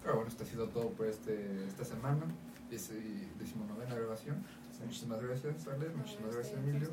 [0.02, 2.22] Pero bueno, esto ha sido todo por este, esta semana.
[2.70, 2.90] Es
[3.39, 4.44] decimonovena grabación.
[4.84, 5.89] Muchísimas gracias, Ale.
[5.90, 6.90] Muchísimas gracias, Emilio.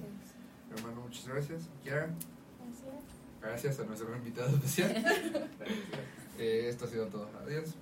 [0.76, 1.62] Hermano, muchas gracias.
[1.84, 2.10] Kiara,
[3.42, 5.50] gracias a nuestro invitado especial.
[6.42, 7.30] Eh, esto ha sido todo.
[7.46, 7.76] Adiós.